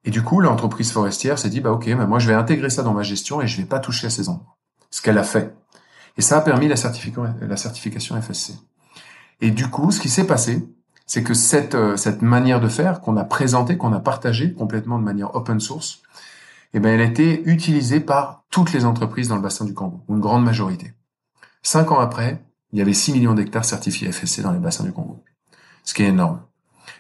Et 0.04 0.10
du 0.10 0.22
coup 0.22 0.40
l'entreprise 0.40 0.92
forestière 0.92 1.38
s'est 1.38 1.50
dit 1.50 1.60
bah 1.60 1.72
ok, 1.72 1.94
bah 1.96 2.06
moi 2.06 2.18
je 2.18 2.28
vais 2.28 2.34
intégrer 2.34 2.70
ça 2.70 2.82
dans 2.82 2.94
ma 2.94 3.02
gestion 3.02 3.40
et 3.40 3.46
je 3.46 3.56
vais 3.56 3.66
pas 3.66 3.78
toucher 3.78 4.06
à 4.06 4.10
ces 4.10 4.28
endroits. 4.28 4.56
Ce 4.90 5.00
qu'elle 5.02 5.18
a 5.18 5.24
fait. 5.24 5.54
Et 6.18 6.22
ça 6.22 6.38
a 6.38 6.40
permis 6.42 6.68
la 6.68 6.76
certification, 6.76 7.34
la 7.40 7.56
certification 7.56 8.20
FSC. 8.20 8.54
Et 9.40 9.50
du 9.50 9.68
coup, 9.68 9.90
ce 9.90 10.00
qui 10.00 10.08
s'est 10.08 10.26
passé, 10.26 10.68
c'est 11.12 11.22
que 11.22 11.34
cette, 11.34 11.74
euh, 11.74 11.98
cette 11.98 12.22
manière 12.22 12.58
de 12.58 12.68
faire 12.68 13.02
qu'on 13.02 13.18
a 13.18 13.24
présentée, 13.24 13.76
qu'on 13.76 13.92
a 13.92 14.00
partagée 14.00 14.54
complètement 14.54 14.98
de 14.98 15.04
manière 15.04 15.36
open 15.36 15.60
source, 15.60 16.00
eh 16.72 16.80
ben, 16.80 16.88
elle 16.88 17.02
a 17.02 17.04
été 17.04 17.42
utilisée 17.44 18.00
par 18.00 18.44
toutes 18.48 18.72
les 18.72 18.86
entreprises 18.86 19.28
dans 19.28 19.36
le 19.36 19.42
bassin 19.42 19.66
du 19.66 19.74
Congo, 19.74 20.00
une 20.08 20.20
grande 20.20 20.42
majorité. 20.42 20.94
Cinq 21.62 21.92
ans 21.92 22.00
après, 22.00 22.42
il 22.72 22.78
y 22.78 22.80
avait 22.80 22.94
6 22.94 23.12
millions 23.12 23.34
d'hectares 23.34 23.66
certifiés 23.66 24.10
FSC 24.10 24.40
dans 24.40 24.52
les 24.52 24.58
bassins 24.58 24.84
du 24.84 24.92
Congo, 24.92 25.22
ce 25.84 25.92
qui 25.92 26.02
est 26.02 26.08
énorme. 26.08 26.40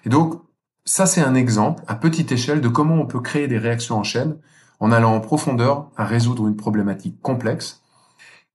Et 0.04 0.10
donc, 0.10 0.42
ça 0.84 1.06
c'est 1.06 1.22
un 1.22 1.34
exemple 1.34 1.82
à 1.88 1.94
petite 1.94 2.32
échelle 2.32 2.60
de 2.60 2.68
comment 2.68 2.96
on 2.96 3.06
peut 3.06 3.20
créer 3.20 3.48
des 3.48 3.56
réactions 3.56 3.96
en 3.96 4.04
chaîne 4.04 4.36
en 4.78 4.92
allant 4.92 5.14
en 5.14 5.20
profondeur 5.20 5.88
à 5.96 6.04
résoudre 6.04 6.46
une 6.48 6.56
problématique 6.56 7.18
complexe 7.22 7.81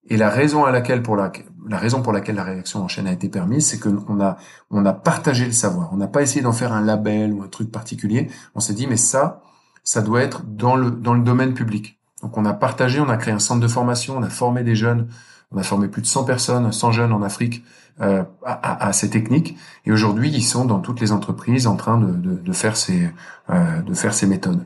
et 0.10 0.18
la 0.18 0.30
raison 0.30 0.66
à 0.66 0.72
laquelle 0.72 1.04
pour 1.04 1.16
la, 1.16 1.32
la 1.68 1.78
raison 1.78 2.02
pour 2.02 2.14
laquelle 2.14 2.36
la 2.36 2.44
réaction 2.44 2.84
en 2.84 2.88
chaîne 2.88 3.08
a 3.08 3.12
été 3.12 3.30
permise, 3.30 3.68
c'est 3.68 3.80
qu'on 3.80 4.22
a 4.22 4.38
on 4.72 4.86
a 4.86 4.94
partagé 4.94 5.46
le 5.46 5.52
savoir. 5.52 5.90
On 5.94 5.98
n'a 5.98 6.08
pas 6.08 6.22
essayé 6.22 6.42
d'en 6.42 6.54
faire 6.54 6.74
un 6.74 6.82
label 6.82 7.34
ou 7.34 7.44
un 7.44 7.48
truc 7.48 7.72
particulier. 7.72 8.30
On 8.56 8.60
s'est 8.60 8.74
dit 8.74 8.88
mais 8.88 8.98
ça, 8.98 9.42
ça 9.84 10.02
doit 10.02 10.22
être 10.22 10.44
dans 10.46 10.76
le 10.76 10.92
dans 10.92 11.14
le 11.14 11.22
domaine 11.22 11.54
public. 11.54 12.00
Donc 12.22 12.38
on 12.38 12.46
a 12.46 12.54
partagé, 12.54 13.00
on 13.00 13.10
a 13.10 13.18
créé 13.18 13.34
un 13.34 13.40
centre 13.40 13.62
de 13.62 13.68
formation, 13.68 14.18
on 14.18 14.24
a 14.24 14.30
formé 14.30 14.64
des 14.64 14.76
jeunes, 14.76 15.08
on 15.52 15.58
a 15.58 15.64
formé 15.64 15.88
plus 15.88 16.02
de 16.02 16.08
100 16.08 16.24
personnes, 16.24 16.72
100 16.72 16.92
jeunes 16.92 17.14
en 17.14 17.22
Afrique 17.22 17.64
euh, 18.02 18.24
à, 18.46 18.88
à, 18.88 18.94
ces 18.94 19.10
techniques. 19.10 19.58
Et 19.86 19.92
aujourd'hui, 19.92 20.30
ils 20.30 20.44
sont 20.44 20.66
dans 20.66 20.80
toutes 20.80 21.00
les 21.00 21.12
entreprises 21.12 21.68
en 21.68 21.76
train 21.76 21.98
de, 22.00 22.12
de, 22.12 22.36
de 22.36 22.52
faire 22.54 22.78
ces 22.78 23.10
euh, 23.50 23.82
de 23.82 23.94
faire 23.94 24.14
ces 24.14 24.26
méthodes. 24.26 24.66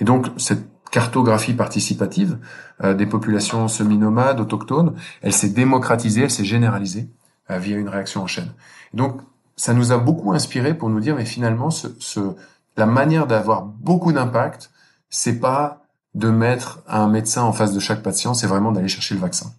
Et 0.00 0.04
donc 0.04 0.26
cette 0.36 0.75
cartographie 0.90 1.54
participative 1.54 2.38
euh, 2.82 2.94
des 2.94 3.06
populations 3.06 3.68
semi-nomades, 3.68 4.40
autochtones, 4.40 4.94
elle 5.22 5.32
s'est 5.32 5.50
démocratisée, 5.50 6.22
elle 6.22 6.30
s'est 6.30 6.44
généralisée 6.44 7.08
euh, 7.50 7.58
via 7.58 7.76
une 7.76 7.88
réaction 7.88 8.22
en 8.22 8.26
chaîne. 8.26 8.52
donc, 8.94 9.20
ça 9.58 9.72
nous 9.72 9.90
a 9.90 9.96
beaucoup 9.96 10.34
inspiré 10.34 10.74
pour 10.74 10.90
nous 10.90 11.00
dire, 11.00 11.16
mais 11.16 11.24
finalement, 11.24 11.70
ce, 11.70 11.88
ce 11.98 12.36
la 12.76 12.84
manière 12.84 13.26
d'avoir 13.26 13.62
beaucoup 13.62 14.12
d'impact, 14.12 14.70
c'est 15.08 15.40
pas 15.40 15.86
de 16.14 16.28
mettre 16.28 16.82
un 16.86 17.08
médecin 17.08 17.42
en 17.42 17.52
face 17.52 17.72
de 17.72 17.80
chaque 17.80 18.02
patient, 18.02 18.34
c'est 18.34 18.46
vraiment 18.46 18.72
d'aller 18.72 18.88
chercher 18.88 19.14
le 19.14 19.20
vaccin. 19.20 19.52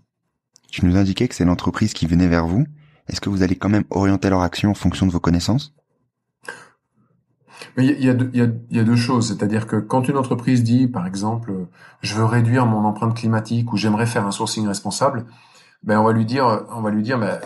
Tu 0.70 0.86
nous 0.86 0.98
indiquais 0.98 1.28
que 1.28 1.36
c'est 1.36 1.46
l'entreprise 1.46 1.94
qui 1.94 2.06
venait 2.06 2.28
vers 2.28 2.46
vous. 2.46 2.66
Est-ce 3.08 3.22
que 3.22 3.30
vous 3.30 3.42
allez 3.42 3.56
quand 3.56 3.70
même 3.70 3.86
orienter 3.90 4.30
leur 4.30 4.42
action 4.42 4.72
en 4.72 4.76
fonction 4.76 5.06
de 5.06 5.12
vos 5.12 5.20
connaissances? 5.20 5.74
Il 7.78 7.86
y 7.86 8.10
a, 8.10 8.14
y, 8.14 8.42
a, 8.42 8.48
y 8.72 8.80
a, 8.80 8.84
deux 8.84 8.96
choses, 8.96 9.28
c'est-à-dire 9.30 9.68
que 9.68 9.76
quand 9.76 10.08
une 10.08 10.18
entreprise 10.18 10.64
dit, 10.64 10.88
par 10.88 11.06
exemple, 11.06 11.54
je 12.02 12.16
veux 12.16 12.26
réduire 12.26 12.66
mon 12.66 12.86
empreinte 12.86 13.16
climatique 13.16 13.72
ou 13.74 13.78
j'aimerais 13.78 14.06
faire 14.06 14.26
un 14.26 14.32
sourcing 14.32 14.68
responsable, 14.68 15.26
ben 15.84 16.00
on 16.00 16.04
va 16.04 16.12
lui 16.12 16.26
dire, 16.26 16.66
on 16.72 16.82
va 16.82 16.90
lui 16.90 17.04
dire, 17.04 17.20
ben, 17.20 17.40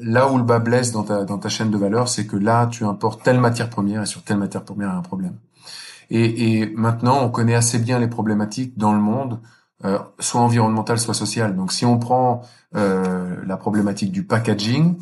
là 0.00 0.30
où 0.30 0.36
le 0.36 0.44
bas 0.44 0.58
blesse 0.58 0.92
dans 0.92 1.04
ta, 1.04 1.24
dans 1.24 1.38
ta 1.38 1.48
chaîne 1.48 1.70
de 1.70 1.78
valeur, 1.78 2.08
c'est 2.08 2.26
que 2.26 2.36
là 2.36 2.66
tu 2.66 2.84
importes 2.84 3.22
telle 3.22 3.40
matière 3.40 3.70
première 3.70 4.02
et 4.02 4.06
sur 4.06 4.22
telle 4.22 4.38
matière 4.38 4.64
première 4.64 4.88
il 4.88 4.92
y 4.92 4.94
a 4.94 4.98
un 4.98 5.02
problème. 5.02 5.36
Et, 6.10 6.60
et 6.60 6.72
maintenant 6.76 7.22
on 7.22 7.30
connaît 7.30 7.54
assez 7.54 7.78
bien 7.78 7.98
les 7.98 8.08
problématiques 8.08 8.76
dans 8.76 8.92
le 8.92 9.00
monde, 9.00 9.40
euh, 9.84 9.98
soit 10.18 10.40
environnementales, 10.40 10.98
soit 10.98 11.14
sociales. 11.14 11.56
Donc 11.56 11.72
si 11.72 11.86
on 11.86 11.98
prend 11.98 12.42
euh, 12.76 13.36
la 13.46 13.56
problématique 13.56 14.12
du 14.12 14.24
packaging, 14.24 14.96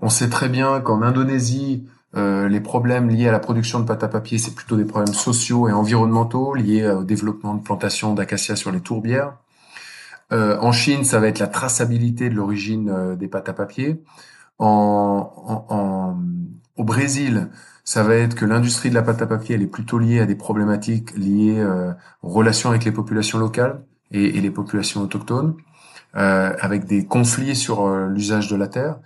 on 0.00 0.08
sait 0.08 0.28
très 0.28 0.48
bien 0.48 0.80
qu'en 0.80 1.02
Indonésie 1.02 1.86
euh, 2.16 2.48
les 2.48 2.60
problèmes 2.60 3.08
liés 3.08 3.28
à 3.28 3.32
la 3.32 3.38
production 3.38 3.78
de 3.80 3.84
pâte 3.84 4.02
à 4.02 4.08
papier, 4.08 4.38
c'est 4.38 4.54
plutôt 4.54 4.76
des 4.76 4.84
problèmes 4.84 5.14
sociaux 5.14 5.68
et 5.68 5.72
environnementaux 5.72 6.54
liés 6.54 6.88
au 6.88 7.04
développement 7.04 7.54
de 7.54 7.62
plantations 7.62 8.14
d'acacia 8.14 8.56
sur 8.56 8.72
les 8.72 8.80
tourbières. 8.80 9.34
Euh, 10.32 10.58
en 10.60 10.72
Chine, 10.72 11.04
ça 11.04 11.20
va 11.20 11.28
être 11.28 11.38
la 11.38 11.46
traçabilité 11.46 12.28
de 12.28 12.34
l'origine 12.34 12.88
euh, 12.90 13.16
des 13.16 13.28
pâtes 13.28 13.48
à 13.48 13.52
papier. 13.52 14.02
En, 14.58 16.16
au 16.76 16.84
Brésil, 16.84 17.48
ça 17.84 18.02
va 18.02 18.14
être 18.16 18.34
que 18.34 18.44
l'industrie 18.44 18.90
de 18.90 18.94
la 18.94 19.02
pâte 19.02 19.22
à 19.22 19.26
papier, 19.26 19.54
elle 19.54 19.62
est 19.62 19.66
plutôt 19.66 19.98
liée 19.98 20.20
à 20.20 20.26
des 20.26 20.34
problématiques 20.34 21.16
liées 21.16 21.64
aux 22.22 22.28
relations 22.28 22.68
avec 22.68 22.84
les 22.84 22.92
populations 22.92 23.38
locales 23.38 23.82
et 24.10 24.38
les 24.38 24.50
populations 24.50 25.00
autochtones, 25.00 25.56
avec 26.12 26.84
des 26.84 27.06
conflits 27.06 27.56
sur 27.56 27.88
l'usage 27.88 28.48
de 28.48 28.56
la 28.56 28.68
terre. 28.68 28.98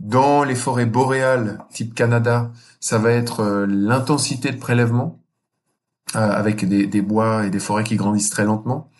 Dans 0.00 0.44
les 0.44 0.54
forêts 0.54 0.86
boréales, 0.86 1.58
type 1.72 1.94
Canada, 1.94 2.52
ça 2.78 2.98
va 2.98 3.10
être 3.10 3.40
euh, 3.40 3.66
l'intensité 3.68 4.52
de 4.52 4.58
prélèvement, 4.58 5.18
euh, 6.14 6.30
avec 6.30 6.66
des, 6.68 6.86
des, 6.86 7.02
bois 7.02 7.44
et 7.46 7.50
des 7.50 7.58
forêts 7.58 7.82
qui 7.82 7.96
grandissent 7.96 8.30
très 8.30 8.44
lentement. 8.44 8.90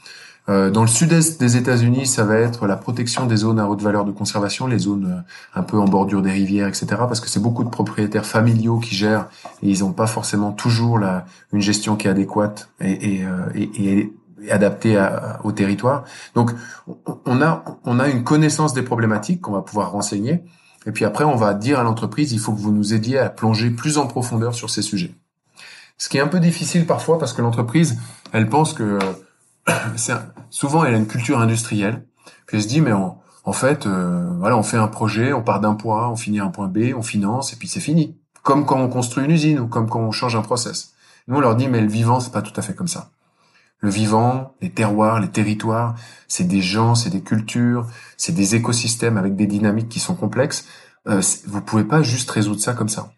Euh, 0.49 0.71
dans 0.71 0.81
le 0.81 0.89
sud-est 0.89 1.39
des 1.39 1.57
États-Unis, 1.57 2.07
ça 2.07 2.25
va 2.25 2.37
être 2.39 2.67
la 2.67 2.77
protection 2.77 3.27
des 3.27 3.37
zones 3.37 3.61
à 3.61 3.69
haute 3.69 3.81
valeur 3.81 4.05
de 4.05 4.11
conservation, 4.11 4.67
les 4.67 4.79
zones 4.79 5.23
un 5.55 5.63
peu 5.63 5.79
en 5.79 5.85
bordure 5.85 6.21
des 6.21 6.33
rivières, 6.33 6.67
etc. 6.67 6.87
Parce 6.99 7.21
que 7.21 7.29
c'est 7.29 7.43
beaucoup 7.43 7.65
de 7.65 7.69
propriétaires 7.69 8.27
familiaux 8.27 8.79
qui 8.79 8.95
gèrent 8.97 9.29
et 9.63 9.71
ils 9.71 9.81
n'ont 9.81 9.93
pas 9.93 10.07
forcément 10.07 10.51
toujours 10.51 10.99
la, 10.99 11.27
une 11.53 11.61
gestion 11.61 11.97
qui 11.97 12.09
est 12.09 12.11
adéquate 12.11 12.71
et, 12.81 13.21
et, 13.21 13.27
et, 13.55 14.13
et 14.43 14.51
adaptée 14.51 14.97
à, 14.97 15.39
au 15.45 15.53
territoire. 15.53 16.05
Donc, 16.35 16.51
on 17.27 17.43
a, 17.43 17.65
on 17.85 18.01
a 18.01 18.09
une 18.09 18.25
connaissance 18.25 18.73
des 18.73 18.83
problématiques 18.83 19.43
qu'on 19.43 19.53
va 19.53 19.63
pouvoir 19.63 19.93
renseigner 19.93 20.43
et 20.87 20.93
puis 20.93 21.05
après, 21.05 21.25
on 21.25 21.37
va 21.37 21.55
dire 21.55 21.79
à 21.79 21.83
l'entreprise, 21.83 22.33
il 22.33 22.38
faut 22.38 22.53
que 22.53 22.61
vous 22.61 22.73
nous 22.73 22.95
aidiez 22.95 23.19
à 23.19 23.31
plonger 23.31 23.71
plus 23.71 23.99
en 23.99 24.07
profondeur 24.07 24.55
sur 24.55 24.71
ces 24.71 24.83
sujets. 24.83 25.14
Ce 25.99 26.09
qui 26.09 26.17
est 26.17 26.21
un 26.21 26.29
peu 26.29 26.41
difficile 26.41 26.87
parfois 26.87 27.19
parce 27.19 27.33
que 27.33 27.43
l'entreprise, 27.43 27.99
elle 28.33 28.49
pense 28.49 28.73
que 28.73 28.99
souvent 30.51 30.85
elle 30.85 30.95
a 30.95 30.99
une 30.99 31.09
culture 31.09 31.41
industrielle. 31.41 32.05
Puis 32.47 32.57
elle 32.57 32.62
se 32.62 32.69
dit 32.69 32.81
mais 32.81 32.93
en 32.93 33.53
fait, 33.53 33.87
euh, 33.87 34.31
voilà, 34.38 34.57
on 34.57 34.62
fait 34.62 34.77
un 34.77 34.89
projet, 34.89 35.33
on 35.33 35.43
part 35.43 35.61
d'un 35.61 35.74
point, 35.74 36.09
on 36.09 36.16
finit 36.16 36.41
à 36.41 36.45
un 36.45 36.51
point 36.51 36.68
B, 36.68 36.95
on 36.97 37.03
finance 37.03 37.53
et 37.53 37.57
puis 37.57 37.66
c'est 37.66 37.81
fini. 37.81 38.16
Comme 38.43 38.64
quand 38.64 38.81
on 38.81 38.89
construit 38.89 39.24
une 39.24 39.33
usine 39.33 39.59
ou 39.59 39.66
comme 39.66 39.89
quand 39.89 40.01
on 40.01 40.12
change 40.12 40.37
un 40.37 40.43
process. 40.43 40.93
Nous 41.26 41.37
on 41.37 41.41
leur 41.41 41.57
dit 41.57 41.68
mais 41.68 41.81
le 41.81 41.89
vivant 41.89 42.20
c'est 42.20 42.33
pas 42.33 42.43
tout 42.43 42.59
à 42.59 42.62
fait 42.62 42.74
comme 42.74 42.89
ça. 42.89 43.11
Le 43.81 43.91
vivant, 43.91 44.55
les 44.61 44.70
terroirs, 44.70 45.20
les 45.20 45.29
territoires, 45.29 45.95
c'est 46.26 46.45
des 46.45 46.61
gens, 46.61 46.95
c'est 46.95 47.11
des 47.11 47.22
cultures, 47.22 47.87
c'est 48.16 48.33
des 48.33 48.55
écosystèmes 48.57 49.16
avec 49.16 49.37
des 49.37 49.47
dynamiques 49.47 49.89
qui 49.89 50.01
sont 50.01 50.16
complexes. 50.16 50.66
Euh, 51.07 51.22
vous 51.47 51.61
pouvez 51.61 51.85
pas 51.85 52.03
juste 52.03 52.31
résoudre 52.31 52.61
ça 52.61 52.74
comme 52.74 52.89
ça. 52.89 53.12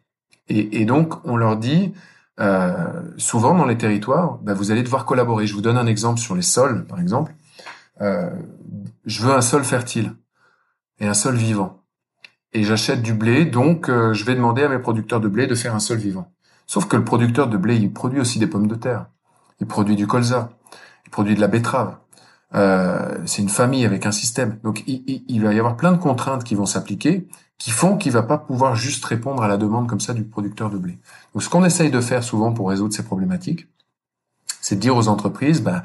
Et, 0.53 0.85
donc, 0.85 1.15
on 1.25 1.37
leur 1.37 1.57
dit, 1.57 1.95
euh, 2.41 2.75
souvent 3.19 3.55
dans 3.55 3.67
les 3.67 3.79
territoires, 3.79 4.39
bah, 4.39 4.53
vous 4.53 4.73
allez 4.73 4.83
devoir 4.83 5.05
collaborer. 5.05 5.47
Je 5.47 5.55
vous 5.55 5.61
donne 5.61 5.79
un 5.79 5.87
exemple 5.87 6.19
sur 6.19 6.35
les 6.35 6.43
sols, 6.43 6.87
par 6.87 7.01
exemple. 7.01 7.33
Euh, 8.01 8.31
je 9.05 9.23
veux 9.23 9.33
un 9.33 9.43
sol 9.43 9.63
fertile 9.63 10.13
et 10.99 11.07
un 11.07 11.15
sol 11.15 11.37
vivant. 11.37 11.85
Et 12.53 12.65
j'achète 12.65 13.01
du 13.01 13.15
blé, 13.15 13.45
donc 13.45 13.89
euh, 13.89 14.13
je 14.13 14.25
vais 14.25 14.35
demander 14.35 14.65
à 14.65 14.69
mes 14.69 14.81
producteurs 14.81 15.21
de 15.21 15.29
blé 15.29 15.47
de 15.47 15.55
faire 15.55 15.75
un 15.75 15.81
sol 15.81 15.99
vivant. 15.99 16.33
Sauf 16.67 16.87
que 16.87 16.97
le 16.97 17.05
producteur 17.05 17.47
de 17.47 17.57
blé, 17.57 17.77
il 17.77 17.93
produit 17.93 18.21
aussi 18.21 18.41
des 18.41 18.49
pommes 18.49 18.67
de 18.67 18.75
terre 18.75 19.07
il 19.61 19.67
produit 19.67 19.97
du 19.97 20.07
colza, 20.07 20.51
il 21.07 21.11
produit 21.11 21.35
de 21.35 21.41
la 21.41 21.49
betterave. 21.49 21.97
euh, 22.55 23.19
c'est 23.27 23.43
une 23.43 23.49
famille 23.49 23.85
avec 23.85 24.07
un 24.07 24.13
système. 24.13 24.59
Donc 24.65 24.83
il, 24.87 25.43
va 25.43 25.55
y 25.55 25.59
avoir 25.59 25.77
plein 25.77 25.93
de 25.93 25.99
contraintes 25.99 26.45
qui 26.45 26.55
vont 26.55 26.67
s'appliquer, 26.67 27.29
qui 27.59 27.71
font 27.71 27.97
qu'il 27.97 28.13
va 28.13 28.23
pas 28.23 28.39
pouvoir 28.39 28.75
juste 28.75 29.05
répondre 29.05 29.43
à 29.43 29.49
la 29.49 29.57
demande 29.57 29.89
comme 29.89 30.01
ça 30.01 30.15
du 30.15 30.25
producteur 30.25 30.71
de 30.71 30.79
blé. 30.79 30.99
Donc 31.35 31.43
ce 31.43 31.49
qu'on 31.49 31.65
essaye 31.65 31.91
de 31.91 32.01
faire 32.01 32.25
souvent 32.25 32.53
pour 32.53 32.71
résoudre 32.71 32.95
ces 32.95 33.05
problématiques, 33.05 33.69
c'est 34.61 34.77
de 34.77 34.81
dire 34.81 34.97
aux 34.97 35.09
entreprises, 35.09 35.63
bah, 35.63 35.83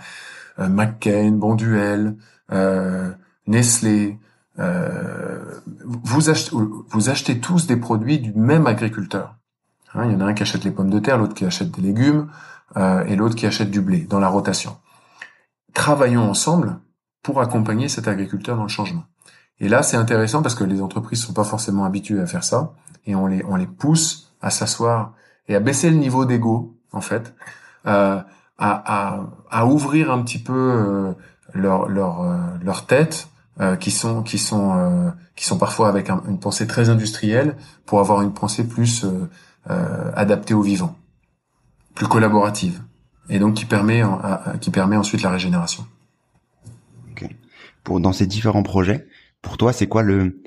euh, 0.60 0.70
McCain, 0.70 1.32
Bonduel, 1.32 2.16
euh, 2.52 3.12
Nestlé, 3.48 4.18
euh, 4.60 5.40
vous, 5.84 6.30
achetez, 6.30 7.40
tous 7.40 7.68
des 7.68 7.78
produits 7.78 8.20
du 8.20 8.34
même 8.34 8.68
agriculteur. 8.68 9.36
Hein, 9.94 10.06
il 10.06 10.14
y 10.14 10.16
en 10.16 10.22
a 10.22 10.26
un 10.26 10.34
qui 10.34 10.44
achète 10.44 10.64
les 10.64 10.72
pommes 10.72 10.90
de 10.90 11.00
terre, 11.00 11.18
l'autre 11.18 11.34
qui 11.34 11.46
achète 11.46 11.72
des 11.72 11.82
légumes, 11.82 12.28
et 12.76 13.16
l'autre 13.16 13.36
qui 13.36 13.46
achète 13.46 13.72
du 13.72 13.82
blé 13.82 14.00
dans 14.00 14.20
la 14.20 14.28
rotation. 14.28 14.78
Travaillons 15.74 16.30
ensemble 16.30 16.80
pour 17.24 17.40
accompagner 17.42 17.90
cet 17.90 18.08
agriculteur 18.08 18.58
dans 18.58 18.64
le 18.64 18.70
changement. 18.70 19.04
Et 19.60 19.70
là, 19.70 19.84
c'est 19.84 19.98
intéressant 19.98 20.42
parce 20.42 20.56
que 20.56 20.64
les 20.64 20.82
entreprises 20.82 21.22
sont 21.22 21.34
pas 21.34 21.44
forcément 21.44 21.86
habituées 21.86 22.20
à 22.20 22.28
faire 22.28 22.44
ça, 22.44 22.74
et 23.06 23.16
on 23.16 23.28
les 23.28 23.68
pousse 23.68 24.34
à 24.42 24.50
s'asseoir 24.50 25.14
et 25.48 25.56
à 25.56 25.60
baisser 25.60 25.90
le 25.90 25.98
niveau 25.98 26.26
d'ego, 26.26 26.76
en 26.92 27.02
fait, 27.02 27.34
euh, 27.88 28.22
à, 28.58 29.66
ouvrir 29.66 30.12
un 30.12 30.22
petit 30.24 30.40
peu 30.40 30.54
euh, 30.54 31.14
leur 31.54 31.88
leur 31.90 32.22
euh, 32.22 32.86
tête, 32.88 33.30
euh, 33.62 33.74
euh, 33.74 33.76
qui 33.76 33.90
sont 33.90 35.58
parfois 35.58 35.90
avec 35.90 36.10
une 36.10 36.40
pensée 36.40 36.68
très 36.68 36.90
industrielle, 36.90 37.56
pour 37.86 38.00
avoir 38.00 38.22
une 38.22 38.34
pensée 38.34 38.68
plus 38.68 39.06
adaptée 40.16 40.54
au 40.54 40.62
vivant 40.62 40.96
plus 41.96 42.08
collaborative 42.08 42.82
et 43.30 43.40
donc 43.40 43.56
qui 43.56 43.66
permet 43.66 44.04
qui 44.62 44.70
permet 44.70 44.98
ensuite 44.98 45.22
la 45.24 45.32
régénération. 45.32 45.86
Pour 47.84 48.00
dans 48.00 48.14
ces 48.14 48.26
différents 48.26 48.64
projets, 48.64 49.08
pour 49.44 49.58
toi, 49.58 49.72
c'est 49.72 49.88
quoi 49.88 50.02
le 50.02 50.42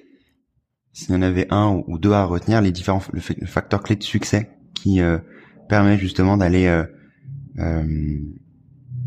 s'il 0.93 1.15
y 1.15 1.17
en 1.17 1.23
avait 1.23 1.47
un 1.51 1.85
ou 1.87 1.99
deux 1.99 2.13
à 2.13 2.25
retenir, 2.25 2.61
les 2.61 2.73
différents 2.73 3.01
le, 3.13 3.21
facteur 3.47 3.83
clé 3.83 3.95
de 3.95 4.03
succès 4.03 4.51
qui 4.75 5.01
euh, 5.01 5.19
permet 5.69 5.97
justement 5.97 6.37
d'aller 6.37 6.67
euh, 6.67 6.85
euh, 7.59 8.19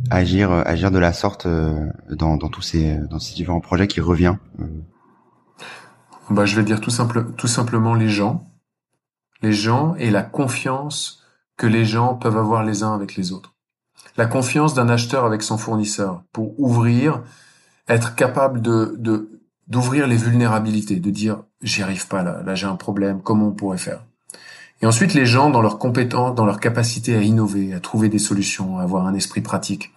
agir 0.10 0.52
agir 0.52 0.92
de 0.92 1.00
la 1.00 1.12
sorte 1.12 1.46
dans, 1.46 2.38
dans 2.38 2.48
tous 2.48 2.62
ces 2.62 2.98
dans 3.10 3.20
ces 3.20 3.36
différents 3.36 3.60
projets 3.60 3.88
qui 3.88 4.00
revient. 4.00 4.36
Bah, 6.30 6.46
je 6.46 6.56
vais 6.56 6.64
dire 6.64 6.80
tout 6.80 6.90
simple 6.90 7.34
tout 7.36 7.48
simplement 7.48 7.94
les 7.94 8.08
gens, 8.08 8.50
les 9.42 9.52
gens 9.52 9.96
et 9.96 10.10
la 10.10 10.24
confiance 10.24 11.21
que 11.62 11.68
les 11.68 11.86
gens 11.86 12.16
peuvent 12.16 12.40
avoir 12.40 12.64
les 12.64 12.82
uns 12.82 12.96
avec 12.96 13.16
les 13.16 13.32
autres. 13.32 13.54
La 14.18 14.26
confiance 14.26 14.74
d'un 14.74 14.90
acheteur 14.90 15.26
avec 15.26 15.44
son 15.44 15.60
fournisseur 15.60 16.24
pour 16.34 16.60
ouvrir, 16.60 17.22
être 17.88 18.16
capable 18.16 18.64
de, 18.64 18.98
d'ouvrir 19.68 20.08
les 20.08 20.18
vulnérabilités, 20.18 21.00
de 21.00 21.12
dire 21.12 21.44
j'y 21.62 21.84
arrive 21.84 22.08
pas 22.08 22.24
là, 22.24 22.42
là 22.44 22.56
j'ai 22.56 22.66
un 22.66 22.78
problème, 22.78 23.22
comment 23.22 23.50
on 23.50 23.52
pourrait 23.52 23.78
faire? 23.78 24.04
Et 24.82 24.88
ensuite 24.88 25.14
les 25.14 25.28
gens 25.28 25.52
dans 25.52 25.62
leur 25.62 25.78
compétence, 25.78 26.34
dans 26.34 26.48
leur 26.48 26.60
capacité 26.60 27.16
à 27.16 27.22
innover, 27.22 27.76
à 27.76 27.80
trouver 27.80 28.10
des 28.10 28.18
solutions, 28.18 28.80
à 28.80 28.82
avoir 28.82 29.06
un 29.06 29.14
esprit 29.14 29.42
pratique. 29.42 29.94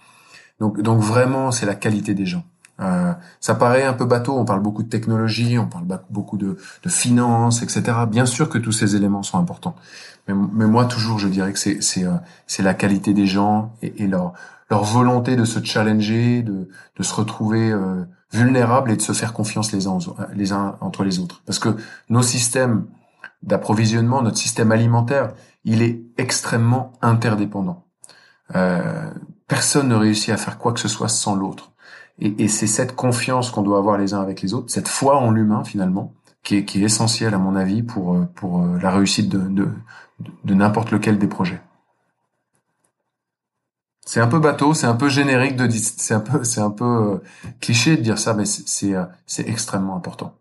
Donc, 0.61 0.83
donc 0.83 1.01
vraiment 1.01 1.51
c'est 1.51 1.65
la 1.65 1.75
qualité 1.75 2.13
des 2.13 2.27
gens. 2.27 2.45
Euh, 2.81 3.13
ça 3.41 3.55
paraît 3.55 3.85
un 3.85 3.95
peu 3.95 4.05
bateau, 4.05 4.37
on 4.37 4.45
parle 4.45 4.61
beaucoup 4.61 4.83
de 4.83 4.91
technologie, 4.91 5.59
on 5.59 5.67
parle 5.67 5.87
beaucoup 6.11 6.37
de, 6.37 6.59
de 6.83 6.89
finances, 6.91 7.63
etc. 7.63 7.83
Bien 8.07 8.27
sûr 8.27 8.51
que 8.51 8.59
tous 8.59 8.73
ces 8.73 8.97
éléments 8.97 9.23
sont 9.23 9.39
importants. 9.39 9.77
Mais, 10.27 10.67
moi, 10.67 10.87
toujours, 10.87 11.19
je 11.19 11.29
dirais 11.29 11.53
que 11.53 11.59
c'est 11.59 11.83
c'est 11.83 12.05
euh, 12.05 12.15
c'est 12.47 12.63
la 12.63 12.75
qualité 12.75 13.13
des 13.13 13.27
gens 13.27 13.75
et, 13.83 14.03
et, 14.03 14.07
leur 14.07 14.33
leur 14.71 14.85
volonté 14.85 15.37
de 15.37 15.45
se 15.45 15.63
challenger, 15.63 16.43
de 16.43 16.69
de 16.97 17.03
se 17.03 17.15
retrouver 17.15 17.71
euh, 17.71 18.05
vulnérables 18.33 18.91
et 18.91 18.97
de 18.97 19.03
se 19.03 19.13
faire 19.13 19.35
confiance 19.35 19.73
les 19.73 19.87
uns 19.87 19.99
les 20.35 20.53
uns 20.53 20.77
entre 20.81 21.05
les 21.05 21.19
autres. 21.19 21.43
Parce 21.45 21.59
que 21.59 21.77
nos 22.09 22.23
systèmes 22.23 22.87
d'approvisionnement, 23.43 24.23
notre 24.23 24.39
système 24.39 24.73
alimentaire, 24.73 25.35
il 25.65 25.83
est 25.83 26.03
extrêmement 26.17 26.93
interdépendant. 27.03 27.85
Euh, 28.55 29.11
personne 29.47 29.89
ne 29.89 29.95
réussit 29.95 30.31
à 30.31 30.39
faire 30.39 30.59
quoi 30.59 30.73
que 30.73 30.81
ce 30.81 30.89
soit 30.89 31.09
sans 31.09 31.35
l'autre. 31.35 31.73
Et, 32.19 32.45
et 32.45 32.49
c'est 32.49 32.67
cette 32.67 32.95
confiance 32.95 33.51
qu'on 33.51 33.63
doit 33.63 33.79
avoir 33.79 33.99
les 33.99 34.15
uns 34.15 34.23
avec 34.23 34.41
les 34.41 34.55
autres, 34.55 34.71
cette 34.71 34.89
foi 34.89 35.19
en 35.19 35.31
l'humain 35.31 35.65
finalement, 35.65 36.15
qui 36.45 36.57
est, 36.57 36.65
qui 36.65 36.81
est 36.83 36.85
essentielle 36.85 37.35
à 37.35 37.39
mon 37.39 37.57
avis 37.57 37.83
pour 37.83 38.15
euh, 38.15 38.29
pour 38.35 38.63
euh, 38.63 38.79
la 38.81 38.91
réussite 38.91 39.29
de, 39.29 39.39
de, 39.39 39.69
de 40.45 40.55
n'importe 40.55 40.93
lequel 40.93 41.19
des 41.19 41.27
projets. 41.27 41.61
C'est 44.07 44.21
un 44.21 44.27
peu 44.27 44.39
bateau, 44.39 44.75
c'est 44.75 44.87
un 44.87 44.95
peu 44.95 45.09
générique 45.09 45.57
de 45.57 45.69
c'est 45.71 46.15
un 46.15 46.21
peu 46.21 46.45
c'est 46.45 46.61
un 46.61 46.71
peu 46.71 46.85
euh, 46.85 47.23
cliché 47.61 47.97
de 47.97 48.03
dire 48.03 48.19
ça, 48.19 48.35
mais 48.35 48.45
c'est 48.45 48.95
c'est 49.27 49.49
extrêmement 49.49 49.97
important. 49.97 50.35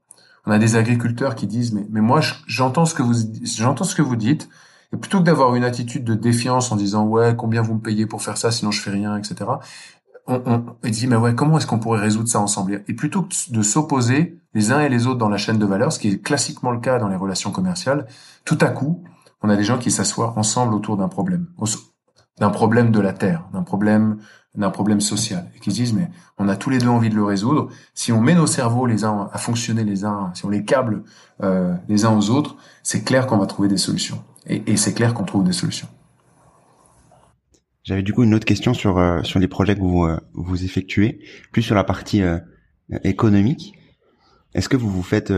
On 0.45 0.51
a 0.51 0.59
des 0.59 0.75
agriculteurs 0.75 1.35
qui 1.35 1.47
disent 1.47 1.73
mais 1.73 1.87
mais 1.89 2.01
moi 2.01 2.19
j'entends 2.45 2.85
ce 2.85 2.93
que 2.93 3.01
vous 3.01 3.13
j'entends 3.43 3.85
ce 3.85 3.95
que 3.95 4.01
vous 4.01 4.17
dites 4.17 4.49
et 4.91 4.97
plutôt 4.97 5.19
que 5.19 5.23
d'avoir 5.23 5.55
une 5.55 5.63
attitude 5.63 6.03
de 6.03 6.15
défiance 6.15 6.71
en 6.73 6.75
disant 6.75 7.05
ouais 7.07 7.35
combien 7.37 7.61
vous 7.61 7.75
me 7.75 7.79
payez 7.79 8.05
pour 8.05 8.21
faire 8.21 8.37
ça 8.37 8.51
sinon 8.51 8.71
je 8.71 8.81
fais 8.81 8.91
rien 8.91 9.17
etc 9.17 9.45
on, 10.27 10.41
on, 10.83 10.89
dit 10.89 11.07
mais 11.07 11.15
ouais 11.15 11.35
comment 11.35 11.57
est-ce 11.57 11.67
qu'on 11.67 11.79
pourrait 11.79 11.99
résoudre 11.99 12.29
ça 12.29 12.39
ensemble? 12.39 12.83
Et 12.87 12.93
plutôt 12.93 13.23
que 13.23 13.33
de 13.49 13.61
s'opposer 13.61 14.39
les 14.53 14.71
uns 14.71 14.79
et 14.79 14.89
les 14.89 15.07
autres 15.07 15.17
dans 15.17 15.29
la 15.29 15.37
chaîne 15.37 15.59
de 15.59 15.65
valeur 15.65 15.91
ce 15.91 15.99
qui 15.99 16.09
est 16.09 16.19
classiquement 16.19 16.71
le 16.71 16.79
cas 16.79 16.99
dans 16.99 17.09
les 17.09 17.15
relations 17.15 17.51
commerciales 17.51 18.07
tout 18.45 18.57
à 18.61 18.69
coup 18.69 19.03
on 19.41 19.49
a 19.49 19.55
des 19.55 19.63
gens 19.63 19.77
qui 19.77 19.91
s'assoient 19.91 20.33
ensemble 20.37 20.73
autour 20.73 20.97
d'un 20.97 21.09
problème 21.09 21.47
d'un 22.39 22.49
problème 22.49 22.91
de 22.91 22.99
la 22.99 23.13
terre 23.13 23.47
d'un 23.53 23.63
problème 23.63 24.17
d'un 24.55 24.69
problème 24.69 25.01
social 25.01 25.49
et 25.55 25.59
qui 25.59 25.71
se 25.71 25.75
disent 25.75 25.93
mais 25.93 26.09
on 26.37 26.47
a 26.47 26.55
tous 26.55 26.69
les 26.69 26.77
deux 26.77 26.87
envie 26.87 27.09
de 27.09 27.15
le 27.15 27.23
résoudre. 27.23 27.69
Si 27.95 28.11
on 28.11 28.21
met 28.21 28.35
nos 28.35 28.47
cerveaux 28.47 28.85
les 28.85 29.03
uns 29.03 29.29
à 29.33 29.37
fonctionner 29.37 29.83
les 29.83 30.05
uns 30.05 30.31
si 30.35 30.45
on 30.45 30.49
les 30.49 30.63
câble 30.63 31.03
euh, 31.41 31.73
les 31.89 32.05
uns 32.05 32.15
aux 32.15 32.29
autres 32.29 32.55
c'est 32.81 33.03
clair 33.03 33.27
qu'on 33.27 33.37
va 33.37 33.47
trouver 33.47 33.67
des 33.67 33.77
solutions. 33.77 34.23
Et, 34.45 34.71
et 34.71 34.77
c'est 34.77 34.93
clair 34.93 35.13
qu'on 35.13 35.23
trouve 35.23 35.43
des 35.43 35.53
solutions 35.53 35.87
j'avais 37.83 38.01
du 38.01 38.13
coup 38.13 38.23
une 38.23 38.33
autre 38.33 38.45
question 38.45 38.73
sur 38.73 38.97
euh, 38.97 39.21
sur 39.23 39.39
les 39.39 39.47
projets 39.47 39.75
que 39.75 39.81
vous 39.81 40.03
euh, 40.03 40.17
vous 40.33 40.63
effectuez, 40.63 41.19
plus 41.51 41.61
sur 41.61 41.75
la 41.75 41.83
partie 41.83 42.21
euh, 42.21 42.39
économique. 43.03 43.73
Est-ce 44.53 44.69
que 44.69 44.77
vous 44.77 44.89
vous 44.89 45.03
faites 45.03 45.33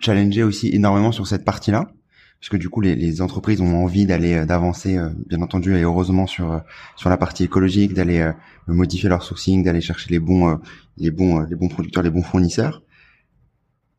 challenger 0.00 0.42
aussi 0.42 0.68
énormément 0.68 1.12
sur 1.12 1.26
cette 1.26 1.46
partie-là? 1.46 1.90
Parce 2.38 2.50
que 2.50 2.58
du 2.58 2.68
coup, 2.68 2.82
les, 2.82 2.94
les 2.94 3.22
entreprises 3.22 3.62
ont 3.62 3.82
envie 3.82 4.04
d'aller 4.04 4.44
d'avancer, 4.44 4.98
bien 5.28 5.40
entendu 5.40 5.74
et 5.74 5.82
heureusement 5.82 6.26
sur 6.26 6.60
sur 6.96 7.08
la 7.08 7.16
partie 7.16 7.44
écologique, 7.44 7.94
d'aller 7.94 8.30
modifier 8.66 9.08
leur 9.08 9.22
sourcing, 9.22 9.64
d'aller 9.64 9.80
chercher 9.80 10.10
les 10.10 10.18
bons 10.18 10.60
les 10.98 11.10
bons 11.10 11.40
les 11.40 11.56
bons 11.56 11.68
producteurs, 11.68 12.02
les 12.02 12.10
bons 12.10 12.22
fournisseurs. 12.22 12.82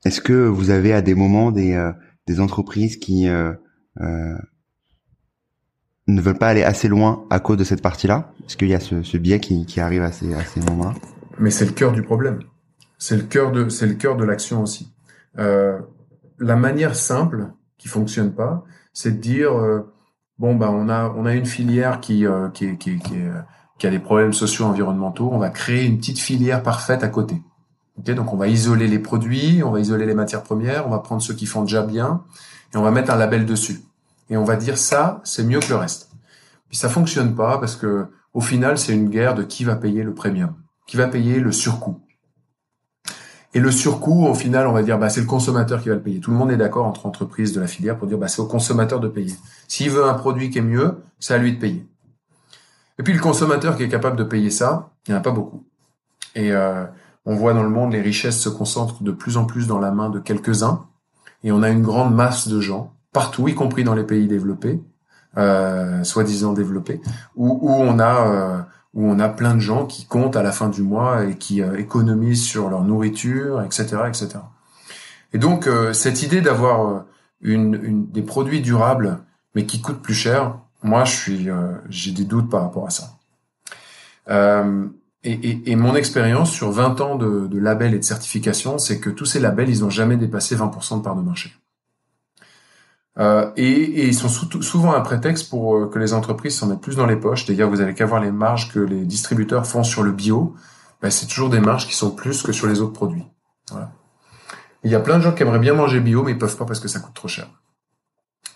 Est-ce 0.05 0.21
que 0.21 0.45
vous 0.45 0.69
avez 0.69 0.93
à 0.93 1.01
des 1.01 1.15
moments 1.15 1.51
des 1.51 1.91
des 2.27 2.39
entreprises 2.39 2.97
qui 2.97 3.27
ne 6.07 6.21
veulent 6.21 6.37
pas 6.37 6.49
aller 6.49 6.63
assez 6.63 6.87
loin 6.87 7.25
à 7.29 7.39
cause 7.39 7.57
de 7.57 7.63
cette 7.63 7.81
partie-là? 7.81 8.31
Est-ce 8.45 8.57
qu'il 8.57 8.67
y 8.67 8.75
a 8.75 8.79
ce, 8.79 9.03
ce 9.03 9.17
biais 9.17 9.39
qui, 9.39 9.65
qui, 9.65 9.79
arrive 9.79 10.03
à 10.03 10.11
ces, 10.11 10.33
à 10.33 10.43
ces 10.43 10.59
moments-là? 10.61 10.93
Mais 11.39 11.49
c'est 11.49 11.65
le 11.65 11.71
cœur 11.71 11.91
du 11.91 12.03
problème. 12.03 12.39
C'est 12.97 13.17
le 13.17 13.23
cœur 13.23 13.51
de, 13.51 13.69
c'est 13.69 13.87
le 13.87 13.95
cœur 13.95 14.15
de 14.15 14.23
l'action 14.23 14.61
aussi. 14.61 14.91
Euh, 15.39 15.79
la 16.39 16.55
manière 16.55 16.95
simple 16.95 17.47
qui 17.77 17.87
fonctionne 17.87 18.33
pas, 18.33 18.63
c'est 18.93 19.11
de 19.11 19.21
dire 19.21 19.51
euh, 19.57 19.91
bon 20.37 20.55
bah 20.55 20.69
on 20.71 20.89
a 20.89 21.09
on 21.17 21.25
a 21.25 21.33
une 21.33 21.45
filière 21.45 21.99
qui 21.99 22.25
euh, 22.25 22.49
qui, 22.49 22.77
qui, 22.77 22.99
qui, 22.99 23.15
qui, 23.79 23.87
a 23.87 23.89
des 23.89 23.99
problèmes 23.99 24.33
sociaux 24.33 24.65
environnementaux, 24.65 25.29
on 25.31 25.39
va 25.39 25.49
créer 25.49 25.85
une 25.85 25.97
petite 25.97 26.19
filière 26.19 26.61
parfaite 26.61 27.03
à 27.03 27.07
côté. 27.07 27.41
Okay, 27.99 28.13
donc 28.13 28.33
on 28.33 28.37
va 28.37 28.47
isoler 28.47 28.87
les 28.87 28.99
produits, 28.99 29.63
on 29.63 29.71
va 29.71 29.79
isoler 29.79 30.05
les 30.05 30.15
matières 30.15 30.43
premières, 30.43 30.87
on 30.87 30.91
va 30.91 30.99
prendre 30.99 31.21
ceux 31.21 31.33
qui 31.33 31.45
font 31.45 31.61
déjà 31.61 31.83
bien 31.83 32.23
et 32.73 32.77
on 32.77 32.83
va 32.83 32.91
mettre 32.91 33.11
un 33.11 33.17
label 33.17 33.45
dessus 33.45 33.81
et 34.29 34.37
on 34.37 34.43
va 34.43 34.55
dire 34.55 34.77
ça, 34.77 35.21
c'est 35.23 35.43
mieux 35.43 35.59
que 35.59 35.69
le 35.69 35.75
reste. 35.75 36.09
Puis 36.69 36.77
ça 36.77 36.89
fonctionne 36.89 37.35
pas 37.35 37.57
parce 37.57 37.75
que 37.75 38.07
au 38.33 38.41
final, 38.41 38.77
c'est 38.77 38.93
une 38.93 39.09
guerre 39.09 39.35
de 39.35 39.43
qui 39.43 39.63
va 39.63 39.75
payer 39.75 40.03
le 40.03 40.13
premium, 40.13 40.55
qui 40.87 40.97
va 40.97 41.07
payer 41.07 41.39
le 41.39 41.51
surcoût. 41.51 41.99
Et 43.53 43.59
le 43.59 43.69
surcoût, 43.69 44.25
au 44.25 44.33
final, 44.33 44.65
on 44.65 44.71
va 44.71 44.81
dire, 44.81 44.97
bah, 44.97 45.09
c'est 45.09 45.21
le 45.21 45.27
consommateur 45.27 45.81
qui 45.81 45.89
va 45.89 45.95
le 45.95 46.01
payer. 46.01 46.19
Tout 46.19 46.31
le 46.31 46.37
monde 46.37 46.51
est 46.51 46.57
d'accord 46.57 46.87
entre 46.87 47.05
entreprises 47.05 47.53
de 47.53 47.61
la 47.61 47.67
filière 47.67 47.97
pour 47.97 48.07
dire, 48.07 48.17
bah, 48.17 48.27
c'est 48.27 48.41
au 48.41 48.47
consommateur 48.47 48.99
de 48.99 49.07
payer. 49.07 49.35
S'il 49.67 49.91
veut 49.91 50.05
un 50.05 50.15
produit 50.15 50.49
qui 50.49 50.57
est 50.57 50.63
mieux, 50.63 50.97
c'est 51.19 51.35
à 51.35 51.37
lui 51.37 51.53
de 51.53 51.59
payer. 51.59 51.87
Et 52.97 53.03
puis 53.03 53.13
le 53.13 53.19
consommateur 53.19 53.77
qui 53.77 53.83
est 53.83 53.89
capable 53.89 54.17
de 54.17 54.23
payer 54.23 54.49
ça, 54.49 54.89
il 55.07 55.11
n'y 55.11 55.17
en 55.17 55.19
a 55.19 55.23
pas 55.23 55.31
beaucoup. 55.31 55.63
Et 56.35 56.51
euh, 56.51 56.85
on 57.25 57.35
voit 57.35 57.53
dans 57.53 57.63
le 57.63 57.69
monde 57.69 57.91
les 57.91 58.01
richesses 58.01 58.39
se 58.39 58.49
concentrent 58.49 59.03
de 59.03 59.11
plus 59.11 59.37
en 59.37 59.45
plus 59.45 59.67
dans 59.67 59.79
la 59.79 59.91
main 59.91 60.09
de 60.09 60.19
quelques-uns. 60.19 60.85
Et 61.43 61.51
on 61.51 61.61
a 61.61 61.69
une 61.69 61.83
grande 61.83 62.15
masse 62.15 62.47
de 62.47 62.59
gens 62.59 62.93
partout, 63.13 63.47
y 63.47 63.53
compris 63.53 63.83
dans 63.83 63.93
les 63.93 64.03
pays 64.03 64.27
développés, 64.27 64.81
euh, 65.37 66.03
soi-disant 66.03 66.53
développés, 66.53 67.01
où, 67.35 67.59
on 67.67 67.97
a 67.99 68.27
euh, 68.27 68.61
où 68.93 69.09
on 69.09 69.19
a 69.19 69.29
plein 69.29 69.55
de 69.55 69.59
gens 69.59 69.87
qui 69.87 70.05
comptent 70.05 70.35
à 70.35 70.43
la 70.43 70.51
fin 70.51 70.69
du 70.69 70.83
mois 70.83 71.25
et 71.25 71.37
qui 71.37 71.63
euh, 71.63 71.77
économisent 71.77 72.43
sur 72.43 72.69
leur 72.69 72.83
nourriture, 72.83 73.63
etc., 73.63 73.97
etc. 74.07 74.29
Et 75.33 75.39
donc 75.39 75.67
cette 75.93 76.21
idée 76.21 76.41
d'avoir 76.41 77.05
des 77.41 78.21
produits 78.21 78.61
durables 78.61 79.17
mais 79.55 79.65
qui 79.65 79.81
coûtent 79.81 80.03
plus 80.03 80.13
cher, 80.13 80.59
moi 80.83 81.05
je 81.05 81.15
suis 81.15 81.49
j'ai 81.89 82.11
des 82.11 82.25
doutes 82.25 82.51
par 82.51 82.61
rapport 82.61 82.85
à 82.85 82.91
ça. 82.91 83.17
et, 85.23 85.75
mon 85.75 85.95
expérience 85.95 86.51
sur 86.51 86.69
20 86.69 87.01
ans 87.01 87.15
de, 87.15 87.47
de 87.47 87.57
labels 87.57 87.95
et 87.95 87.97
de 87.99 88.03
certification, 88.03 88.77
c'est 88.77 88.99
que 88.99 89.09
tous 89.09 89.25
ces 89.25 89.39
labels, 89.39 89.69
ils 89.69 89.81
n'ont 89.81 89.89
jamais 89.89 90.17
dépassé 90.17 90.55
20% 90.55 90.99
de 90.99 91.01
part 91.01 91.15
de 91.15 91.23
marché. 91.23 91.51
Euh, 93.19 93.51
et, 93.55 93.69
et, 93.69 94.07
ils 94.07 94.15
sont 94.15 94.29
souvent 94.29 94.93
un 94.93 95.01
prétexte 95.01 95.49
pour 95.49 95.75
euh, 95.75 95.87
que 95.87 95.99
les 95.99 96.13
entreprises 96.13 96.57
s'en 96.57 96.67
mettent 96.67 96.81
plus 96.81 96.95
dans 96.95 97.05
les 97.05 97.15
poches. 97.15 97.45
D'ailleurs, 97.45 97.69
vous 97.69 97.81
avez 97.81 97.93
qu'à 97.93 98.07
voir 98.07 98.19
les 98.19 98.31
marges 98.31 98.71
que 98.71 98.79
les 98.79 99.05
distributeurs 99.05 99.67
font 99.67 99.83
sur 99.83 100.01
le 100.01 100.11
bio. 100.11 100.55
Ben, 101.01 101.11
c'est 101.11 101.27
toujours 101.27 101.49
des 101.49 101.59
marges 101.59 101.87
qui 101.87 101.93
sont 101.93 102.11
plus 102.11 102.41
que 102.41 102.51
sur 102.51 102.65
les 102.65 102.81
autres 102.81 102.93
produits. 102.93 103.25
Voilà. 103.69 103.91
Il 104.83 104.91
y 104.91 104.95
a 104.95 104.99
plein 104.99 105.17
de 105.17 105.21
gens 105.21 105.31
qui 105.31 105.43
aimeraient 105.43 105.59
bien 105.59 105.73
manger 105.73 105.99
bio, 105.99 106.23
mais 106.23 106.31
ils 106.31 106.37
peuvent 106.37 106.57
pas 106.57 106.65
parce 106.65 106.79
que 106.79 106.87
ça 106.87 106.99
coûte 106.99 107.13
trop 107.13 107.27
cher. 107.27 107.47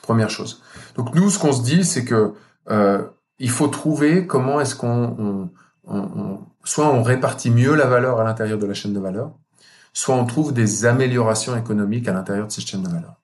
Première 0.02 0.30
chose. 0.30 0.62
Donc 0.96 1.14
nous, 1.14 1.30
ce 1.30 1.38
qu'on 1.38 1.54
se 1.54 1.62
dit, 1.62 1.86
c'est 1.86 2.04
que 2.04 2.34
euh, 2.70 3.06
il 3.40 3.50
faut 3.50 3.68
trouver 3.68 4.26
comment 4.26 4.60
est-ce 4.60 4.76
qu'on 4.76 5.16
on, 5.20 5.50
on, 5.86 6.40
soit 6.64 6.88
on 6.88 7.04
répartit 7.04 7.52
mieux 7.52 7.76
la 7.76 7.86
valeur 7.86 8.20
à 8.20 8.24
l'intérieur 8.24 8.58
de 8.58 8.66
la 8.66 8.74
chaîne 8.74 8.94
de 8.94 9.00
valeur, 9.00 9.32
soit 9.94 10.16
on 10.16 10.26
trouve 10.26 10.54
des 10.54 10.86
améliorations 10.86 11.56
économiques 11.56 12.08
à 12.08 12.14
l'intérieur 12.14 12.48
de 12.48 12.52
cette 12.52 12.68
chaîne 12.68 12.84
de 12.84 12.90
valeur. 12.90 13.17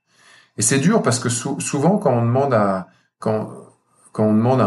Et 0.57 0.61
c'est 0.61 0.79
dur 0.79 1.01
parce 1.01 1.19
que 1.19 1.29
souvent 1.29 1.97
quand 1.97 2.13
on 2.13 2.25
demande 2.25 2.53
à 2.53 2.87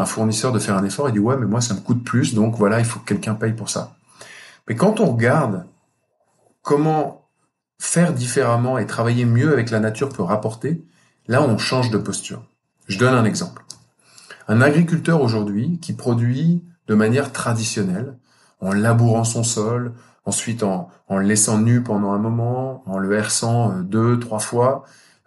un 0.00 0.06
fournisseur 0.06 0.52
de 0.52 0.58
faire 0.58 0.76
un 0.76 0.84
effort, 0.84 1.08
il 1.08 1.12
dit 1.12 1.18
ouais 1.18 1.36
mais 1.36 1.46
moi 1.46 1.60
ça 1.60 1.74
me 1.74 1.80
coûte 1.80 2.04
plus 2.04 2.34
donc 2.34 2.56
voilà 2.56 2.78
il 2.78 2.84
faut 2.84 3.00
que 3.00 3.06
quelqu'un 3.06 3.34
paye 3.34 3.52
pour 3.52 3.68
ça. 3.68 3.96
Mais 4.68 4.74
quand 4.74 5.00
on 5.00 5.12
regarde 5.12 5.64
comment 6.62 7.28
faire 7.78 8.12
différemment 8.12 8.78
et 8.78 8.86
travailler 8.86 9.24
mieux 9.24 9.52
avec 9.52 9.70
la 9.70 9.80
nature 9.80 10.08
peut 10.08 10.22
rapporter, 10.22 10.84
là 11.28 11.42
on 11.42 11.58
change 11.58 11.90
de 11.90 11.98
posture. 11.98 12.42
Je 12.88 12.98
donne 12.98 13.14
un 13.14 13.24
exemple. 13.24 13.64
Un 14.48 14.60
agriculteur 14.60 15.22
aujourd'hui 15.22 15.78
qui 15.80 15.92
produit 15.92 16.64
de 16.86 16.94
manière 16.94 17.32
traditionnelle, 17.32 18.16
en 18.60 18.72
labourant 18.72 19.24
son 19.24 19.42
sol, 19.42 19.92
ensuite 20.24 20.62
en, 20.62 20.88
en 21.08 21.18
le 21.18 21.24
laissant 21.24 21.58
nu 21.58 21.82
pendant 21.82 22.12
un 22.12 22.18
moment, 22.18 22.82
en 22.86 22.98
le 22.98 23.12
herçant 23.12 23.72
euh, 23.72 23.82
deux, 23.82 24.18
trois 24.18 24.38
fois, 24.38 24.84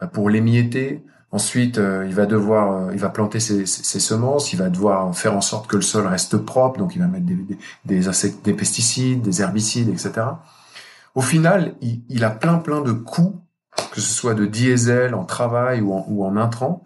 pour 0.07 0.29
l'émietter. 0.29 1.03
Ensuite, 1.31 1.77
euh, 1.77 2.05
il 2.07 2.15
va 2.15 2.25
devoir, 2.25 2.71
euh, 2.71 2.93
il 2.93 2.99
va 2.99 3.09
planter 3.09 3.39
ses, 3.39 3.67
ses, 3.67 3.99
semences, 3.99 4.51
il 4.51 4.57
va 4.57 4.69
devoir 4.69 5.15
faire 5.15 5.35
en 5.35 5.41
sorte 5.41 5.67
que 5.67 5.75
le 5.75 5.83
sol 5.83 6.07
reste 6.07 6.37
propre, 6.37 6.79
donc 6.79 6.95
il 6.95 6.99
va 6.99 7.07
mettre 7.07 7.25
des, 7.25 7.35
des, 7.35 7.57
des, 7.85 8.33
des 8.43 8.53
pesticides, 8.53 9.21
des 9.21 9.41
herbicides, 9.41 9.89
etc. 9.89 10.25
Au 11.13 11.21
final, 11.21 11.75
il, 11.81 12.01
il, 12.09 12.23
a 12.23 12.31
plein 12.31 12.57
plein 12.57 12.81
de 12.81 12.93
coûts, 12.93 13.41
que 13.91 14.01
ce 14.01 14.11
soit 14.11 14.33
de 14.33 14.47
diesel 14.47 15.13
en 15.13 15.23
travail 15.23 15.81
ou 15.81 15.93
en, 15.93 16.03
ou 16.07 16.25
en 16.25 16.35
intrant, 16.35 16.83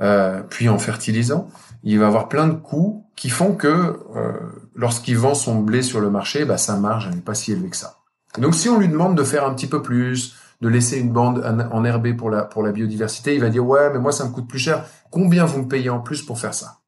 euh, 0.00 0.42
puis 0.48 0.68
en 0.68 0.78
fertilisant. 0.78 1.48
Il 1.82 1.98
va 1.98 2.06
avoir 2.06 2.28
plein 2.28 2.46
de 2.46 2.54
coûts 2.54 3.04
qui 3.16 3.28
font 3.28 3.54
que 3.54 3.98
euh, 4.16 4.32
lorsqu'il 4.76 5.18
vend 5.18 5.34
son 5.34 5.60
blé 5.60 5.82
sur 5.82 6.00
le 6.00 6.10
marché, 6.10 6.44
bah, 6.44 6.58
sa 6.58 6.76
marge 6.76 7.08
n'est 7.08 7.20
pas 7.20 7.34
si 7.34 7.52
élevée 7.52 7.70
que 7.70 7.76
ça. 7.76 7.98
donc 8.38 8.54
si 8.54 8.68
on 8.68 8.78
lui 8.78 8.88
demande 8.88 9.16
de 9.16 9.24
faire 9.24 9.44
un 9.44 9.54
petit 9.54 9.66
peu 9.66 9.82
plus, 9.82 10.36
de 10.64 10.68
laisser 10.70 10.98
une 10.98 11.12
bande 11.12 11.44
en 11.72 11.84
herbe 11.84 12.16
pour 12.16 12.30
la, 12.30 12.72
biodiversité, 12.72 13.34
il 13.34 13.42
va 13.42 13.50
dire 13.50 13.66
ouais, 13.66 13.92
mais 13.92 13.98
moi 13.98 14.12
ça 14.12 14.24
me 14.24 14.30
coûte 14.30 14.48
plus 14.48 14.58
cher. 14.58 14.86
Combien 15.10 15.44
vous 15.44 15.58
me 15.58 15.68
payez 15.68 15.90
en 15.90 16.00
plus 16.00 16.22
pour 16.22 16.38
faire 16.38 16.54
ça? 16.54 16.80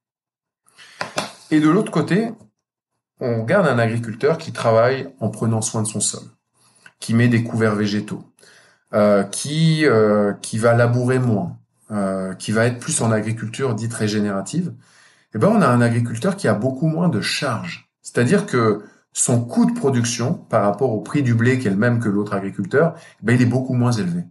Et 1.51 1.61
de 1.61 1.69
l'autre 1.69 1.93
côté, 1.93 2.33
on 3.21 3.43
regarde 3.43 3.67
un 3.67 3.79
agriculteur 3.79 4.39
qui 4.39 4.53
travaille 4.53 5.13
en 5.21 5.29
prenant 5.29 5.61
soin 5.61 5.83
de 5.83 5.87
son 5.87 6.01
sol, 6.01 6.23
qui 7.01 7.13
met 7.13 7.29
des 7.29 7.45
couverts 7.45 7.75
végétaux, 7.75 8.25
euh, 8.95 9.25
qui 9.25 9.85
euh, 9.85 10.33
qui 10.41 10.57
va 10.57 10.73
labourer 10.73 11.19
moins, 11.19 11.59
euh, 11.91 12.33
qui 12.33 12.53
va 12.53 12.65
être 12.65 12.79
plus 12.79 13.03
en 13.03 13.13
agriculture 13.13 13.75
dite 13.75 13.93
régénérative. 13.93 14.73
Eh 15.35 15.39
ben 15.39 15.49
on 15.49 15.61
a 15.61 15.69
un 15.69 15.83
agriculteur 15.83 16.37
qui 16.37 16.49
a 16.49 16.55
beaucoup 16.55 16.87
moins 16.87 17.11
de 17.11 17.21
charges. 17.21 17.91
C'est-à-dire 18.01 18.47
que 18.47 18.85
son 19.17 19.41
coût 19.41 19.65
de 19.65 19.73
production 19.73 20.35
par 20.35 20.63
rapport 20.63 20.93
au 20.93 21.01
prix 21.01 21.23
du 21.23 21.33
blé 21.33 21.59
qui 21.59 21.69
est 21.69 21.71
le 21.71 21.77
même 21.77 22.01
que 22.01 22.09
l'autre 22.11 22.35
agriculteur, 22.35 22.95
ben 23.23 23.35
il 23.35 23.41
est 23.41 23.47
beaucoup 23.47 23.73
moins 23.73 23.93
élevé. 23.93 24.25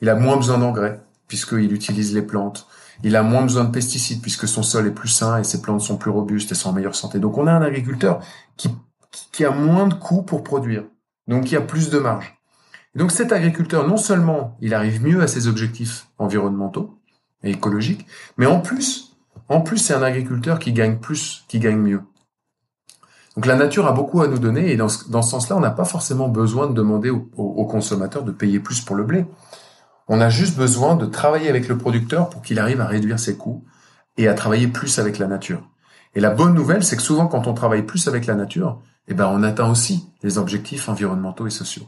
Il 0.00 0.08
a 0.08 0.16
moins 0.16 0.36
besoin 0.36 0.58
d'engrais 0.58 1.00
puisqu'il 1.28 1.72
utilise 1.72 2.12
les 2.12 2.22
plantes. 2.22 2.66
Il 3.04 3.14
a 3.14 3.22
moins 3.22 3.42
besoin 3.42 3.62
de 3.62 3.70
pesticides 3.70 4.20
puisque 4.20 4.48
son 4.48 4.64
sol 4.64 4.88
est 4.88 4.90
plus 4.90 5.08
sain 5.08 5.38
et 5.38 5.44
ses 5.44 5.62
plantes 5.62 5.82
sont 5.82 5.98
plus 5.98 6.10
robustes 6.10 6.50
et 6.50 6.56
sont 6.56 6.70
en 6.70 6.72
meilleure 6.72 6.96
santé. 6.96 7.20
Donc 7.20 7.38
on 7.38 7.46
a 7.46 7.52
un 7.52 7.62
agriculteur 7.62 8.18
qui, 8.56 8.70
qui 9.30 9.44
a 9.44 9.50
moins 9.52 9.86
de 9.86 9.94
coûts 9.94 10.22
pour 10.22 10.42
produire. 10.42 10.82
Donc 11.28 11.52
il 11.52 11.56
a 11.56 11.60
plus 11.60 11.88
de 11.88 12.00
marge. 12.00 12.36
donc 12.96 13.12
cet 13.12 13.30
agriculteur, 13.30 13.86
non 13.86 13.98
seulement 13.98 14.56
il 14.60 14.74
arrive 14.74 15.00
mieux 15.00 15.22
à 15.22 15.28
ses 15.28 15.46
objectifs 15.46 16.08
environnementaux 16.18 16.98
et 17.44 17.50
écologiques, 17.50 18.04
mais 18.36 18.46
en 18.46 18.60
plus, 18.60 19.16
en 19.48 19.60
plus 19.60 19.78
c'est 19.78 19.94
un 19.94 20.02
agriculteur 20.02 20.58
qui 20.58 20.72
gagne 20.72 20.98
plus, 20.98 21.44
qui 21.46 21.60
gagne 21.60 21.78
mieux. 21.78 22.02
Donc 23.36 23.44
la 23.44 23.56
nature 23.56 23.86
a 23.86 23.92
beaucoup 23.92 24.22
à 24.22 24.28
nous 24.28 24.38
donner 24.38 24.72
et 24.72 24.76
dans 24.76 24.88
ce, 24.88 25.10
dans 25.10 25.20
ce 25.20 25.30
sens-là, 25.30 25.56
on 25.56 25.60
n'a 25.60 25.70
pas 25.70 25.84
forcément 25.84 26.28
besoin 26.28 26.68
de 26.68 26.72
demander 26.72 27.10
aux 27.10 27.66
consommateurs 27.66 28.24
de 28.24 28.32
payer 28.32 28.60
plus 28.60 28.80
pour 28.80 28.96
le 28.96 29.04
blé. 29.04 29.26
On 30.08 30.20
a 30.22 30.30
juste 30.30 30.56
besoin 30.56 30.96
de 30.96 31.04
travailler 31.04 31.50
avec 31.50 31.68
le 31.68 31.76
producteur 31.76 32.30
pour 32.30 32.40
qu'il 32.40 32.58
arrive 32.58 32.80
à 32.80 32.86
réduire 32.86 33.18
ses 33.18 33.36
coûts 33.36 33.64
et 34.16 34.26
à 34.26 34.34
travailler 34.34 34.68
plus 34.68 34.98
avec 34.98 35.18
la 35.18 35.26
nature. 35.26 35.68
Et 36.14 36.20
la 36.20 36.30
bonne 36.30 36.54
nouvelle, 36.54 36.82
c'est 36.82 36.96
que 36.96 37.02
souvent 37.02 37.26
quand 37.26 37.46
on 37.46 37.52
travaille 37.52 37.82
plus 37.82 38.08
avec 38.08 38.24
la 38.24 38.34
nature, 38.34 38.80
eh 39.06 39.12
ben 39.12 39.28
on 39.30 39.42
atteint 39.42 39.70
aussi 39.70 40.08
les 40.22 40.38
objectifs 40.38 40.88
environnementaux 40.88 41.46
et 41.46 41.50
sociaux. 41.50 41.86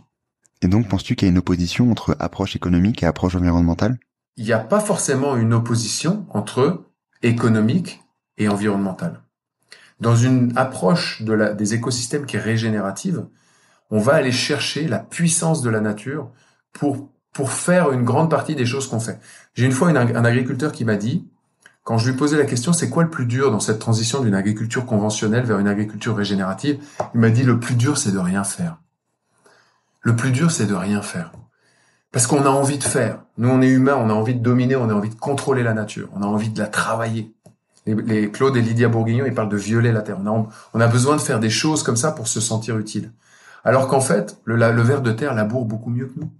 Et 0.60 0.68
donc, 0.68 0.88
penses-tu 0.88 1.16
qu'il 1.16 1.26
y 1.26 1.30
a 1.30 1.32
une 1.32 1.38
opposition 1.38 1.90
entre 1.90 2.16
approche 2.18 2.56
économique 2.56 3.02
et 3.02 3.06
approche 3.06 3.36
environnementale? 3.36 3.98
Il 4.36 4.44
n'y 4.44 4.52
a 4.52 4.58
pas 4.58 4.80
forcément 4.80 5.36
une 5.36 5.54
opposition 5.54 6.26
entre 6.30 6.84
économique 7.22 8.02
et 8.36 8.48
environnementale 8.48 9.22
dans 10.00 10.16
une 10.16 10.52
approche 10.56 11.22
de 11.22 11.32
la, 11.32 11.52
des 11.52 11.74
écosystèmes 11.74 12.26
qui 12.26 12.36
est 12.36 12.40
régénérative, 12.40 13.26
on 13.90 13.98
va 13.98 14.14
aller 14.14 14.32
chercher 14.32 14.86
la 14.86 14.98
puissance 14.98 15.62
de 15.62 15.70
la 15.70 15.80
nature 15.80 16.30
pour 16.72 17.08
pour 17.32 17.52
faire 17.52 17.92
une 17.92 18.02
grande 18.02 18.30
partie 18.30 18.56
des 18.56 18.66
choses 18.66 18.88
qu'on 18.88 18.98
fait. 18.98 19.20
J'ai 19.54 19.64
une 19.64 19.70
fois 19.70 19.90
un 19.90 20.24
agriculteur 20.24 20.72
qui 20.72 20.84
m'a 20.84 20.96
dit, 20.96 21.28
quand 21.84 21.96
je 21.96 22.10
lui 22.10 22.16
posais 22.16 22.36
la 22.36 22.44
question, 22.44 22.72
c'est 22.72 22.90
quoi 22.90 23.04
le 23.04 23.10
plus 23.10 23.26
dur 23.26 23.50
dans 23.50 23.60
cette 23.60 23.78
transition 23.78 24.20
d'une 24.20 24.34
agriculture 24.34 24.84
conventionnelle 24.84 25.44
vers 25.44 25.58
une 25.58 25.68
agriculture 25.68 26.16
régénérative? 26.16 26.82
Il 27.14 27.20
m'a 27.20 27.30
dit, 27.30 27.44
le 27.44 27.60
plus 27.60 27.76
dur, 27.76 27.96
c'est 27.96 28.10
de 28.10 28.18
rien 28.18 28.44
faire. 28.44 28.78
Le 30.00 30.16
plus 30.16 30.32
dur, 30.32 30.50
c'est 30.50 30.66
de 30.66 30.74
rien 30.74 31.00
faire. 31.00 31.32
Parce 32.10 32.26
qu'on 32.26 32.44
a 32.44 32.50
envie 32.50 32.78
de 32.78 32.84
faire. 32.84 33.22
Nous, 33.36 33.48
on 33.48 33.62
est 33.62 33.68
humains, 33.68 33.96
on 33.96 34.10
a 34.10 34.14
envie 34.14 34.34
de 34.34 34.42
dominer, 34.42 34.76
on 34.76 34.88
a 34.88 34.94
envie 34.94 35.10
de 35.10 35.14
contrôler 35.14 35.62
la 35.62 35.74
nature, 35.74 36.08
on 36.14 36.22
a 36.22 36.26
envie 36.26 36.50
de 36.50 36.58
la 36.58 36.66
travailler 36.66 37.32
Claude 38.32 38.56
et 38.56 38.62
Lydia 38.62 38.88
Bourguignon, 38.88 39.24
ils 39.26 39.34
parlent 39.34 39.48
de 39.48 39.56
violer 39.56 39.92
la 39.92 40.02
terre. 40.02 40.18
On 40.24 40.80
a, 40.80 40.86
besoin 40.86 41.16
de 41.16 41.20
faire 41.20 41.40
des 41.40 41.50
choses 41.50 41.82
comme 41.82 41.96
ça 41.96 42.12
pour 42.12 42.28
se 42.28 42.40
sentir 42.40 42.78
utile. 42.78 43.12
Alors 43.64 43.88
qu'en 43.88 44.00
fait, 44.00 44.38
le, 44.44 44.56
ver 44.82 45.02
de 45.02 45.12
terre 45.12 45.34
laboure 45.34 45.64
beaucoup 45.64 45.90
mieux 45.90 46.06
que 46.06 46.20
nous. 46.20 46.32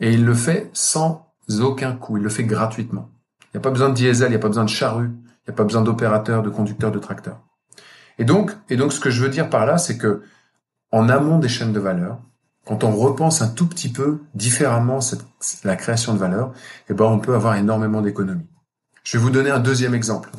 Et 0.00 0.12
il 0.12 0.24
le 0.24 0.34
fait 0.34 0.70
sans 0.72 1.32
aucun 1.60 1.92
coût. 1.92 2.16
Il 2.16 2.22
le 2.22 2.28
fait 2.28 2.44
gratuitement. 2.44 3.10
Il 3.46 3.56
n'y 3.56 3.58
a 3.58 3.62
pas 3.62 3.70
besoin 3.70 3.90
de 3.90 3.94
diesel, 3.94 4.28
il 4.28 4.30
n'y 4.30 4.36
a 4.36 4.40
pas 4.40 4.48
besoin 4.48 4.64
de 4.64 4.70
charrue, 4.70 5.10
il 5.10 5.50
n'y 5.50 5.54
a 5.54 5.56
pas 5.56 5.64
besoin 5.64 5.82
d'opérateurs, 5.82 6.42
de 6.42 6.50
conducteurs, 6.50 6.90
de 6.90 6.98
tracteurs. 6.98 7.40
Et 8.18 8.24
donc, 8.24 8.52
et 8.68 8.76
donc, 8.76 8.92
ce 8.92 9.00
que 9.00 9.10
je 9.10 9.22
veux 9.22 9.28
dire 9.28 9.50
par 9.50 9.66
là, 9.66 9.78
c'est 9.78 9.98
que 9.98 10.22
en 10.90 11.08
amont 11.08 11.38
des 11.38 11.48
chaînes 11.48 11.72
de 11.72 11.80
valeur, 11.80 12.18
quand 12.64 12.84
on 12.84 12.94
repense 12.94 13.42
un 13.42 13.48
tout 13.48 13.66
petit 13.66 13.90
peu 13.90 14.20
différemment 14.34 15.00
la 15.64 15.76
création 15.76 16.14
de 16.14 16.18
valeur, 16.18 16.52
eh 16.88 16.94
ben, 16.94 17.04
on 17.04 17.18
peut 17.18 17.34
avoir 17.34 17.56
énormément 17.56 18.02
d'économies. 18.02 18.46
Je 19.02 19.18
vais 19.18 19.24
vous 19.24 19.30
donner 19.30 19.50
un 19.50 19.58
deuxième 19.58 19.94
exemple. 19.94 20.30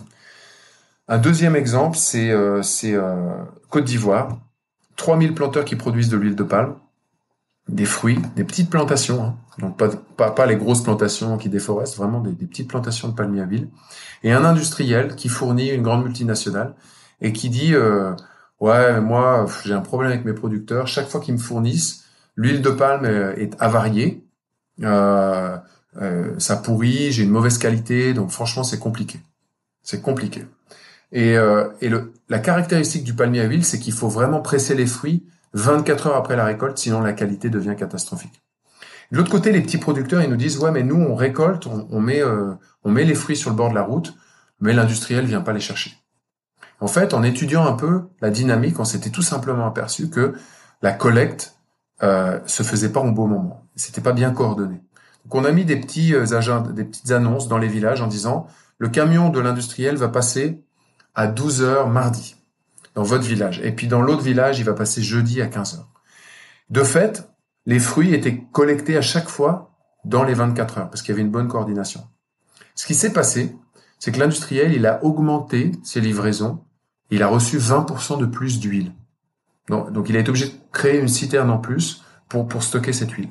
Un 1.07 1.17
deuxième 1.17 1.55
exemple, 1.55 1.97
c'est 1.97 2.31
euh, 2.31 2.61
euh, 2.85 3.43
Côte 3.69 3.85
d'Ivoire. 3.85 4.39
3000 4.95 5.33
planteurs 5.33 5.65
qui 5.65 5.75
produisent 5.75 6.09
de 6.09 6.17
l'huile 6.17 6.35
de 6.35 6.43
palme, 6.43 6.75
des 7.67 7.85
fruits, 7.85 8.19
des 8.35 8.43
petites 8.43 8.69
plantations, 8.69 9.23
hein. 9.23 9.37
donc 9.57 9.77
pas, 9.77 10.45
les 10.45 10.55
grosses 10.55 10.83
plantations 10.83 11.37
qui 11.37 11.49
déforestent, 11.49 11.97
vraiment 11.97 12.19
des, 12.19 12.31
petites 12.45 12.69
plantations 12.69 13.07
de 13.07 13.15
palmiers 13.15 13.41
à 13.41 13.45
huile, 13.45 13.69
et 14.21 14.31
un 14.31 14.45
industriel 14.45 15.15
qui 15.15 15.29
fournit 15.29 15.69
une 15.69 15.81
grande 15.81 16.03
multinationale 16.03 16.75
et 17.21 17.33
qui 17.33 17.49
dit 17.49 17.73
euh, 17.73 18.13
ouais 18.59 19.01
moi 19.01 19.47
j'ai 19.65 19.73
un 19.73 19.81
problème 19.81 20.11
avec 20.11 20.25
mes 20.25 20.33
producteurs, 20.33 20.87
chaque 20.87 21.07
fois 21.07 21.21
qu'ils 21.21 21.33
me 21.33 21.39
fournissent 21.39 22.03
l'huile 22.35 22.61
de 22.61 22.69
palme 22.69 23.05
est 23.05 23.55
avariée, 23.59 24.23
euh, 24.81 25.57
euh, 26.01 26.33
ça 26.39 26.57
pourrit, 26.57 27.11
j'ai 27.11 27.23
une 27.23 27.29
mauvaise 27.29 27.57
qualité, 27.57 28.13
donc 28.13 28.31
franchement 28.31 28.63
c'est 28.63 28.79
compliqué, 28.79 29.19
c'est 29.83 30.01
compliqué. 30.01 30.45
Et, 31.13 31.37
euh, 31.37 31.69
et 31.79 31.89
le, 31.89 32.11
la 32.27 32.39
caractéristique 32.39 33.03
du 33.03 33.13
palmier 33.13 33.41
à 33.41 33.45
huile, 33.45 33.63
c'est 33.63 33.79
qu'il 33.79 33.93
faut 33.93 34.09
vraiment 34.09 34.41
presser 34.41 34.75
les 34.75 34.87
fruits 34.87 35.25
24 35.53 36.07
heures 36.07 36.15
après 36.15 36.35
la 36.35 36.45
récolte, 36.45 36.77
sinon 36.77 36.99
la 37.01 37.13
qualité 37.13 37.49
devient 37.49 37.75
catastrophique. 37.77 38.41
De 39.11 39.17
l'autre 39.17 39.29
côté, 39.29 39.51
les 39.51 39.61
petits 39.61 39.77
producteurs, 39.77 40.21
ils 40.23 40.29
nous 40.29 40.35
disent 40.35 40.57
ouais, 40.57 40.71
mais 40.71 40.81
nous 40.81 40.95
on 40.95 41.15
récolte, 41.15 41.67
on, 41.67 41.87
on 41.91 42.01
met, 42.01 42.21
euh, 42.21 42.53
on 42.83 42.91
met 42.91 43.03
les 43.03 43.13
fruits 43.13 43.37
sur 43.37 43.51
le 43.51 43.55
bord 43.55 43.69
de 43.69 43.75
la 43.75 43.83
route, 43.83 44.15
mais 44.59 44.73
l'industriel 44.73 45.25
vient 45.25 45.41
pas 45.41 45.53
les 45.53 45.59
chercher. 45.59 45.93
En 46.79 46.87
fait, 46.87 47.13
en 47.13 47.21
étudiant 47.21 47.65
un 47.65 47.73
peu 47.73 48.01
la 48.21 48.31
dynamique, 48.31 48.79
on 48.79 48.85
s'était 48.85 49.11
tout 49.11 49.21
simplement 49.21 49.67
aperçu 49.67 50.09
que 50.09 50.33
la 50.81 50.91
collecte 50.91 51.55
euh, 52.01 52.39
se 52.47 52.63
faisait 52.63 52.91
pas 52.91 53.01
au 53.01 53.11
bon 53.11 53.27
moment. 53.27 53.67
C'était 53.75 54.01
pas 54.01 54.13
bien 54.13 54.31
coordonné. 54.31 54.81
Donc 55.23 55.35
on 55.35 55.45
a 55.45 55.51
mis 55.51 55.63
des 55.63 55.77
petits 55.77 56.15
euh, 56.15 56.25
des 56.73 56.83
petites 56.83 57.11
annonces 57.11 57.47
dans 57.47 57.59
les 57.59 57.67
villages 57.67 58.01
en 58.01 58.07
disant 58.07 58.47
le 58.79 58.89
camion 58.89 59.29
de 59.29 59.39
l'industriel 59.39 59.95
va 59.95 60.09
passer 60.09 60.63
à 61.15 61.27
12 61.27 61.61
heures 61.61 61.89
mardi. 61.89 62.35
dans 62.95 63.03
votre 63.03 63.23
village. 63.23 63.59
Et 63.63 63.71
puis 63.71 63.87
dans 63.87 64.01
l'autre 64.01 64.21
village, 64.21 64.59
il 64.59 64.65
va 64.65 64.73
passer 64.73 65.01
jeudi 65.01 65.41
à 65.41 65.47
15 65.47 65.75
heures. 65.75 65.89
De 66.69 66.83
fait, 66.83 67.27
les 67.65 67.79
fruits 67.79 68.13
étaient 68.13 68.43
collectés 68.51 68.97
à 68.97 69.01
chaque 69.01 69.29
fois 69.29 69.71
dans 70.05 70.23
les 70.23 70.33
24 70.33 70.77
heures, 70.77 70.89
parce 70.89 71.01
qu'il 71.01 71.11
y 71.11 71.13
avait 71.13 71.21
une 71.21 71.31
bonne 71.31 71.47
coordination. 71.47 72.01
Ce 72.75 72.85
qui 72.85 72.93
s'est 72.93 73.13
passé, 73.13 73.55
c'est 73.99 74.11
que 74.11 74.19
l'industriel, 74.19 74.73
il 74.73 74.85
a 74.85 75.03
augmenté 75.03 75.71
ses 75.83 76.01
livraisons, 76.01 76.63
il 77.09 77.23
a 77.23 77.27
reçu 77.27 77.57
20% 77.57 78.19
de 78.19 78.25
plus 78.25 78.59
d'huile. 78.59 78.91
Donc, 79.69 80.09
il 80.09 80.17
a 80.17 80.19
été 80.19 80.29
obligé 80.29 80.47
de 80.47 80.55
créer 80.71 80.99
une 80.99 81.07
citerne 81.07 81.49
en 81.49 81.57
plus 81.57 82.03
pour, 82.27 82.47
pour 82.47 82.63
stocker 82.63 82.91
cette 82.91 83.11
huile. 83.11 83.29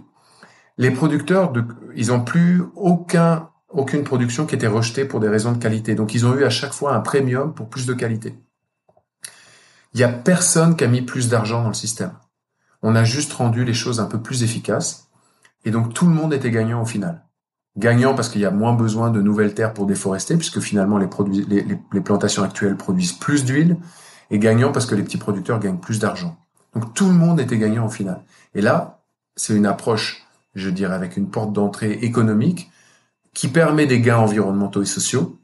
Les 0.79 0.91
producteurs, 0.91 1.53
de, 1.53 1.65
ils 1.95 2.11
ont 2.11 2.25
plus 2.25 2.63
aucun, 2.75 3.51
aucune 3.73 4.05
production 4.05 4.47
qui 4.47 4.55
était 4.55 4.67
rejetée 4.67 5.05
pour 5.05 5.21
des 5.21 5.29
raisons 5.29 5.53
de 5.53 5.59
qualité. 5.59 5.95
Donc 5.95 6.15
ils 6.15 6.27
ont 6.27 6.35
eu 6.35 6.45
à 6.45 6.51
chaque 6.51 6.73
fois 6.73 6.95
un 6.95 7.01
premium 7.01 7.55
pour 7.55 7.69
plus 7.69 7.87
de 7.87 7.95
qualité. 7.95 8.35
Il 9.95 10.01
y 10.01 10.05
a 10.05 10.09
personne 10.09 10.77
qui 10.77 10.85
a 10.85 10.89
mis 10.89 11.03
plus 11.03 11.29
d'argent 11.29 11.63
dans 11.63 11.69
le 11.69 11.75
système. 11.75 12.13
On 12.83 12.97
a 12.97 13.05
juste 13.05 13.33
rendu 13.33 13.65
les 13.65 13.75
choses 13.75 14.01
un 14.01 14.07
peu 14.07 14.21
plus 14.21 14.43
efficaces. 14.43 15.09
Et 15.65 15.71
donc 15.71 15.95
tout 15.95 16.07
le 16.07 16.13
monde 16.13 16.33
était 16.33 16.51
gagnant 16.51 16.83
au 16.83 16.87
final. 16.87 17.25
Gagnant 17.77 18.15
parce 18.15 18.29
qu'il 18.29 18.41
y 18.41 18.47
a 18.47 18.51
moins 18.51 18.75
besoin 18.75 19.11
de 19.11 19.23
nouvelles 19.23 19.55
terres 19.55 19.73
pour 19.73 19.87
déforester, 19.87 20.37
puisque 20.37 20.61
finalement 20.61 20.99
les, 20.99 21.07
plantations 22.01 22.43
actuelles 22.43 22.77
produisent 22.77 23.13
plus 23.13 23.45
d'huile. 23.45 23.77
Et 24.31 24.39
gagnant 24.39 24.73
parce 24.73 24.87
que 24.87 24.95
les 24.95 25.03
petits 25.03 25.19
producteurs 25.19 25.61
gagnent 25.61 25.79
plus 25.79 25.99
d'argent. 25.99 26.37
Donc 26.75 26.95
tout 26.95 27.07
le 27.07 27.13
monde 27.13 27.39
était 27.39 27.59
gagnant 27.59 27.87
au 27.87 27.91
final. 27.91 28.23
Et 28.55 28.63
là, 28.63 29.03
c'est 29.37 29.55
une 29.55 29.67
approche, 29.67 30.27
je 30.55 30.71
dirais, 30.71 30.95
avec 30.95 31.17
une 31.17 31.29
porte 31.29 31.53
d'entrée 31.53 31.93
économique 31.93 32.71
qui 33.35 33.49
permet 33.49 33.87
des 33.87 34.01
gains 34.01 34.19
environnementaux 34.19 34.83
et 34.83 34.87
sociaux, 34.87 35.39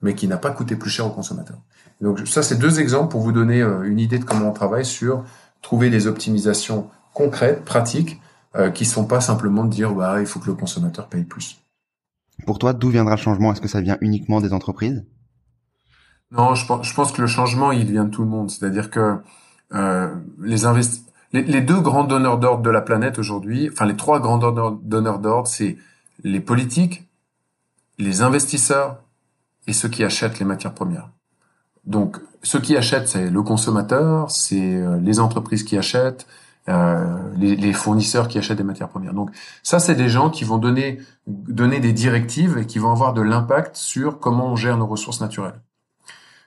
mais 0.00 0.14
qui 0.14 0.28
n'a 0.28 0.38
pas 0.38 0.50
coûté 0.50 0.76
plus 0.76 0.90
cher 0.90 1.06
aux 1.06 1.10
consommateurs. 1.10 1.60
Donc 2.00 2.20
ça, 2.26 2.42
c'est 2.42 2.58
deux 2.58 2.80
exemples 2.80 3.10
pour 3.10 3.20
vous 3.20 3.32
donner 3.32 3.60
euh, 3.60 3.82
une 3.82 3.98
idée 3.98 4.18
de 4.18 4.24
comment 4.24 4.50
on 4.50 4.52
travaille 4.52 4.84
sur 4.84 5.24
trouver 5.62 5.90
des 5.90 6.06
optimisations 6.06 6.88
concrètes, 7.12 7.64
pratiques, 7.64 8.20
euh, 8.56 8.70
qui 8.70 8.84
sont 8.84 9.04
pas 9.04 9.20
simplement 9.20 9.64
de 9.64 9.70
dire 9.70 9.92
bah 9.92 10.20
il 10.20 10.26
faut 10.26 10.40
que 10.40 10.46
le 10.46 10.54
consommateur 10.54 11.08
paye 11.08 11.24
plus. 11.24 11.60
Pour 12.46 12.58
toi, 12.58 12.72
d'où 12.72 12.88
viendra 12.90 13.16
le 13.16 13.20
changement? 13.20 13.52
Est-ce 13.52 13.60
que 13.60 13.68
ça 13.68 13.80
vient 13.80 13.98
uniquement 14.00 14.40
des 14.40 14.52
entreprises? 14.52 15.04
Non, 16.30 16.54
je 16.54 16.66
pense, 16.66 16.86
je 16.86 16.94
pense 16.94 17.10
que 17.10 17.20
le 17.20 17.26
changement 17.26 17.72
il 17.72 17.90
vient 17.90 18.04
de 18.04 18.10
tout 18.10 18.22
le 18.22 18.28
monde. 18.28 18.50
C'est-à-dire 18.50 18.90
que 18.90 19.16
euh, 19.74 20.14
les, 20.40 20.58
les, 21.32 21.42
les 21.42 21.60
deux 21.60 21.80
grands 21.80 22.04
donneurs 22.04 22.38
d'ordre 22.38 22.62
de 22.62 22.70
la 22.70 22.80
planète 22.80 23.18
aujourd'hui, 23.18 23.68
enfin 23.72 23.86
les 23.86 23.96
trois 23.96 24.20
grands 24.20 24.38
donneurs 24.38 25.18
d'ordre, 25.18 25.48
c'est 25.48 25.76
les 26.22 26.40
politiques, 26.40 27.07
les 27.98 28.22
investisseurs 28.22 28.98
et 29.66 29.72
ceux 29.72 29.88
qui 29.88 30.04
achètent 30.04 30.38
les 30.38 30.44
matières 30.44 30.74
premières. 30.74 31.10
Donc, 31.84 32.18
ceux 32.42 32.60
qui 32.60 32.76
achètent, 32.76 33.08
c'est 33.08 33.30
le 33.30 33.42
consommateur, 33.42 34.30
c'est 34.30 34.76
euh, 34.76 34.98
les 35.00 35.20
entreprises 35.20 35.64
qui 35.64 35.76
achètent, 35.76 36.26
euh, 36.68 37.16
les, 37.36 37.56
les, 37.56 37.72
fournisseurs 37.72 38.28
qui 38.28 38.38
achètent 38.38 38.58
des 38.58 38.64
matières 38.64 38.88
premières. 38.88 39.14
Donc, 39.14 39.30
ça, 39.62 39.78
c'est 39.78 39.94
des 39.94 40.08
gens 40.08 40.28
qui 40.28 40.44
vont 40.44 40.58
donner 40.58 41.00
donner 41.26 41.80
des 41.80 41.92
directives 41.92 42.58
et 42.58 42.66
qui 42.66 42.78
vont 42.78 42.90
avoir 42.90 43.14
de 43.14 43.22
l'impact 43.22 43.76
sur 43.76 44.18
comment 44.18 44.52
on 44.52 44.56
gère 44.56 44.76
nos 44.76 44.86
ressources 44.86 45.20
naturelles. 45.20 45.60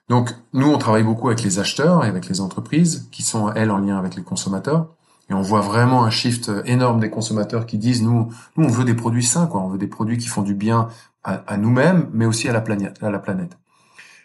Donc, 0.10 0.36
nous, 0.54 0.68
on 0.68 0.78
travaille 0.78 1.04
beaucoup 1.04 1.28
avec 1.28 1.42
les 1.44 1.60
acheteurs 1.60 2.04
et 2.04 2.08
avec 2.08 2.28
les 2.28 2.42
entreprises 2.42 3.08
qui 3.12 3.24
sont 3.24 3.52
elles 3.54 3.72
en 3.72 3.78
lien 3.78 3.98
avec 3.98 4.16
les 4.16 4.24
consommateurs. 4.24 4.88
Et 5.30 5.34
on 5.34 5.42
voit 5.42 5.62
vraiment 5.62 6.04
un 6.04 6.10
shift 6.10 6.52
énorme 6.66 7.00
des 7.00 7.10
consommateurs 7.10 7.66
qui 7.66 7.78
disent 7.78 8.04
nous, 8.04 8.34
nous 8.58 8.66
on 8.66 8.68
veut 8.68 8.84
des 8.84 8.96
produits 8.96 9.24
sains, 9.24 9.48
quoi. 9.48 9.62
On 9.62 9.70
veut 9.70 9.78
des 9.78 9.88
produits 9.88 10.18
qui 10.18 10.28
font 10.28 10.42
du 10.42 10.54
bien 10.54 10.90
à, 11.24 11.44
à 11.48 11.58
nous-mêmes, 11.58 12.10
mais 12.14 12.26
aussi 12.26 12.50
à 12.50 12.54
la 12.54 12.62
planète. 12.62 13.58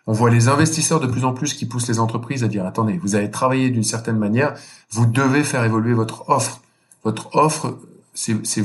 On 0.06 0.12
voit 0.12 0.30
les 0.30 0.48
investisseurs 0.48 1.00
de 1.00 1.06
plus 1.06 1.24
en 1.24 1.32
plus 1.32 1.54
qui 1.54 1.66
poussent 1.66 1.88
les 1.88 1.98
entreprises 1.98 2.44
à 2.44 2.48
dire 2.48 2.64
attendez, 2.64 2.96
vous 2.98 3.16
avez 3.16 3.30
travaillé 3.30 3.70
d'une 3.70 3.82
certaine 3.82 4.18
manière, 4.18 4.54
vous 4.90 5.06
devez 5.06 5.42
faire 5.42 5.64
évoluer 5.64 5.94
votre 5.94 6.28
offre. 6.28 6.62
Votre 7.02 7.34
offre, 7.34 7.78
c'est 8.14 8.64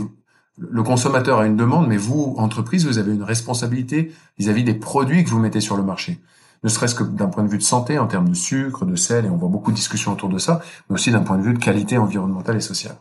le 0.57 0.83
consommateur 0.83 1.39
a 1.39 1.47
une 1.47 1.55
demande, 1.55 1.87
mais 1.87 1.97
vous, 1.97 2.35
entreprise, 2.37 2.85
vous 2.85 2.99
avez 2.99 3.13
une 3.13 3.23
responsabilité 3.23 4.11
vis-à-vis 4.37 4.63
des 4.63 4.75
produits 4.75 5.23
que 5.23 5.29
vous 5.29 5.39
mettez 5.39 5.61
sur 5.61 5.75
le 5.77 5.83
marché. 5.83 6.19
Ne 6.63 6.69
serait-ce 6.69 6.93
que 6.93 7.03
d'un 7.03 7.27
point 7.27 7.43
de 7.43 7.49
vue 7.49 7.57
de 7.57 7.63
santé, 7.63 7.97
en 7.97 8.05
termes 8.05 8.29
de 8.29 8.35
sucre, 8.35 8.85
de 8.85 8.95
sel, 8.95 9.25
et 9.25 9.29
on 9.29 9.37
voit 9.37 9.49
beaucoup 9.49 9.71
de 9.71 9.75
discussions 9.75 10.11
autour 10.11 10.29
de 10.29 10.37
ça, 10.37 10.61
mais 10.89 10.93
aussi 10.93 11.11
d'un 11.11 11.21
point 11.21 11.37
de 11.37 11.41
vue 11.41 11.53
de 11.53 11.59
qualité 11.59 11.97
environnementale 11.97 12.57
et 12.57 12.61
sociale. 12.61 12.97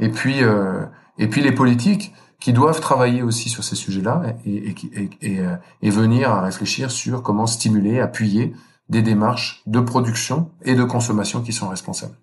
Et 0.00 0.08
puis, 0.08 0.42
euh, 0.42 0.84
et 1.18 1.28
puis 1.28 1.42
les 1.42 1.52
politiques, 1.52 2.12
qui 2.40 2.52
doivent 2.52 2.80
travailler 2.80 3.22
aussi 3.22 3.48
sur 3.48 3.62
ces 3.62 3.76
sujets-là 3.76 4.34
et, 4.46 4.70
et, 4.70 5.10
et, 5.20 5.40
euh, 5.40 5.56
et, 5.82 5.90
venir 5.90 6.30
à 6.30 6.40
réfléchir 6.40 6.90
sur 6.90 7.22
comment 7.22 7.46
stimuler, 7.46 8.00
appuyer 8.00 8.54
des 8.88 9.02
démarches 9.02 9.62
de 9.66 9.78
production 9.80 10.50
et 10.64 10.74
de 10.74 10.82
consommation 10.82 11.42
qui 11.42 11.52
sont 11.52 11.68
responsables. 11.68 12.14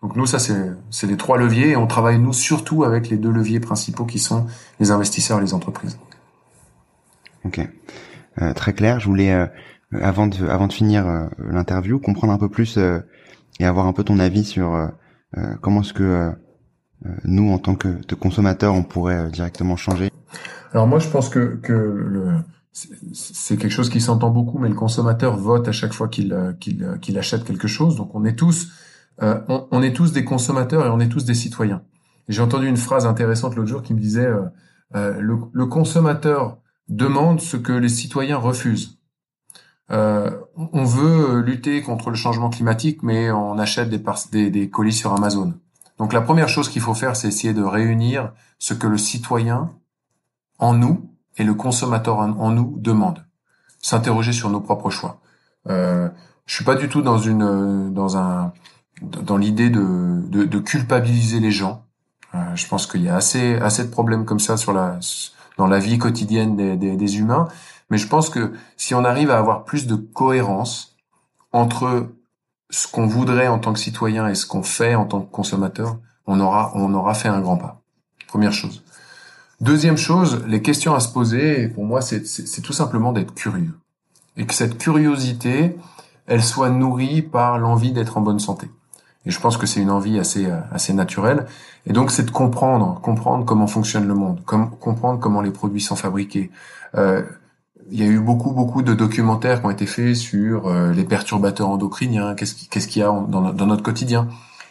Donc 0.00 0.14
nous, 0.14 0.26
ça, 0.26 0.38
c'est 0.38 1.06
les 1.06 1.16
trois 1.16 1.38
leviers 1.38 1.70
et 1.70 1.76
on 1.76 1.88
travaille, 1.88 2.20
nous, 2.20 2.32
surtout 2.32 2.84
avec 2.84 3.10
les 3.10 3.16
deux 3.16 3.32
leviers 3.32 3.58
principaux 3.58 4.06
qui 4.06 4.20
sont 4.20 4.46
les 4.78 4.92
investisseurs 4.92 5.38
et 5.38 5.42
les 5.42 5.54
entreprises. 5.54 5.98
Ok. 7.44 7.60
Euh, 8.40 8.54
très 8.54 8.72
clair. 8.72 9.00
Je 9.00 9.06
voulais, 9.06 9.32
euh, 9.32 9.46
avant, 10.00 10.28
de, 10.28 10.46
avant 10.46 10.68
de 10.68 10.72
finir 10.72 11.06
euh, 11.08 11.26
l'interview, 11.38 11.98
comprendre 11.98 12.32
un 12.32 12.38
peu 12.38 12.48
plus 12.48 12.78
et 13.58 13.64
avoir 13.64 13.86
un 13.86 13.92
peu 13.92 14.04
ton 14.04 14.20
avis 14.20 14.44
sur 14.44 14.88
comment 15.60 15.82
est-ce 15.82 15.92
que 15.92 16.02
euh, 16.02 16.30
nous, 17.24 17.52
en 17.52 17.58
tant 17.58 17.74
que, 17.74 18.14
consommateurs, 18.14 18.74
on 18.74 18.82
pourrait 18.82 19.18
euh, 19.18 19.30
directement 19.30 19.76
changer 19.76 20.10
Alors 20.72 20.86
moi, 20.86 20.98
je 20.98 21.08
pense 21.08 21.28
que, 21.28 21.60
c'est 23.12 23.56
quelque 23.56 23.72
chose 23.72 23.90
qui 23.90 24.00
s'entend 24.00 24.30
beaucoup, 24.30 24.58
mais 24.58 24.68
le 24.68 24.74
consommateur 24.74 25.36
vote 25.36 25.68
à 25.68 25.72
chaque 25.72 25.92
fois 25.92 26.08
qu'il 26.08 26.32
euh, 26.32 27.16
achète 27.16 27.44
quelque 27.44 27.68
chose. 27.68 27.96
Donc 27.96 28.14
on 28.14 28.24
est 28.24 28.34
tous 28.36 28.72
des 29.20 30.24
consommateurs 30.24 30.86
et 30.86 30.90
on 30.90 31.00
est 31.00 31.08
tous 31.08 31.24
des 31.24 31.34
citoyens. 31.34 31.82
J'ai 32.28 32.42
entendu 32.42 32.68
une 32.68 32.76
phrase 32.76 33.06
intéressante 33.06 33.56
l'autre 33.56 33.68
jour 33.68 33.82
qui 33.82 33.94
me 33.94 34.00
disait 34.00 34.28
le, 34.92 35.38
le, 35.52 35.66
consommateur 35.66 36.58
demande 36.88 37.40
ce 37.40 37.56
que 37.56 37.72
les 37.72 37.88
citoyens 37.88 38.36
refusent. 38.36 38.98
on 39.88 40.84
veut 40.84 41.40
lutter 41.40 41.80
contre 41.80 42.10
le 42.10 42.16
changement 42.16 42.50
climatique, 42.50 43.02
mais 43.02 43.30
on 43.30 43.58
achète 43.58 43.88
des 43.88 44.70
colis 44.70 44.92
sur 44.92 45.14
Amazon. 45.14 45.54
Donc 45.98 46.12
la 46.12 46.20
première 46.20 46.48
chose 46.48 46.68
qu'il 46.68 46.82
faut 46.82 46.94
faire, 46.94 47.16
c'est 47.16 47.28
essayer 47.28 47.52
de 47.52 47.62
réunir 47.62 48.32
ce 48.58 48.74
que 48.74 48.86
le 48.86 48.98
citoyen 48.98 49.70
en 50.58 50.74
nous 50.74 51.10
et 51.36 51.44
le 51.44 51.54
consommateur 51.54 52.18
en 52.18 52.50
nous 52.50 52.74
demande. 52.78 53.24
S'interroger 53.80 54.32
sur 54.32 54.50
nos 54.50 54.60
propres 54.60 54.90
choix. 54.90 55.20
Euh, 55.68 56.08
je 56.46 56.54
suis 56.54 56.64
pas 56.64 56.74
du 56.74 56.88
tout 56.88 57.02
dans 57.02 57.18
une 57.18 57.92
dans 57.92 58.16
un 58.16 58.52
dans 59.02 59.36
l'idée 59.36 59.70
de, 59.70 60.22
de, 60.28 60.44
de, 60.44 60.58
culpabiliser 60.58 61.38
les 61.38 61.52
gens. 61.52 61.84
Euh, 62.34 62.38
je 62.56 62.66
pense 62.66 62.86
qu'il 62.88 63.02
y 63.02 63.08
a 63.08 63.14
assez 63.14 63.56
assez 63.56 63.84
de 63.84 63.90
problèmes 63.90 64.24
comme 64.24 64.40
ça 64.40 64.56
sur 64.56 64.72
la 64.72 64.98
dans 65.56 65.66
la 65.66 65.78
vie 65.78 65.98
quotidienne 65.98 66.56
des, 66.56 66.76
des, 66.76 66.96
des 66.96 67.18
humains. 67.18 67.48
Mais 67.90 67.98
je 67.98 68.08
pense 68.08 68.30
que 68.30 68.52
si 68.76 68.94
on 68.94 69.04
arrive 69.04 69.30
à 69.30 69.38
avoir 69.38 69.64
plus 69.64 69.86
de 69.86 69.94
cohérence 69.94 70.96
entre 71.52 72.08
ce 72.70 72.86
qu'on 72.86 73.06
voudrait 73.06 73.48
en 73.48 73.58
tant 73.58 73.72
que 73.72 73.78
citoyen 73.78 74.28
et 74.28 74.34
ce 74.34 74.46
qu'on 74.46 74.62
fait 74.62 74.94
en 74.94 75.06
tant 75.06 75.20
que 75.20 75.30
consommateur, 75.30 75.98
on 76.26 76.40
aura, 76.40 76.72
on 76.74 76.92
aura 76.94 77.14
fait 77.14 77.28
un 77.28 77.40
grand 77.40 77.56
pas. 77.56 77.80
Première 78.26 78.52
chose. 78.52 78.82
Deuxième 79.60 79.96
chose, 79.96 80.44
les 80.46 80.62
questions 80.62 80.94
à 80.94 81.00
se 81.00 81.08
poser, 81.08 81.68
pour 81.68 81.84
moi, 81.84 82.00
c'est 82.00 82.62
tout 82.62 82.72
simplement 82.72 83.12
d'être 83.12 83.34
curieux. 83.34 83.74
Et 84.36 84.46
que 84.46 84.54
cette 84.54 84.78
curiosité, 84.78 85.76
elle 86.26 86.44
soit 86.44 86.70
nourrie 86.70 87.22
par 87.22 87.58
l'envie 87.58 87.92
d'être 87.92 88.18
en 88.18 88.20
bonne 88.20 88.38
santé. 88.38 88.70
Et 89.26 89.30
je 89.30 89.40
pense 89.40 89.56
que 89.56 89.66
c'est 89.66 89.80
une 89.80 89.90
envie 89.90 90.18
assez, 90.18 90.48
assez 90.70 90.92
naturelle. 90.92 91.46
Et 91.86 91.92
donc, 91.92 92.12
c'est 92.12 92.22
de 92.22 92.30
comprendre, 92.30 93.00
comprendre 93.00 93.44
comment 93.44 93.66
fonctionne 93.66 94.06
le 94.06 94.14
monde, 94.14 94.44
comprendre 94.44 95.18
comment 95.18 95.40
les 95.40 95.50
produits 95.50 95.80
sont 95.80 95.96
fabriqués, 95.96 96.50
euh, 96.94 97.22
il 97.90 98.00
y 98.00 98.02
a 98.02 98.06
eu 98.06 98.20
beaucoup 98.20 98.52
beaucoup 98.52 98.82
de 98.82 98.94
documentaires 98.94 99.60
qui 99.60 99.66
ont 99.66 99.70
été 99.70 99.86
faits 99.86 100.14
sur 100.16 100.66
euh, 100.68 100.92
les 100.92 101.04
perturbateurs 101.04 101.68
endocriniens, 101.68 102.34
qu'est-ce 102.34 102.88
qu'il 102.88 103.02
y 103.02 103.04
a 103.04 103.08
dans, 103.28 103.52
dans, 103.52 103.66
notre 103.66 103.82
quotidien. 103.82 104.28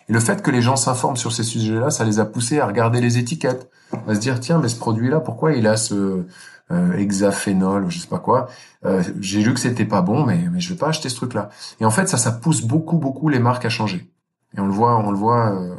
Et 0.09 0.13
le 0.13 0.19
fait 0.19 0.41
que 0.41 0.51
les 0.51 0.61
gens 0.61 0.75
s'informent 0.75 1.17
sur 1.17 1.33
ces 1.33 1.43
sujets-là, 1.43 1.89
ça 1.89 2.05
les 2.05 2.19
a 2.19 2.25
poussés 2.25 2.59
à 2.59 2.67
regarder 2.67 3.01
les 3.01 3.17
étiquettes, 3.17 3.69
à 4.07 4.15
se 4.15 4.19
dire 4.19 4.39
tiens 4.39 4.59
mais 4.59 4.69
ce 4.69 4.77
produit-là, 4.77 5.19
pourquoi 5.19 5.53
il 5.53 5.67
a 5.67 5.77
ce 5.77 6.25
euh, 6.71 6.93
hexaphénol, 6.97 7.89
je 7.89 7.99
sais 7.99 8.07
pas 8.07 8.19
quoi. 8.19 8.47
Euh, 8.85 9.01
J'ai 9.19 9.41
lu 9.41 9.53
que 9.53 9.59
c'était 9.59 9.85
pas 9.85 10.01
bon, 10.01 10.25
mais 10.25 10.47
mais 10.51 10.59
je 10.59 10.73
vais 10.73 10.79
pas 10.79 10.89
acheter 10.89 11.09
ce 11.09 11.15
truc-là. 11.15 11.49
Et 11.79 11.85
en 11.85 11.91
fait 11.91 12.07
ça 12.07 12.17
ça 12.17 12.31
pousse 12.31 12.61
beaucoup 12.61 12.97
beaucoup 12.97 13.29
les 13.29 13.39
marques 13.39 13.65
à 13.65 13.69
changer. 13.69 14.11
Et 14.55 14.59
on 14.59 14.65
le 14.67 14.73
voit 14.73 14.97
on 14.97 15.11
le 15.11 15.17
voit 15.17 15.51
euh, 15.51 15.75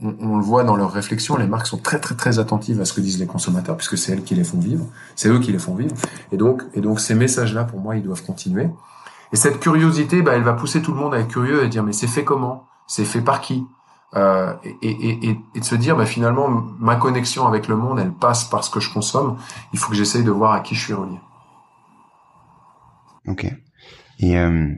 on, 0.00 0.36
le 0.36 0.42
voit 0.42 0.64
dans 0.64 0.76
leurs 0.76 0.92
réflexions, 0.92 1.36
les 1.36 1.46
marques 1.46 1.66
sont 1.66 1.78
très 1.78 1.98
très 1.98 2.14
très 2.14 2.38
attentives 2.38 2.80
à 2.80 2.84
ce 2.84 2.92
que 2.92 3.00
disent 3.00 3.18
les 3.18 3.26
consommateurs, 3.26 3.76
puisque 3.76 3.98
c'est 3.98 4.12
elles 4.12 4.22
qui 4.22 4.34
les 4.34 4.44
font 4.44 4.58
vivre, 4.58 4.86
c'est 5.14 5.28
eux 5.28 5.38
qui 5.38 5.52
les 5.52 5.58
font 5.58 5.74
vivre. 5.74 5.94
Et 6.32 6.36
donc, 6.36 6.62
et 6.74 6.80
donc 6.80 7.00
ces 7.00 7.14
messages-là, 7.14 7.64
pour 7.64 7.80
moi, 7.80 7.96
ils 7.96 8.02
doivent 8.02 8.24
continuer. 8.24 8.68
Et 9.32 9.36
cette 9.36 9.60
curiosité, 9.60 10.22
bah, 10.22 10.32
elle 10.34 10.42
va 10.42 10.52
pousser 10.52 10.82
tout 10.82 10.92
le 10.92 10.98
monde 10.98 11.14
à 11.14 11.18
être 11.18 11.28
curieux 11.28 11.64
et 11.64 11.68
dire 11.68 11.82
mais 11.82 11.92
c'est 11.92 12.06
fait 12.06 12.24
comment? 12.24 12.66
C'est 12.86 13.04
fait 13.04 13.20
par 13.20 13.40
qui? 13.40 13.64
Euh, 14.14 14.54
et, 14.64 14.76
et, 14.82 15.28
et, 15.28 15.40
et, 15.54 15.60
de 15.60 15.64
se 15.64 15.74
dire 15.74 15.96
bah, 15.96 16.06
finalement 16.06 16.48
ma 16.78 16.96
connexion 16.96 17.46
avec 17.46 17.68
le 17.68 17.76
monde, 17.76 17.98
elle 17.98 18.12
passe 18.12 18.44
par 18.44 18.64
ce 18.64 18.70
que 18.70 18.80
je 18.80 18.92
consomme. 18.92 19.36
Il 19.72 19.78
faut 19.78 19.90
que 19.90 19.96
j'essaye 19.96 20.24
de 20.24 20.30
voir 20.30 20.52
à 20.52 20.60
qui 20.60 20.74
je 20.74 20.84
suis 20.84 20.94
relié. 20.94 21.18
Ok. 23.26 23.46
Et 24.20 24.38
euh, 24.38 24.68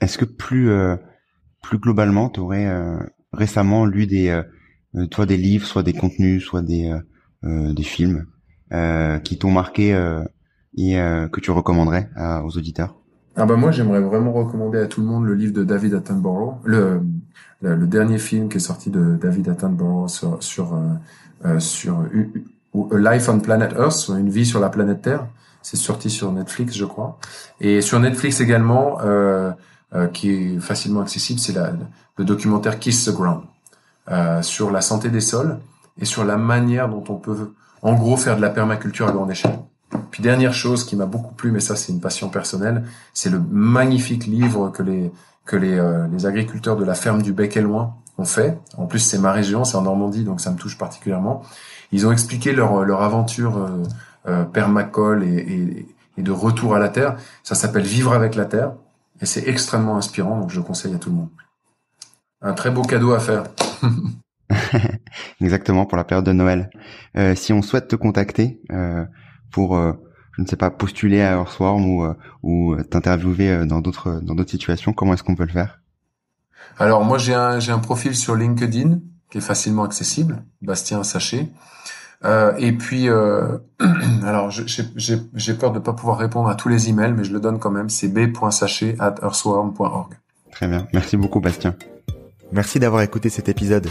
Est-ce 0.00 0.18
que 0.18 0.24
plus 0.24 0.70
plus 1.62 1.78
globalement, 1.78 2.30
tu 2.30 2.40
aurais 2.40 2.66
récemment 3.32 3.84
lu 3.86 4.06
des 4.06 4.40
toi 5.10 5.26
des 5.26 5.36
livres, 5.36 5.66
soit 5.66 5.82
des 5.82 5.92
contenus, 5.92 6.44
soit 6.44 6.62
des 6.62 6.94
des 7.42 7.82
films 7.82 8.26
qui 9.24 9.38
t'ont 9.38 9.50
marqué 9.50 9.90
et 10.76 10.92
que 10.94 11.40
tu 11.40 11.50
recommanderais 11.50 12.10
aux 12.44 12.56
auditeurs? 12.56 13.00
Ah 13.36 13.46
bah 13.46 13.56
moi 13.56 13.70
j'aimerais 13.70 14.00
vraiment 14.00 14.32
recommander 14.32 14.80
à 14.80 14.86
tout 14.86 15.00
le 15.00 15.06
monde 15.06 15.24
le 15.24 15.34
livre 15.34 15.52
de 15.52 15.62
David 15.62 15.94
Attenborough, 15.94 16.58
le, 16.64 17.00
le, 17.62 17.86
dernier 17.86 18.18
film 18.18 18.48
qui 18.48 18.56
est 18.56 18.60
sorti 18.60 18.90
de 18.90 19.16
David 19.16 19.48
Attenborough 19.48 20.10
sur 20.10 20.42
sur 20.42 20.74
euh, 20.74 20.78
euh 21.46 21.60
sur 21.60 22.00
A 22.74 23.14
Life 23.14 23.28
on 23.28 23.38
Planet 23.38 23.72
Earth, 23.78 24.10
une 24.10 24.28
vie 24.28 24.44
sur 24.44 24.60
la 24.60 24.68
planète 24.68 25.02
Terre. 25.02 25.26
C'est 25.62 25.76
sorti 25.76 26.10
sur 26.10 26.32
Netflix, 26.32 26.74
je 26.74 26.84
crois. 26.84 27.18
Et 27.60 27.82
sur 27.82 28.00
Netflix 28.00 28.40
également, 28.40 29.00
euh, 29.00 29.04
euh, 29.04 29.52
qui 30.12 30.30
est 30.30 30.60
facilement 30.60 31.00
accessible, 31.00 31.40
c'est 31.40 31.54
le 32.20 32.24
documentaire 32.24 32.78
Kiss 32.78 33.04
the 33.06 33.12
Ground 33.12 33.42
euh, 34.10 34.42
sur 34.42 34.70
la 34.70 34.80
santé 34.80 35.08
des 35.08 35.20
sols 35.20 35.58
et 36.00 36.04
sur 36.04 36.24
la 36.24 36.36
manière 36.36 36.88
dont 36.88 37.04
on 37.08 37.14
peut, 37.14 37.52
en 37.82 37.94
gros, 37.94 38.16
faire 38.16 38.36
de 38.36 38.40
la 38.40 38.50
permaculture 38.50 39.06
à 39.06 39.12
grande 39.12 39.30
échelle. 39.30 39.58
Puis 40.10 40.22
dernière 40.22 40.52
chose 40.52 40.84
qui 40.84 40.96
m'a 40.96 41.06
beaucoup 41.06 41.34
plu, 41.34 41.52
mais 41.52 41.60
ça 41.60 41.76
c'est 41.76 41.92
une 41.92 42.00
passion 42.00 42.28
personnelle, 42.28 42.84
c'est 43.14 43.30
le 43.30 43.40
magnifique 43.40 44.26
livre 44.26 44.70
que 44.70 44.82
les 44.82 45.12
que 45.46 45.56
les, 45.56 45.78
euh, 45.78 46.06
les 46.12 46.26
agriculteurs 46.26 46.76
de 46.76 46.84
la 46.84 46.94
ferme 46.94 47.22
du 47.22 47.32
Bec 47.32 47.56
et 47.56 47.60
Loin 47.60 47.94
ont 48.18 48.24
fait. 48.24 48.58
En 48.76 48.86
plus 48.86 49.00
c'est 49.00 49.18
ma 49.18 49.32
région, 49.32 49.64
c'est 49.64 49.76
en 49.76 49.82
Normandie, 49.82 50.24
donc 50.24 50.40
ça 50.40 50.50
me 50.50 50.56
touche 50.56 50.78
particulièrement. 50.78 51.42
Ils 51.92 52.06
ont 52.06 52.12
expliqué 52.12 52.52
leur 52.52 52.84
leur 52.84 53.02
aventure 53.02 53.58
euh, 53.58 53.82
euh 54.28 54.44
permacole 54.44 55.24
et, 55.24 55.36
et, 55.36 55.88
et, 56.18 56.22
de 56.22 56.32
retour 56.32 56.74
à 56.74 56.78
la 56.78 56.88
terre. 56.88 57.16
Ça 57.42 57.54
s'appelle 57.54 57.84
Vivre 57.84 58.12
avec 58.12 58.34
la 58.34 58.44
terre 58.44 58.72
et 59.20 59.26
c'est 59.26 59.48
extrêmement 59.48 59.96
inspirant, 59.96 60.40
donc 60.40 60.50
je 60.50 60.60
conseille 60.60 60.94
à 60.94 60.98
tout 60.98 61.10
le 61.10 61.16
monde. 61.16 61.28
Un 62.42 62.54
très 62.54 62.70
beau 62.70 62.82
cadeau 62.82 63.12
à 63.12 63.20
faire. 63.20 63.44
Exactement 65.40 65.86
pour 65.86 65.96
la 65.96 66.04
période 66.04 66.24
de 66.24 66.32
Noël. 66.32 66.70
Euh, 67.16 67.34
si 67.34 67.52
on 67.52 67.62
souhaite 67.62 67.88
te 67.88 67.96
contacter, 67.96 68.60
euh, 68.72 69.04
pour 69.50 69.76
euh, 69.76 69.92
je 70.32 70.42
ne 70.42 70.46
sais 70.46 70.56
pas 70.56 70.70
postuler 70.70 71.20
à 71.20 71.32
Earthworm 71.32 71.84
ou 71.84 72.06
ou 72.42 72.76
t'interviewer 72.82 73.66
dans 73.66 73.80
d'autres 73.80 74.20
dans 74.22 74.34
d'autres 74.34 74.50
situations 74.50 74.92
comment 74.92 75.12
est-ce 75.12 75.22
qu'on 75.22 75.34
peut 75.34 75.44
le 75.44 75.52
faire? 75.52 75.80
Alors 76.78 77.04
moi 77.04 77.18
j'ai 77.18 77.34
un 77.34 77.58
j'ai 77.58 77.72
un 77.72 77.78
profil 77.78 78.14
sur 78.14 78.36
LinkedIn 78.36 79.00
qui 79.30 79.38
est 79.38 79.42
facilement 79.42 79.82
accessible 79.82 80.44
Bastien 80.62 81.02
Sachet 81.02 81.48
euh, 82.24 82.52
et 82.58 82.72
puis 82.72 83.08
euh, 83.08 83.58
alors 84.24 84.50
j'ai 84.50 85.54
peur 85.54 85.72
de 85.72 85.78
pas 85.78 85.92
pouvoir 85.92 86.18
répondre 86.18 86.48
à 86.48 86.54
tous 86.54 86.68
les 86.68 86.88
emails 86.88 87.14
mais 87.14 87.24
je 87.24 87.32
le 87.32 87.40
donne 87.40 87.58
quand 87.58 87.70
même 87.70 87.88
c'est 87.88 88.08
b.sachet 88.08 88.96
at 88.98 89.14
earthworm.org 89.22 90.14
très 90.52 90.68
bien. 90.68 90.86
Merci 90.92 91.16
beaucoup 91.16 91.40
Bastien. 91.40 91.74
Merci 92.52 92.78
d'avoir 92.80 93.02
écouté 93.02 93.30
cet 93.30 93.48
épisode. 93.48 93.86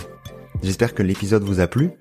J'espère 0.61 0.93
que 0.93 1.01
l'épisode 1.01 1.43
vous 1.43 1.61
a 1.61 1.67
plu, 1.67 1.91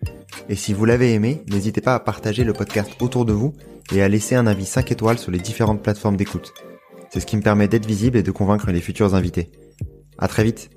et 0.49 0.57
si 0.57 0.75
vous 0.75 0.85
l'avez 0.85 1.15
aimé, 1.15 1.45
n'hésitez 1.49 1.81
pas 1.81 1.95
à 1.95 2.01
partager 2.01 2.43
le 2.43 2.53
podcast 2.53 2.91
autour 3.01 3.25
de 3.25 3.33
vous 3.33 3.55
et 3.93 4.03
à 4.03 4.09
laisser 4.09 4.35
un 4.35 4.47
avis 4.47 4.67
5 4.67 4.91
étoiles 4.91 5.19
sur 5.19 5.31
les 5.31 5.39
différentes 5.39 5.83
plateformes 5.83 6.17
d'écoute. 6.17 6.53
C'est 7.11 7.21
ce 7.21 7.27
qui 7.27 7.37
me 7.37 7.43
permet 7.43 7.69
d'être 7.69 7.87
visible 7.87 8.19
et 8.19 8.23
de 8.23 8.31
convaincre 8.31 8.71
les 8.71 8.81
futurs 8.81 9.15
invités. 9.15 9.51
À 10.19 10.29
très 10.29 10.45
vite 10.45 10.71